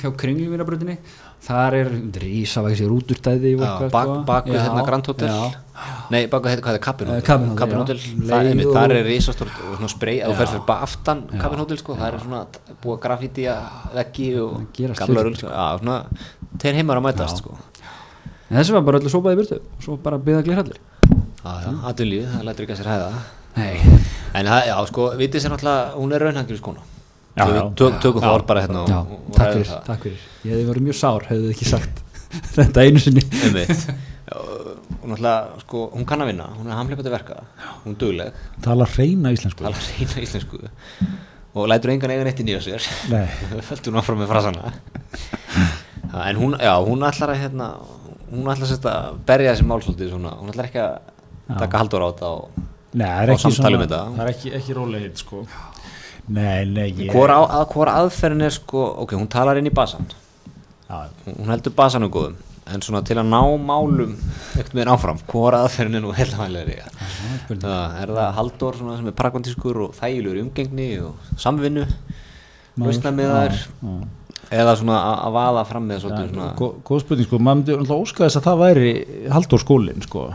hjá 0.01 0.09
kringlumýrabröðinni 0.24 0.95
þar 1.43 1.76
er 1.82 1.89
rísavægsi 2.24 2.86
rúturstæði 2.88 3.51
og 3.57 3.61
Já, 3.63 3.67
eitthvað, 3.67 3.91
bak, 3.91 4.07
sko. 4.07 4.24
baku 4.30 4.53
Já, 4.53 4.61
hérna 4.63 4.86
Grand 4.88 5.05
Hotel 5.11 5.28
já. 5.30 5.51
Nei, 6.13 6.21
baku 6.32 6.47
hérna, 6.47 6.63
hvað 6.63 6.78
er 6.78 6.84
Cabin 6.86 7.07
Hotel 7.11 7.21
Cabin 7.28 7.47
Hotel, 7.49 7.59
Cabin 7.59 7.76
já. 7.76 7.82
Hotel, 7.84 7.97
Leið 7.97 8.30
það, 8.32 8.49
einmitt, 8.53 8.65
og- 8.67 8.78
þar 8.78 8.91
er 8.97 9.05
risastórt 9.09 9.57
og 9.67 9.76
svona 9.78 9.89
spray, 9.93 10.19
ef 10.21 10.28
þú 10.32 10.38
ferð 10.39 10.53
fyrir 10.53 10.65
bara 10.67 10.82
aftan 10.88 11.24
Já. 11.34 11.41
Cabin 11.41 11.59
Hotel, 11.63 11.78
sko, 11.84 11.95
það 11.99 12.07
er 12.13 12.19
svona 12.24 12.45
búið 12.84 12.99
grafíti 13.03 13.43
að 13.51 13.61
veggi 13.99 14.30
og 14.39 14.67
gamla 14.97 15.24
rull, 15.28 15.36
sko, 15.36 15.47
já, 15.51 15.80
svona 15.80 16.05
þeir 16.57 16.74
heimar 16.80 16.97
að 16.97 17.05
mætast, 17.09 17.38
sko 17.43 17.57
En 18.49 18.57
þessi 18.59 18.71
var 18.74 18.82
bara 18.86 18.99
öllu 18.99 19.09
sópaði 19.09 19.36
burtu 19.39 19.55
og 19.59 19.82
svo 19.84 19.97
bara 19.97 20.17
byggða 20.17 20.43
glirhallir 20.45 20.78
aðunlíð, 21.43 22.28
það 22.38 22.43
lætur 22.47 22.63
ekki 22.67 22.76
að 22.76 22.82
sér 22.84 22.91
hæða 22.93 23.11
Nei, 23.58 23.76
En 24.34 24.47
það, 24.49 24.64
já, 24.66 24.76
sko, 24.89 25.04
vitið 25.20 25.43
sér 25.43 25.51
náttúrulega, 25.54 25.89
hún 25.99 26.14
er 26.18 26.24
raunhangil 26.26 26.58
skona. 26.58 26.82
Já, 27.38 27.43
Við 27.49 27.56
já. 27.60 27.62
tök- 27.82 27.99
Tökum 28.01 28.22
það 28.24 28.36
orð 28.38 28.45
bara 28.49 28.62
hérna 28.64 28.80
og- 28.82 28.89
já, 28.89 28.97
og 28.97 29.36
takk 29.36 29.51
fyrir, 29.54 29.68
það. 29.70 29.84
takk 29.86 30.01
fyrir. 30.08 30.24
Ég 30.45 30.51
hefði 30.54 30.66
verið 30.72 30.86
mjög 30.88 30.97
sár, 30.97 31.28
hefði 31.30 31.43
þið 31.43 31.54
ekki 31.54 31.70
sagt 31.70 32.01
þetta 32.58 32.82
einu 32.88 32.99
sinni. 33.04 33.24
Og 34.34 35.06
náttúrulega, 35.10 35.60
sko, 35.62 35.84
hún 35.93 36.06
kann 36.10 36.24
að 36.24 36.32
vinna 36.32 36.47
hún 36.58 36.70
er 36.72 36.78
hamleipandi 36.80 37.12
verka, 37.14 37.38
hún 37.84 37.93
er 37.93 37.99
dugleg. 38.01 38.34
Tala 38.66 38.88
reyna 38.97 39.34
íslensku. 39.36 39.64
Tala 39.68 39.78
reyna 39.78 40.24
íslensku. 40.26 40.62
Og 41.54 41.68
lætur 41.70 41.91
engan 41.93 42.10
eiga 42.16 42.24
neitt 42.26 42.39
inn 42.41 42.49
í 42.49 42.56
á 42.58 42.62
sér. 42.64 42.82
Nei. 43.14 43.28
föltur 43.70 43.93
hún 43.93 44.01
áfram 44.01 44.22
með 44.24 44.32
frasana. 44.34 44.74
En 46.26 46.38
hún, 46.41 46.58
já, 46.62 46.74
hún 46.82 47.06
ætlar 47.06 47.34
að 47.36 47.41
hérna, 47.45 47.68
hún 48.32 48.49
ætlar 48.49 48.74
að 48.93 49.18
berja 49.28 49.54
þessi 49.54 49.66
mál 49.70 49.82
svolítið 49.86 50.10
svona, 50.16 50.34
hún 50.41 50.49
ætlar 50.54 50.70
ekki 50.72 50.82
að 50.82 51.58
taka 51.60 51.82
haldur 51.82 52.06
á 52.06 52.08
þetta 52.14 52.30
og 52.34 52.62
Nei, 52.94 53.08
það 53.10 53.22
er 53.24 53.30
Fá 53.30 53.34
ekki 53.34 53.44
samtal 53.44 53.74
um 53.74 53.80
svona 53.80 53.84
þetta. 53.86 54.02
það 54.18 54.24
er 54.28 54.32
ekki, 54.34 54.52
ekki 54.60 54.78
rólegheit 54.78 55.18
sko. 55.24 55.44
Nei, 56.34 56.64
nei, 56.70 56.88
ég 57.04 57.12
hvor, 57.12 57.34
á, 57.34 57.39
að, 57.44 57.64
hvor 57.74 57.89
aðferðin 57.91 58.46
er 58.48 58.54
sko, 58.56 58.84
ok, 59.04 59.16
hún 59.20 59.28
talar 59.34 59.60
inn 59.60 59.68
í 59.68 59.74
basan 59.76 60.06
Já, 60.88 61.10
hún 61.26 61.50
heldur 61.52 61.74
basanum 61.76 62.12
góðum 62.14 62.38
en 62.72 62.80
svona 62.86 63.02
til 63.04 63.18
að 63.20 63.28
ná 63.28 63.41
málum 63.60 64.14
ekkert 64.56 64.76
með 64.78 64.91
áfram, 64.94 65.18
hvor 65.28 65.58
aðferðin 65.58 65.98
er 66.00 66.04
nú 66.06 66.14
heilvæglegri 66.16 66.78
það 67.60 67.98
er 68.06 68.14
það 68.16 68.30
Halldór 68.38 68.78
svona 68.80 68.96
sem 69.02 69.10
er 69.12 69.18
pragmatískur 69.20 69.82
og 69.88 69.98
þægilegur 69.98 70.39
umgengni 70.46 70.88
og 71.04 71.34
samvinnu 71.44 71.84
lausna 72.80 73.12
með 73.18 73.34
þær? 73.36 73.60
já. 73.84 73.98
eða 74.62 74.78
svona 74.80 75.02
að 75.10 75.20
að 75.28 75.36
vaða 75.41 75.66
fram 75.74 75.89
með 75.91 76.06
svona 76.06 76.48
Gó- 76.62 76.72
Góð 76.88 77.04
spurning 77.04 77.28
sko, 77.28 77.41
maður 77.44 77.60
myndi 77.82 77.98
óska 78.00 78.24
þess 78.30 78.39
að 78.39 78.48
það 78.48 78.64
væri 78.64 78.94
Halldór 79.36 79.66
skólinn 79.66 80.08
sko 80.08 80.26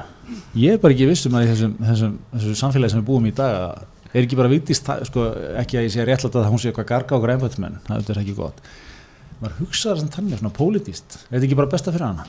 Ég 0.58 0.74
er 0.74 0.82
bara 0.82 0.96
ekki 0.96 1.08
viss 1.08 1.28
um 1.28 1.38
að 1.38 1.46
í 1.46 1.52
þessum, 1.52 1.78
þessum, 1.90 2.18
þessum 2.34 2.58
samfélagi 2.62 2.94
sem 2.94 3.00
við 3.00 3.08
búum 3.08 3.28
í 3.28 3.34
dag 3.36 3.60
að 3.68 3.86
er 4.14 4.24
ekki 4.24 4.38
bara 4.38 4.52
vitist, 4.52 4.90
sko, 5.10 5.28
ekki 5.60 5.78
að 5.78 5.88
ég 5.88 5.94
sé 5.94 6.04
réttlætt 6.08 6.36
að 6.40 6.50
hún 6.50 6.60
sé 6.60 6.70
eitthvað 6.70 6.90
garga 6.94 7.16
okkur 7.18 7.34
embættismenn, 7.36 7.80
það 7.86 8.12
er 8.14 8.20
ekki 8.24 8.36
gott. 8.38 8.60
Maður 9.38 9.62
hugsaður 9.62 10.02
sem 10.02 10.12
þannig 10.16 10.40
svona 10.40 10.54
pólitíst, 10.56 11.18
er 11.28 11.34
þetta 11.36 11.48
ekki 11.48 11.58
bara 11.58 11.72
besta 11.74 11.94
fyrir 11.94 12.08
hana? 12.08 12.28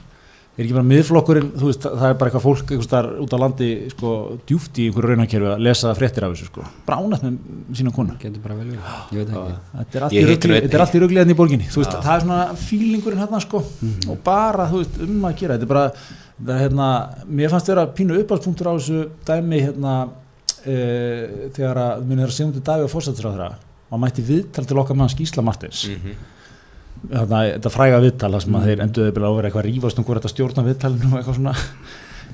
Er 0.59 0.65
ekki 0.65 0.75
bara 0.75 0.89
miðflokkurinn, 0.89 1.51
þú 1.55 1.69
veist, 1.69 1.85
það 1.87 2.09
er 2.09 2.15
bara 2.19 2.29
eitthvað 2.29 2.43
fólk 2.43 2.71
einhvers 2.73 2.89
þar 2.91 3.07
út 3.23 3.31
á 3.31 3.37
landi, 3.39 3.67
sko, 3.93 4.09
djúft 4.49 4.79
í 4.81 4.89
einhverju 4.89 5.13
raunakerfi 5.13 5.47
að 5.53 5.61
lesa 5.63 5.93
fréttir 5.95 6.25
af 6.27 6.33
þessu, 6.33 6.47
sko. 6.49 6.65
Bara 6.89 6.97
ánætt 6.99 7.23
með 7.23 7.77
sína 7.79 7.93
konu. 7.95 8.17
Getur 8.19 8.43
bara 8.43 8.57
vel 8.57 8.73
verið, 8.73 8.89
ég 9.15 9.21
veit 9.21 9.31
ekki. 9.31 9.53
Þetta 9.77 10.01
er 10.01 10.05
allt 10.09 10.17
í 10.17 11.03
er 11.05 11.23
allt 11.23 11.31
í 11.31 11.37
borginni. 11.39 11.69
Þú 11.71 11.79
veist, 11.79 11.95
það 11.95 12.11
er 12.17 12.25
svona 12.25 12.41
fílingurinn 12.59 13.23
hérna 13.23 13.39
sko. 13.45 13.63
Og 14.09 14.19
bara 14.25 14.67
þú 14.67 14.81
veist 14.83 14.99
um 15.05 15.29
að 15.29 15.37
gera. 15.39 15.55
Þetta 15.55 15.69
er 15.69 15.71
bara, 15.71 15.85
það 16.39 16.55
er 16.55 16.63
hérna 16.63 16.89
mér 17.27 17.53
fannst 17.53 17.71
vera 17.71 17.85
pínu 17.95 18.19
uppáðspunktur 18.23 18.71
á 18.71 18.73
þessu 18.77 19.05
dæmi 19.27 19.61
hérna 19.65 19.95
e, 20.63 20.75
þegar 21.55 21.81
að 21.83 22.03
munið 22.05 22.23
þeirra 22.23 22.37
segundu 22.37 22.63
dagi 22.65 22.87
á 22.87 22.93
fórsættisráðra 22.93 23.49
og 23.89 24.03
mætti 24.03 24.25
viðtal 24.25 24.65
til 24.69 24.77
okkar 24.79 24.97
mann 24.97 25.11
Skísla 25.11 25.43
Martins. 25.45 25.87
Mhm. 25.89 26.19
þarna, 27.09 27.43
þetta 27.55 27.71
fræga 27.73 27.99
viðtal 28.03 28.31
þar 28.35 28.43
sem 28.43 28.57
að 28.59 28.65
þeir 28.69 28.81
enduðu 28.85 29.13
bila 29.15 29.29
að 29.29 29.37
vera 29.37 29.49
eitthvað 29.49 29.63
að 29.63 29.69
rífast 29.69 29.99
um 29.99 30.07
hvort 30.07 30.19
þetta 30.19 30.33
stjórna 30.33 30.65
viðtalinu 30.67 31.11
og 31.11 31.19
eitthvað 31.19 31.37
svona. 31.39 31.53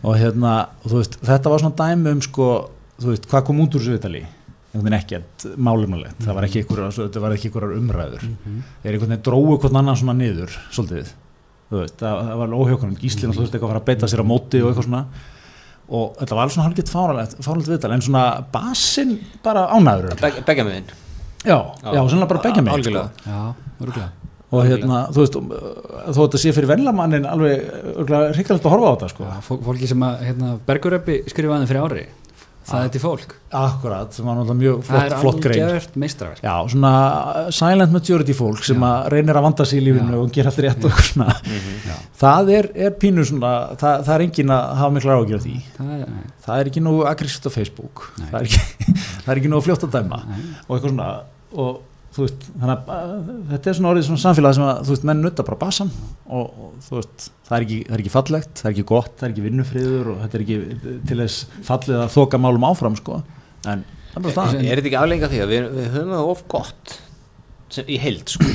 Og 0.05 0.17
hérna, 0.19 0.53
og 0.83 0.95
veist, 0.99 1.19
þetta 1.25 1.51
var 1.51 1.61
svona 1.61 1.77
dæmi 1.79 2.15
um 2.15 2.23
sko, 2.25 2.47
þú 2.99 3.11
veist, 3.13 3.29
hvað 3.31 3.45
kom 3.47 3.61
út 3.63 3.77
úr 3.77 3.83
þessu 3.83 3.95
viðtali? 3.95 4.23
Einhvern 4.75 4.89
veginn 4.89 4.97
ekkert 4.97 5.45
málumulegt 5.55 6.25
það 6.25 6.35
var 6.35 6.47
ekki 6.49 6.61
einhverjar, 6.61 6.95
þetta 6.97 7.21
var 7.23 7.35
ekki 7.37 7.47
einhverjar 7.47 7.77
umræður. 7.77 8.25
Þeir 8.83 8.97
einhvern 8.97 9.13
veginn 9.13 9.23
dróu 9.29 9.55
hvern 9.55 9.79
annan 9.79 9.99
svona 10.01 10.17
niður 10.19 10.57
svolítið, 10.75 11.13
veist, 11.83 11.95
það, 12.01 12.19
það 12.29 12.41
var 12.41 12.55
óhjókunum 12.59 12.97
gíslinn 13.01 13.31
og 13.31 13.37
þú 13.37 13.43
veist 13.45 13.55
eitthvað 13.55 13.69
að 13.69 13.73
fara 13.75 13.81
að 13.83 13.87
beita 13.89 14.09
sér 14.11 14.23
á 14.23 14.31
móti 14.31 14.61
og 14.63 14.69
eitthvað 14.71 14.87
svona. 14.89 15.01
Og 15.85 16.15
þetta 16.17 16.35
var 16.37 16.41
alveg 16.45 16.55
svona 16.55 16.67
hálfgett 16.67 16.89
fáralegt, 16.91 17.35
fáralegt 17.45 17.71
viðtal 17.71 17.93
en 17.93 18.01
svona 18.05 18.23
basinn 18.53 19.15
bara 19.45 19.67
ánæður 19.75 20.15
Beg- 20.21 20.39
beggja 20.47 20.65
megin? 20.65 20.87
Já, 21.45 21.57
já, 21.85 21.99
svona 22.09 22.25
bara 22.31 22.41
begja 22.41 22.63
mig 22.65 22.85
sko. 22.87 23.03
Já, 23.25 23.41
og 24.55 24.63
hérna, 24.65 24.99
þú 25.13 25.21
veist, 25.21 25.35
um, 25.37 25.49
þó 26.15 26.19
þetta 26.23 26.39
sé 26.41 26.53
fyrir 26.55 26.69
venlamannin 26.71 27.25
alveg 27.29 27.65
ríkalegt 28.37 28.65
að 28.65 28.71
horfa 28.73 28.89
á 28.89 28.93
þetta 28.95 29.09
sko. 29.13 29.29
Fólki 29.65 29.89
sem 29.89 30.05
að 30.05 30.21
hérna, 30.29 30.51
Berguröppi 30.65 31.19
skrifaði 31.29 31.67
fyrir 31.69 31.85
ári 31.85 32.05
Það 32.65 32.83
er 32.85 32.91
til 32.95 33.01
fólk. 33.03 33.33
Akkurat, 33.55 34.13
sem 34.15 34.25
var 34.25 34.35
náttúrulega 34.39 34.57
mjög 34.59 34.79
Það 34.81 34.95
flott, 34.95 35.05
er 35.11 35.21
flott 35.21 35.37
grein. 35.43 35.63
algjört 35.67 35.97
meistraverk 36.01 36.41
já, 36.41 36.53
svona 36.73 36.93
silent 37.53 37.93
majority 37.93 38.33
fólk 38.35 38.63
sem 38.65 38.81
Já. 38.81 38.87
að 38.89 39.09
reynir 39.13 39.37
að 39.39 39.45
vanda 39.45 39.67
sig 39.69 39.79
í 39.79 39.85
lífinu 39.85 40.15
Já. 40.15 40.21
og 40.23 40.31
gera 40.33 40.49
allt 40.51 40.61
rétt 40.65 40.87
og 40.89 40.99
svona. 41.05 41.27
Já. 41.85 41.95
það 42.23 42.51
er, 42.57 42.69
er 42.87 42.95
pínu 43.05 43.25
svona 43.29 43.53
það, 43.77 44.03
það 44.09 44.13
er 44.17 44.25
engin 44.25 44.53
að 44.57 44.75
hafa 44.81 44.95
mikla 44.97 45.17
ágjör 45.21 45.43
því. 45.45 45.55
Það 45.77 45.93
er, 45.99 46.13
það 46.47 46.59
er 46.63 46.71
ekki 46.73 46.85
nógu 46.89 47.05
aggressíft 47.13 47.45
á 47.47 47.51
Facebook. 47.53 48.05
Það 48.17 48.39
er 48.41 48.49
ekki, 48.49 48.93
það 49.25 49.33
er 49.35 49.43
ekki 49.43 49.53
nógu 49.53 49.67
fljótt 49.69 49.85
að 49.89 49.99
dæma. 49.99 50.23
Nei, 50.25 50.41
og 50.65 50.75
eitthvað 50.79 50.95
svona 50.95 51.11
og 51.55 51.83
veist, 52.23 52.45
þannig 52.61 52.91
að 52.95 53.13
þetta 53.51 53.69
er 53.71 53.77
svona 53.77 53.89
orðið 53.91 54.05
svona 54.07 54.21
samfélag 54.23 54.55
sem 54.55 54.65
að 54.65 54.77
þú 54.85 54.93
veist, 54.93 55.05
menn 55.09 55.21
nutta 55.25 55.45
bara 55.47 55.57
basan 55.61 55.89
og, 56.25 56.45
og 56.45 56.69
þú 56.85 56.93
veist, 56.99 57.25
það 57.47 57.55
er, 57.57 57.65
ekki, 57.65 57.79
það 57.87 57.95
er 57.97 58.03
ekki 58.03 58.13
fallegt 58.13 58.61
það 58.61 58.69
er 58.69 58.75
ekki 58.75 58.85
gott, 58.91 59.13
það 59.19 59.25
er 59.27 59.33
ekki 59.33 59.45
vinnufriður 59.45 60.11
og 60.13 60.21
þetta 60.23 60.37
er 60.39 60.45
ekki 60.45 60.57
til 61.09 61.17
þess 61.21 61.37
fallið 61.69 61.97
að 62.03 62.13
þoka 62.15 62.41
málum 62.45 62.67
áfram 62.69 62.95
sko, 62.99 63.13
en 63.65 63.83
það 63.85 64.19
er 64.19 64.25
bara 64.25 64.31
Er 64.31 64.37
staðan 64.37 64.61
er 64.61 64.79
þetta 64.79 64.89
ekki 64.91 65.01
aflenga 65.01 65.31
því 65.33 65.39
að 65.43 65.51
við, 65.51 65.63
við 65.75 65.89
höfum 65.95 66.13
það 66.15 66.29
of 66.33 66.43
gott 66.55 66.95
sem, 67.75 67.89
í 67.89 67.97
heild 67.99 68.27
sko? 68.31 68.51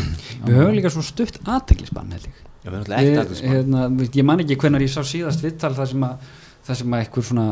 Við 0.46 0.54
höfum 0.56 0.76
líka 0.78 0.92
svo 0.94 1.02
stutt 1.04 1.36
aðteglisbann 1.44 2.14
held 2.16 2.30
ég. 2.30 2.38
Já, 2.60 2.68
við 2.70 2.76
höfum 2.76 2.84
alltaf 2.84 2.96
ekkert 3.00 3.34
Við, 3.34 3.40
að 3.40 3.54
hérna, 3.54 3.80
Ég 4.20 4.24
man 4.30 4.42
ekki 4.44 4.56
hvenar 4.62 4.84
ég 4.84 4.92
sá 4.92 5.02
síðast 5.04 5.44
viðtal 5.44 5.74
það 5.76 5.90
sem 5.92 6.06
að, 6.06 6.14
það 6.68 6.74
sem 6.80 6.96
að 6.96 7.04
eitthvað 7.04 7.28
svona, 7.28 7.48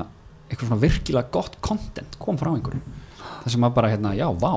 eitthvað 0.49 0.67
svona 0.71 0.83
það 3.49 3.55
sem 3.57 3.67
að 3.69 3.75
bara 3.81 3.91
hérna, 3.93 4.13
já, 4.19 4.27
vá 4.39 4.53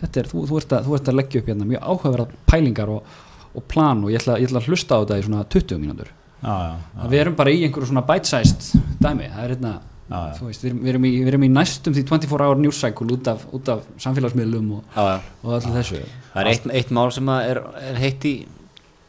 þetta 0.00 0.22
er, 0.24 0.30
þú, 0.32 0.44
þú, 0.48 0.60
ert 0.62 0.72
að, 0.78 0.88
þú 0.88 0.96
ert 0.98 1.10
að 1.12 1.18
leggja 1.20 1.42
upp 1.44 1.50
hérna 1.52 1.68
mjög 1.68 1.84
áhugaverða 1.92 2.40
pælingar 2.50 2.90
og, 2.96 3.12
og 3.54 3.68
plan 3.70 4.02
og 4.06 4.10
ég 4.14 4.18
ætla, 4.22 4.38
ég 4.40 4.48
ætla 4.50 4.62
að 4.64 4.68
hlusta 4.72 4.96
á 4.96 5.00
þetta 5.04 5.20
í 5.20 5.24
svona 5.28 5.44
20 5.54 5.80
mínútur. 5.84 6.10
Já, 6.40 6.50
já, 6.56 6.74
já, 6.96 7.06
við 7.12 7.20
erum 7.20 7.34
bara 7.36 7.52
í 7.52 7.62
einhverju 7.66 7.90
svona 7.92 8.02
bite-sized 8.08 8.68
dæmi, 9.04 9.30
það 9.30 9.44
er 9.46 9.54
hérna 9.54 9.72
Já, 10.10 10.16
já. 10.26 10.30
þú 10.40 10.46
veist, 10.48 10.62
við 10.64 10.70
erum, 10.72 10.78
við, 10.82 10.88
erum 10.90 11.04
í, 11.06 11.10
við 11.20 11.28
erum 11.30 11.42
í 11.46 11.48
næstum 11.54 11.94
því 11.94 12.02
24 12.08 12.46
hour 12.48 12.58
news 12.58 12.78
cycle 12.82 13.12
út 13.14 13.28
af, 13.30 13.44
út 13.54 13.68
af 13.70 13.84
samfélagsmiðlum 14.02 14.72
og, 14.74 14.80
Já, 14.96 15.04
já. 15.06 15.18
og 15.44 15.52
allir 15.54 15.76
þessu. 15.76 16.00
Það 16.32 16.40
er 16.42 16.50
eitt, 16.50 16.66
eitt 16.80 16.90
mál 16.96 17.12
sem 17.14 17.30
að 17.30 17.50
er, 17.52 17.60
er 17.92 18.00
heitt 18.02 18.26
í 18.26 18.32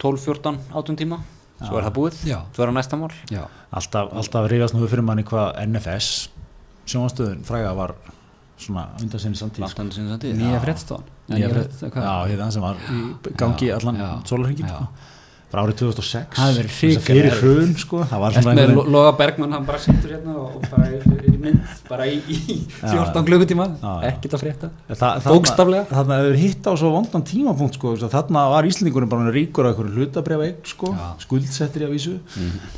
12, 0.03 0.21
14, 0.27 0.59
18 0.77 0.99
tíma. 0.99 1.17
Svo 1.61 1.79
er 1.79 1.87
það 1.87 1.95
búið, 1.95 2.19
Já. 2.29 2.37
svo 2.53 2.63
er 2.65 2.69
það 2.69 2.77
næsta 2.77 2.99
mál. 3.01 3.09
Já, 3.33 3.41
alltaf, 3.79 4.13
alltaf 4.21 4.45
reyðast 4.53 4.77
nú 4.77 4.85
fyrir 4.91 5.05
manni 5.09 5.25
hvað 5.25 5.57
NFS 5.71 6.11
sjónastöðun 6.91 7.41
fræga 7.49 7.73
var 7.77 7.95
svona 8.65 8.87
undan 9.01 9.19
sinni 9.25 9.39
samtíð 9.39 9.67
sinni 9.77 10.11
samtíð 10.15 10.35
nýja 10.41 10.59
hvað? 11.95 12.03
já, 12.09 12.15
hérna 12.33 12.51
sem 12.51 12.61
var 12.67 12.75
í 12.91 13.01
gangi 13.41 13.71
Já, 13.71 13.77
allan 13.79 13.95
já. 14.01 14.11
sko. 14.71 14.87
bara 15.51 15.63
árið 15.67 15.79
2006 15.81 16.35
Það 16.37 16.45
hefði 16.47 16.59
verið 16.61 16.75
fyrir 17.03 17.33
hrun 17.41 17.71
sko, 17.75 17.97
það 18.07 18.21
var 18.23 18.35
svona 18.37 18.51
með 18.55 18.61
einhvern 18.61 18.77
Lo- 18.77 18.91
Loga 18.95 19.09
Bergmann, 19.19 19.51
hann 19.57 19.65
bara 19.67 19.79
sittur 19.83 20.13
hérna 20.15 20.35
og 20.39 20.61
bara 20.71 20.85
er 20.87 21.01
í 21.27 21.33
mynd, 21.41 21.73
bara 21.89 22.05
í, 22.07 22.21
í 22.31 22.55
14 22.79 23.25
klukkutíma, 23.27 23.65
ekkert 24.07 24.37
að 24.37 24.43
frétta. 24.45 24.69
Bókstaflega. 25.25 25.87
Þannig 25.89 26.13
að 26.15 26.27
þau 26.29 26.37
hitt 26.45 26.69
á 26.69 26.73
svo 26.79 26.91
vondan 26.93 27.25
tímapunkt 27.27 27.75
sko, 27.75 27.95
þarna 28.13 28.45
var 28.53 28.69
Íslandingurinn 28.69 29.11
bara 29.11 29.33
ríkur 29.35 29.67
af 29.67 29.73
einhverju 29.73 29.97
hlutabrjáð 30.05 30.45
eign 30.45 30.61
sko, 30.71 30.93
skuldsettir 31.25 31.83
í 31.83 31.89
að 31.89 31.95
vísu. 31.97 32.15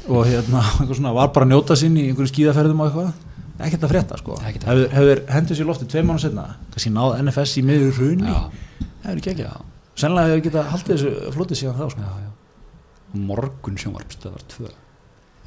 Og 0.09 0.25
hérna 0.31 0.63
eitthvað 0.79 0.97
svona, 0.97 1.13
var 1.19 1.29
bara 1.35 1.45
að 1.45 1.53
njóta 1.53 1.77
sín 1.77 1.93
í 2.01 2.07
einhverju 2.09 2.31
skíðaferðum 2.33 2.81
og 2.81 2.89
eitthvað 2.89 3.13
ekkert 3.59 3.83
að 3.85 3.91
frétta 3.93 4.17
sko. 4.17 4.37
Hefur, 4.41 4.87
hefur 4.97 5.21
hendur 5.29 5.57
sér 5.59 5.67
loftið 5.69 5.91
tveim 5.93 6.07
mánu 6.09 6.21
setna 6.23 6.45
kannski 6.73 6.91
náð 6.93 7.17
NFS 7.21 7.57
í 7.61 7.63
miður 7.67 7.93
hruni? 7.99 8.25
Já, 8.29 8.39
það 9.03 9.11
er 9.13 9.21
ekki 9.21 9.33
ekki 9.35 9.49
sennilega 9.93 10.31
hefur 10.33 10.45
getað 10.47 10.69
haldið 10.73 10.93
þessu 10.97 11.33
flotið 11.35 11.59
síðan 11.61 11.75
þá 11.77 11.85
sko. 11.93 12.01
Já, 12.01 12.13
já. 12.23 12.29
Og 13.13 13.25
morgun 13.29 13.75
sjónvarpstöðvar 13.77 14.45
2 14.57 14.69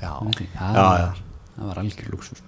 já, 0.02 0.10
Það 0.22 0.76
Já, 0.76 0.82
var- 0.82 1.00
já. 1.00 1.08
það 1.56 1.66
var 1.72 1.80
algjör 1.82 2.10
luxus 2.12 2.42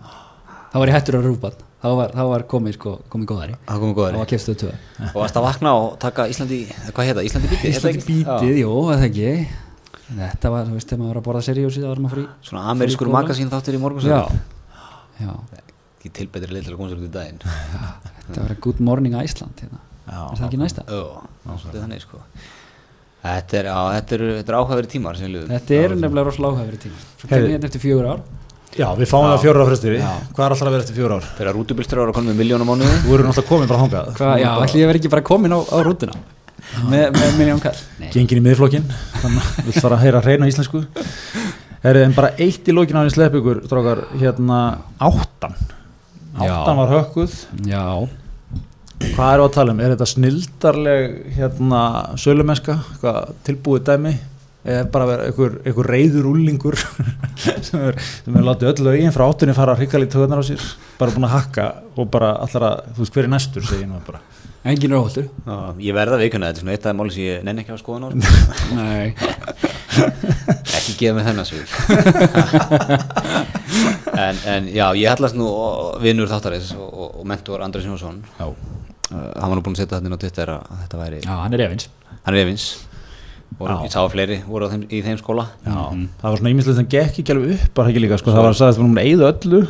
Það 0.69 0.79
var 0.83 0.89
ég 0.89 0.95
hættur 0.95 1.17
að 1.19 1.27
rúpa 1.27 1.51
þá 1.83 1.89
var, 1.97 2.13
var 2.29 2.43
komið, 2.51 2.75
sko, 2.77 2.93
komið 3.11 3.27
góðari 3.33 3.57
Það 3.67 3.81
komið 3.83 3.97
góðari 3.99 4.21
var 4.21 4.29
kefstuð 4.31 4.57
2 4.63 4.71
og 5.09 5.17
varst 5.23 5.39
að 5.41 5.47
vakna 5.49 5.73
og 5.79 5.99
taka 5.99 6.27
Íslandi, 6.31 6.59
hvað 6.93 7.09
heita, 7.11 7.25
Íslandi 7.27 7.51
bítið 7.51 7.73
Íslandi 7.73 8.05
bítið, 8.07 8.55
jú, 8.63 8.73
eða 8.95 9.09
ekki? 9.09 9.33
Þetta 10.09 10.51
var, 10.55 10.69
þú 10.69 10.77
veist, 10.79 10.89
þegar 10.89 11.01
maður 11.03 11.11
var 11.15 11.21
að 11.23 11.27
borða 11.29 11.43
seríu 11.49 11.71
síðan 11.73 11.91
var 11.91 12.03
maður 12.05 12.15
frí 12.15 12.27
Svona 12.49 12.63
amerískur 12.73 13.11
magasín 13.13 13.51
þáttir 13.53 13.75
í 13.79 13.83
morgun 13.83 14.07
já 14.07 14.23
Ekki 15.19 16.13
tilbetri 16.15 16.55
leið 16.55 16.69
til 16.69 16.75
að 16.75 16.79
koma 16.79 16.91
sér 16.93 17.01
út 17.01 17.09
í 17.09 17.13
daginn. 17.15 17.41
Það 18.33 18.41
var 18.45 18.55
good 18.69 18.81
morning 18.85 19.17
Iceland 19.19 19.63
hérna. 19.65 19.81
Já, 20.09 20.21
Er 20.23 20.39
það 20.39 20.47
ekki 20.49 20.61
næsta? 20.63 20.85
Jó, 20.89 21.03
svolítið 21.49 21.83
þannig 21.83 22.05
sko. 22.05 22.21
Þetta 23.19 23.59
er, 23.59 23.67
þetta 23.99 24.15
er, 24.15 24.23
þetta 24.39 24.53
er 24.53 24.57
áhugaverið 24.61 24.91
tímar 24.95 25.17
sem 25.19 25.27
við 25.27 25.33
lifum 25.35 25.51
Þetta 25.51 25.79
er 25.83 25.95
nefnilega 25.99 26.29
rosalega 26.29 26.61
áhæfri 26.63 26.79
tíma 26.85 27.01
Svo 27.19 27.29
kemur 27.33 27.51
hérna 27.51 27.67
eftir 27.69 27.83
fjögur 27.83 28.07
ár. 28.13 28.21
Já, 28.79 28.87
við 28.95 29.11
fáum 29.11 29.27
það 29.27 29.41
fjóra 29.43 29.65
á 29.65 29.69
frestiri 29.69 29.99
Já. 29.99 30.13
Hvað 30.37 30.45
er 30.47 30.55
alltaf 30.55 30.69
að 30.69 30.75
vera 30.77 30.85
eftir 30.85 30.99
fjóra 31.01 31.17
ár? 31.19 31.27
Þegar 31.41 31.57
rútubilstur 31.59 32.01
ára 32.05 32.15
konum 32.15 32.31
með 32.31 32.39
miljónum 32.45 32.71
mánuði. 32.71 32.99
Þú 33.03 33.17
eru 33.17 33.27
náttúrulega 33.27 33.49
komin 33.51 33.71
bara 33.73 33.83
þangað. 33.83 34.11
Hva, 34.21 34.31
Já, 34.39 34.49
ætli 34.69 34.83
ég 34.85 34.91
verð 34.93 35.01
ekki 35.03 35.13
bara 35.17 35.25
komin 35.33 35.57
á, 35.57 35.59
á 35.67 35.79
rútuna? 35.83 36.15
Með, 36.89 37.05
með 37.19 37.37
miljón 37.41 37.63
kall? 37.65 37.75
Nei, 37.99 38.09
Gengin 38.15 38.39
í 38.39 38.45
miðflokkin 38.45 38.85
Þannig 39.19 39.47
að 39.59 39.69
vill 39.69 39.81
fara 39.83 39.97
að 39.99 40.03
heyra 40.05 40.21
hreina 40.23 40.49
íslensku 40.51 40.85
Herri, 41.83 42.03
en 42.03 42.15
bara 42.17 42.33
eitt 42.43 42.67
í 42.69 42.75
lókin 42.75 42.97
á 42.99 43.03
henni 43.05 43.15
slepp 43.15 43.37
ykkur 43.39 43.61
Strákar, 43.67 44.05
hérna 44.19 44.63
áttan. 44.99 45.55
Já. 46.39 46.51
Áttan 46.55 46.81
var 46.81 46.95
hökkuð. 46.97 47.37
Já, 47.69 47.85
Hvað 48.99 49.29
við 49.39 49.45
að 49.45 49.53
tala 49.55 49.75
um? 49.75 49.81
Er 49.83 49.93
þetta 49.95 50.07
snildarleg 50.11 51.13
hérna 51.37 51.83
sölumenska, 52.19 52.75
eitthvað 52.91 53.31
tilbúið 53.47 53.85
dæmi? 53.87 54.15
Eða 54.69 54.89
bara 54.93 55.07
vera 55.09 55.29
einhver, 55.29 55.55
einhver 55.63 55.87
reyður 55.89 56.27
úlingur 56.33 56.77
sem 57.69 57.85
er, 57.89 58.01
sem 58.25 58.35
er 58.37 58.45
látið 58.45 58.73
öll 58.73 58.87
lögin 58.89 59.15
frá 59.15 59.25
áttunni 59.29 59.55
fara 59.57 59.77
að 59.77 59.85
hrygga 59.85 60.01
lítið 60.03 60.17
töðunar 60.17 60.43
á 60.43 60.49
sér. 60.51 60.67
Bara 60.99 61.15
búin 61.15 61.29
að 61.29 61.35
hakka 61.37 61.69
og 61.95 62.11
bara 62.13 62.33
allar 62.43 62.67
að, 62.73 62.91
þú 62.97 63.05
veist 63.05 63.17
hver 63.17 63.29
er 63.29 63.33
næstur 63.37 63.69
segir 63.71 63.89
nú 63.89 64.03
bara. 64.07 64.21
Engin 64.69 64.99
Já, 64.99 65.57
Ég 65.79 65.95
verða 65.97 66.19
veikuna, 66.19 66.51
þetta 66.51 66.59
er 66.59 66.65
svona 66.65 66.75
eitt 66.75 66.89
af 66.91 66.99
máli 66.99 67.15
sem 67.15 67.29
ég 67.29 67.47
nenni 67.47 67.63
ekki 67.63 67.77
að 67.77 67.83
skoða 67.85 68.03
ná 68.03 68.11
sko. 68.11 68.75
Nei, 68.75 69.15
Ekki 70.79 70.93
gefa 71.01 71.15
mig 71.17 71.25
þennan 71.29 71.49
svif 71.49 71.69
en, 74.19 74.37
en 74.55 74.69
já, 74.73 74.87
ég 74.99 75.09
hallast 75.13 75.37
nú 75.39 75.47
vinnur 76.03 76.29
þáttarins 76.31 76.71
og, 76.77 76.89
og, 76.89 77.09
og 77.23 77.27
mentor 77.29 77.59
Andrés 77.67 77.87
Jónsson. 77.89 78.17
Já, 78.39 78.47
uh, 78.49 78.55
Hann 79.15 79.49
var 79.51 79.57
nú 79.59 79.63
búinn 79.65 79.77
að 79.79 79.83
setja 79.85 79.95
þetta 79.97 80.09
inn 80.11 80.19
á 80.19 80.23
Twitter 80.25 80.49
að 80.55 80.61
að 80.69 80.77
þetta 80.85 80.97
væri 81.03 81.19
já, 81.23 81.35
hann 81.43 81.55
er 81.57 81.61
efins. 81.69 81.85
Hann 82.27 82.35
er 82.37 82.41
efins. 82.45 82.65
Og 83.59 83.65
ég 83.73 83.91
sá 83.91 84.01
að 84.03 84.13
fleiri 84.13 84.37
voru 84.47 84.69
þeim, 84.71 84.83
í 84.93 84.99
þeim 85.03 85.19
skóla. 85.19 85.45
Já. 85.65 85.77
það 86.21 86.29
var 86.29 86.39
svona 86.43 86.53
ímislegt 86.53 86.79
sem 86.79 86.89
gekk 86.95 87.15
ekki 87.23 87.33
alveg 87.35 87.55
upp 87.57 87.71
bara 87.79 87.89
ekki 87.93 88.03
líka, 88.05 88.19
sko, 88.21 88.29
það 88.35 88.45
var 88.45 88.53
að 88.53 88.59
sagðist 88.61 88.79
að 88.79 88.83
við 88.83 88.89
erum 88.89 89.01
að 89.01 89.09
eyða 89.09 89.25
öllu. 89.33 89.61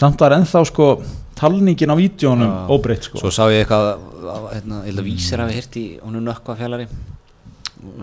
Samt 0.00 0.18
var 0.22 0.32
ennþá 0.36 0.60
sko 0.68 0.86
talningin 1.40 1.92
á 1.94 1.96
vídjónum 1.96 2.52
óbreytt 2.70 3.04
sko. 3.08 3.16
Svo 3.22 3.30
sá 3.32 3.42
ég 3.50 3.58
eitthvað 3.64 3.86
hérna, 4.52 4.76
ég 4.84 4.90
held 4.90 5.00
að 5.02 5.08
vísir 5.08 5.40
hafi 5.40 5.56
hirt 5.56 5.74
í 5.80 5.84
honum 6.02 6.26
nökkva 6.26 6.52
fjallari 6.58 6.86
og 6.90 6.94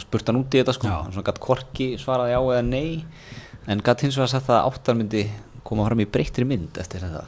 spurt 0.03 0.27
hann 0.31 0.39
út 0.41 0.53
í 0.55 0.61
þetta 0.61 0.73
sko. 0.77 0.87
Já. 0.89 0.97
hann 1.03 1.13
svona 1.15 1.27
gatt 1.29 1.39
korki 1.43 1.87
svaraði 2.01 2.33
já 2.35 2.39
eða 2.41 2.63
nei 2.65 3.05
en 3.67 3.81
gatt 3.83 4.01
hins 4.05 4.15
vegar 4.17 4.31
sagt 4.31 4.49
að 4.49 4.67
áttar 4.71 4.95
myndi 4.99 5.25
koma 5.67 5.85
fram 5.87 5.99
í 5.99 6.07
breyttri 6.09 6.45
mynd 6.47 6.77
eftir 6.79 7.03
þetta. 7.03 7.25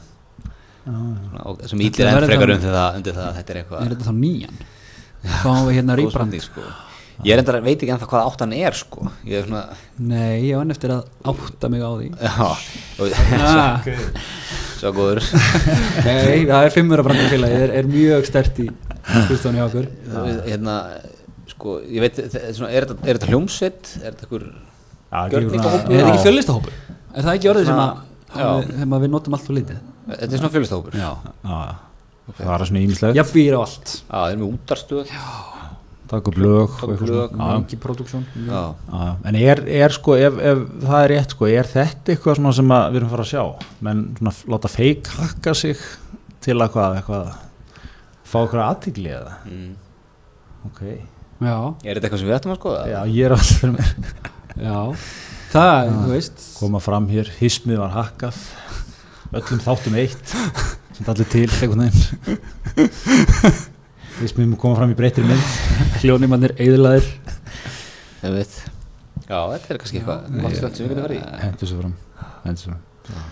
Sem 1.70 1.82
ílir 1.84 2.08
enn 2.08 2.24
frekar 2.26 2.50
þá- 2.50 2.56
undir 2.56 2.74
það, 2.74 2.96
undir 3.00 3.14
það 3.18 3.26
að 3.30 3.36
þetta 3.40 3.54
er 3.54 3.58
eitthvað 3.62 3.82
Er 3.84 3.92
þetta 3.94 4.08
þá 4.08 4.14
nýjan? 4.20 4.62
Fáum 5.44 5.66
við 5.68 5.76
hérna 5.78 5.98
rýbrand? 6.00 6.38
sko. 6.42 6.62
ég 7.28 7.34
er 7.36 7.42
enda 7.42 7.60
veit 7.60 7.82
ekki 7.84 7.92
ennþá 7.92 8.08
hvað 8.08 8.30
áttan 8.32 8.54
er 8.56 8.78
sko. 8.80 9.10
Ég 9.28 9.42
er 9.42 9.48
svona 9.50 9.64
Nei, 10.00 10.48
ég 10.48 10.56
var 10.56 10.64
enn 10.64 10.72
eftir 10.72 10.94
að 10.96 11.04
átta 11.28 11.70
mig 11.70 11.84
á 11.84 11.92
því. 12.00 12.08
Já, 12.16 12.48
og, 13.04 13.12
ah, 13.36 13.90
svo 14.80 14.94
góður. 14.96 15.20
Nei, 16.08 16.46
það 16.48 16.64
er 16.64 16.72
fimmur 16.72 17.04
að 17.04 17.10
brandafélagi 17.10 17.60
er, 17.68 17.74
er 17.82 17.92
mjög 17.92 18.26
stert 18.32 18.62
í 18.64 18.70
skrifstofunni 18.70 19.60
hjá 19.60 19.68
okkur. 19.68 19.90
Hérna 20.48 20.78
sko, 21.60 21.76
ég 21.84 22.06
veit, 22.06 22.20
svona, 22.56 22.72
er, 22.72 22.88
þetta, 22.88 23.04
er 23.04 23.20
þetta 23.20 23.30
hljómsveit? 23.34 23.92
Er 24.00 24.16
þetta 24.16 24.28
einhver 24.30 24.48
Já, 25.10 25.22
Gjörningahópur. 25.34 25.92
Er 25.92 26.00
þetta 26.00 26.10
ekki 26.10 26.20
Já. 26.20 26.24
fjölistahópur? 26.24 26.80
Er 27.10 27.26
það 27.26 27.36
ekki 27.36 27.52
orðið 27.52 27.70
sem 27.70 27.84
að 27.84 28.02
Já. 28.40 28.50
sem 28.80 28.96
að 28.96 29.04
við 29.06 29.14
notum 29.16 29.38
allt 29.38 29.48
og 29.52 29.58
lítið? 29.60 29.86
þetta 30.10 30.28
er 30.30 30.42
svona 30.42 30.52
fjölistahópur. 30.56 30.98
Já. 30.98 31.10
Já, 31.44 31.60
það 32.40 32.50
var 32.52 32.66
svona 32.70 32.84
ímislegt 32.86 33.18
Jafnvír 33.20 33.58
á 33.58 33.62
allt. 33.62 33.94
Já, 34.00 34.20
þeir 34.20 34.36
eru 34.36 34.42
með 34.44 34.52
útarstöð. 34.54 35.16
Takk 36.10 36.30
upp 36.32 36.40
lög 36.42 36.72
Taka 36.74 36.86
og 36.86 36.90
upp 36.90 36.94
eitthvað 36.96 37.12
lög. 37.14 37.34
Já, 37.38 37.50
Engi 37.54 37.78
produksjón 37.84 38.24
Já, 38.48 38.62
Já, 38.90 39.10
en 39.30 39.36
er, 39.38 39.60
er 39.78 39.94
sko, 39.94 40.16
ef, 40.18 40.40
ef 40.42 40.64
það 40.82 41.04
er 41.04 41.12
rétt 41.14 41.36
sko, 41.36 41.50
er 41.54 41.70
þetta 41.70 42.14
eitthvað 42.16 42.40
svona 42.40 42.54
sem 42.58 42.74
að 42.74 42.86
við 42.88 42.98
erum 43.02 43.10
að 43.10 43.14
fara 43.14 43.26
að 43.28 43.30
sjá? 43.30 43.68
Menn 43.86 44.02
svona 44.18 44.34
láta 44.56 44.72
feik 44.74 45.12
hakka 45.20 45.54
sig 45.60 45.84
til 46.42 46.58
að 46.58 46.72
hvað, 46.74 46.98
eitthvað 47.02 47.30
fá 48.26 48.38
eitthvað 48.42 48.64
aðtigli 48.66 49.14
eða? 49.20 49.36
Mm. 49.52 49.70
ok, 50.72 50.82
Já, 51.40 51.56
Er 51.88 51.96
þetta 51.96 52.08
eitthvað 52.10 52.20
sem 52.22 52.28
við 52.30 52.36
ættum 52.40 52.52
að 52.54 52.60
skoða? 52.60 52.82
já 52.92 53.00
ég 53.16 53.26
er 53.26 53.36
alltaf 53.36 53.60
fyrir 53.62 53.74
mér. 53.78 53.90
Já. 54.60 54.80
Það, 55.50 55.92
þú 55.96 56.10
veist. 56.14 56.42
koma 56.60 56.80
fram 56.84 57.08
hér, 57.10 57.30
hismið 57.40 57.80
var 57.82 57.94
hakkað. 57.96 58.42
Öllum 59.40 59.62
þáttum 59.64 59.96
eitt 60.02 60.34
sem 60.98 61.08
allir 61.14 61.30
til 61.32 61.46
einhvern 61.48 61.86
veginn. 61.86 62.40
Hismið 64.20 64.50
mun 64.50 64.60
koma 64.60 64.76
fram 64.82 64.92
í 64.92 64.98
breyttir 65.00 65.24
mynd. 65.28 65.54
Hljónimannir 66.04 66.54
eðlaðir 66.60 67.08
Ég 68.20 68.34
veit. 68.36 68.56
Já, 69.30 69.38
þetta 69.54 69.70
er 69.74 69.80
kannski 69.80 70.02
eitthvað 70.02 70.56
stönd 70.58 70.76
sem 70.76 70.84
við 70.84 70.90
getum 70.92 71.06
verið 71.06 71.20
í. 71.22 71.22
Hendur 71.46 71.70
svo 71.72 71.78
fram 71.84 71.94
hendur 72.44 72.64
svo 72.66 72.74
fram. 72.74 73.28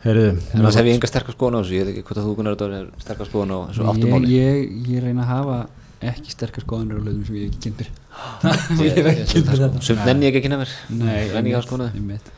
Heyrðu, 0.00 0.28
En 0.56 0.64
þess 0.64 0.78
hef 0.80 0.86
ég 0.88 0.94
enga 0.96 1.08
sterkar 1.10 1.34
skoðun 1.36 1.58
á 1.58 1.60
þessu. 1.60 1.74
Ég 1.76 1.84
veit 1.84 1.92
ekki 1.92 2.04
hvort 2.08 2.20
að 2.22 2.28
þú 2.30 2.36
Gunnar 2.38 2.54
Dóri 2.56 2.78
er 2.78 2.86
sterkar 3.04 3.28
skoðun 3.28 3.52
á 3.52 3.58
þessu 3.68 3.82
ég, 3.84 3.90
áttumáli 3.92 4.30
ég, 4.32 4.70
ég 4.94 5.02
reyna 5.04 5.26
að 5.26 5.32
hafa 5.34 5.58
ekki 6.00 6.32
sterkar 6.32 6.64
skoðanir 6.64 6.96
á 6.96 7.02
lögum 7.04 7.24
sem 7.26 7.36
ég 7.36 7.50
ekki 7.50 7.60
kynnt 7.66 7.80
mér 7.80 7.90
Ég- 8.80 8.84
Ég 8.84 8.94
hef 8.96 9.08
ekki 9.10 9.20
ég- 9.20 9.32
kynnt 9.34 9.48
mér 9.50 9.60
þetta. 9.64 9.82
Sumt 9.88 10.04
nenni 10.08 10.26
ég 10.26 10.30
ekki 10.32 10.40
að 10.40 10.46
kynna 10.46 10.58
mér. 10.62 10.72
Nei, 10.88 11.28
Nenni 11.34 11.50
ekki 11.52 11.58
að 11.60 11.66
skoða. 11.66 11.88
það. 11.92 12.30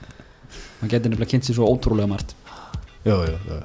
Man 0.83 0.91
getur 0.91 1.13
nefnilega 1.13 1.31
kynnt 1.31 1.47
sér 1.47 1.55
svo 1.61 1.69
ótrúlega 1.71 2.09
margt. 2.11 2.35
Jú, 3.07 3.17
jú, 3.29 3.37
jú. 3.47 3.61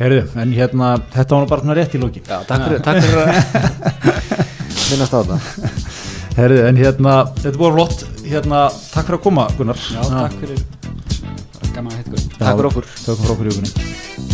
Heyrðu, 0.00 0.22
en 0.42 0.52
hérna 0.56 0.88
þetta 1.14 1.36
var 1.36 1.44
nú 1.44 1.48
bara 1.52 1.62
svona 1.62 1.76
rétt 1.78 1.92
í 1.94 2.00
lókin 2.02 2.24
Já, 2.26 2.40
takk 2.48 2.64
fyrir, 2.66 2.80
takk 2.82 2.98
fyrir 3.04 3.18
að 3.22 3.28
minnast 4.90 5.14
á 5.14 5.18
þetta. 5.22 5.38
Herðu, 6.34 6.60
en 6.66 6.80
hérna, 6.82 7.12
þetta 7.38 7.60
búið 7.62 7.76
flott. 7.78 8.02
Hérna, 8.26 8.64
takk 8.90 9.06
fyrir 9.06 9.20
að 9.20 9.26
koma 9.28 9.46
Gunnar. 9.54 9.78
Já, 9.94 10.02
takk 10.10 10.40
fyrir. 10.42 10.64
Gaman 11.74 11.94
að 11.94 12.00
hitta 12.02 12.16
ykkur. 12.18 12.30
Takk 12.42 12.58
fyrir 12.58 12.72
okkur 12.74 14.33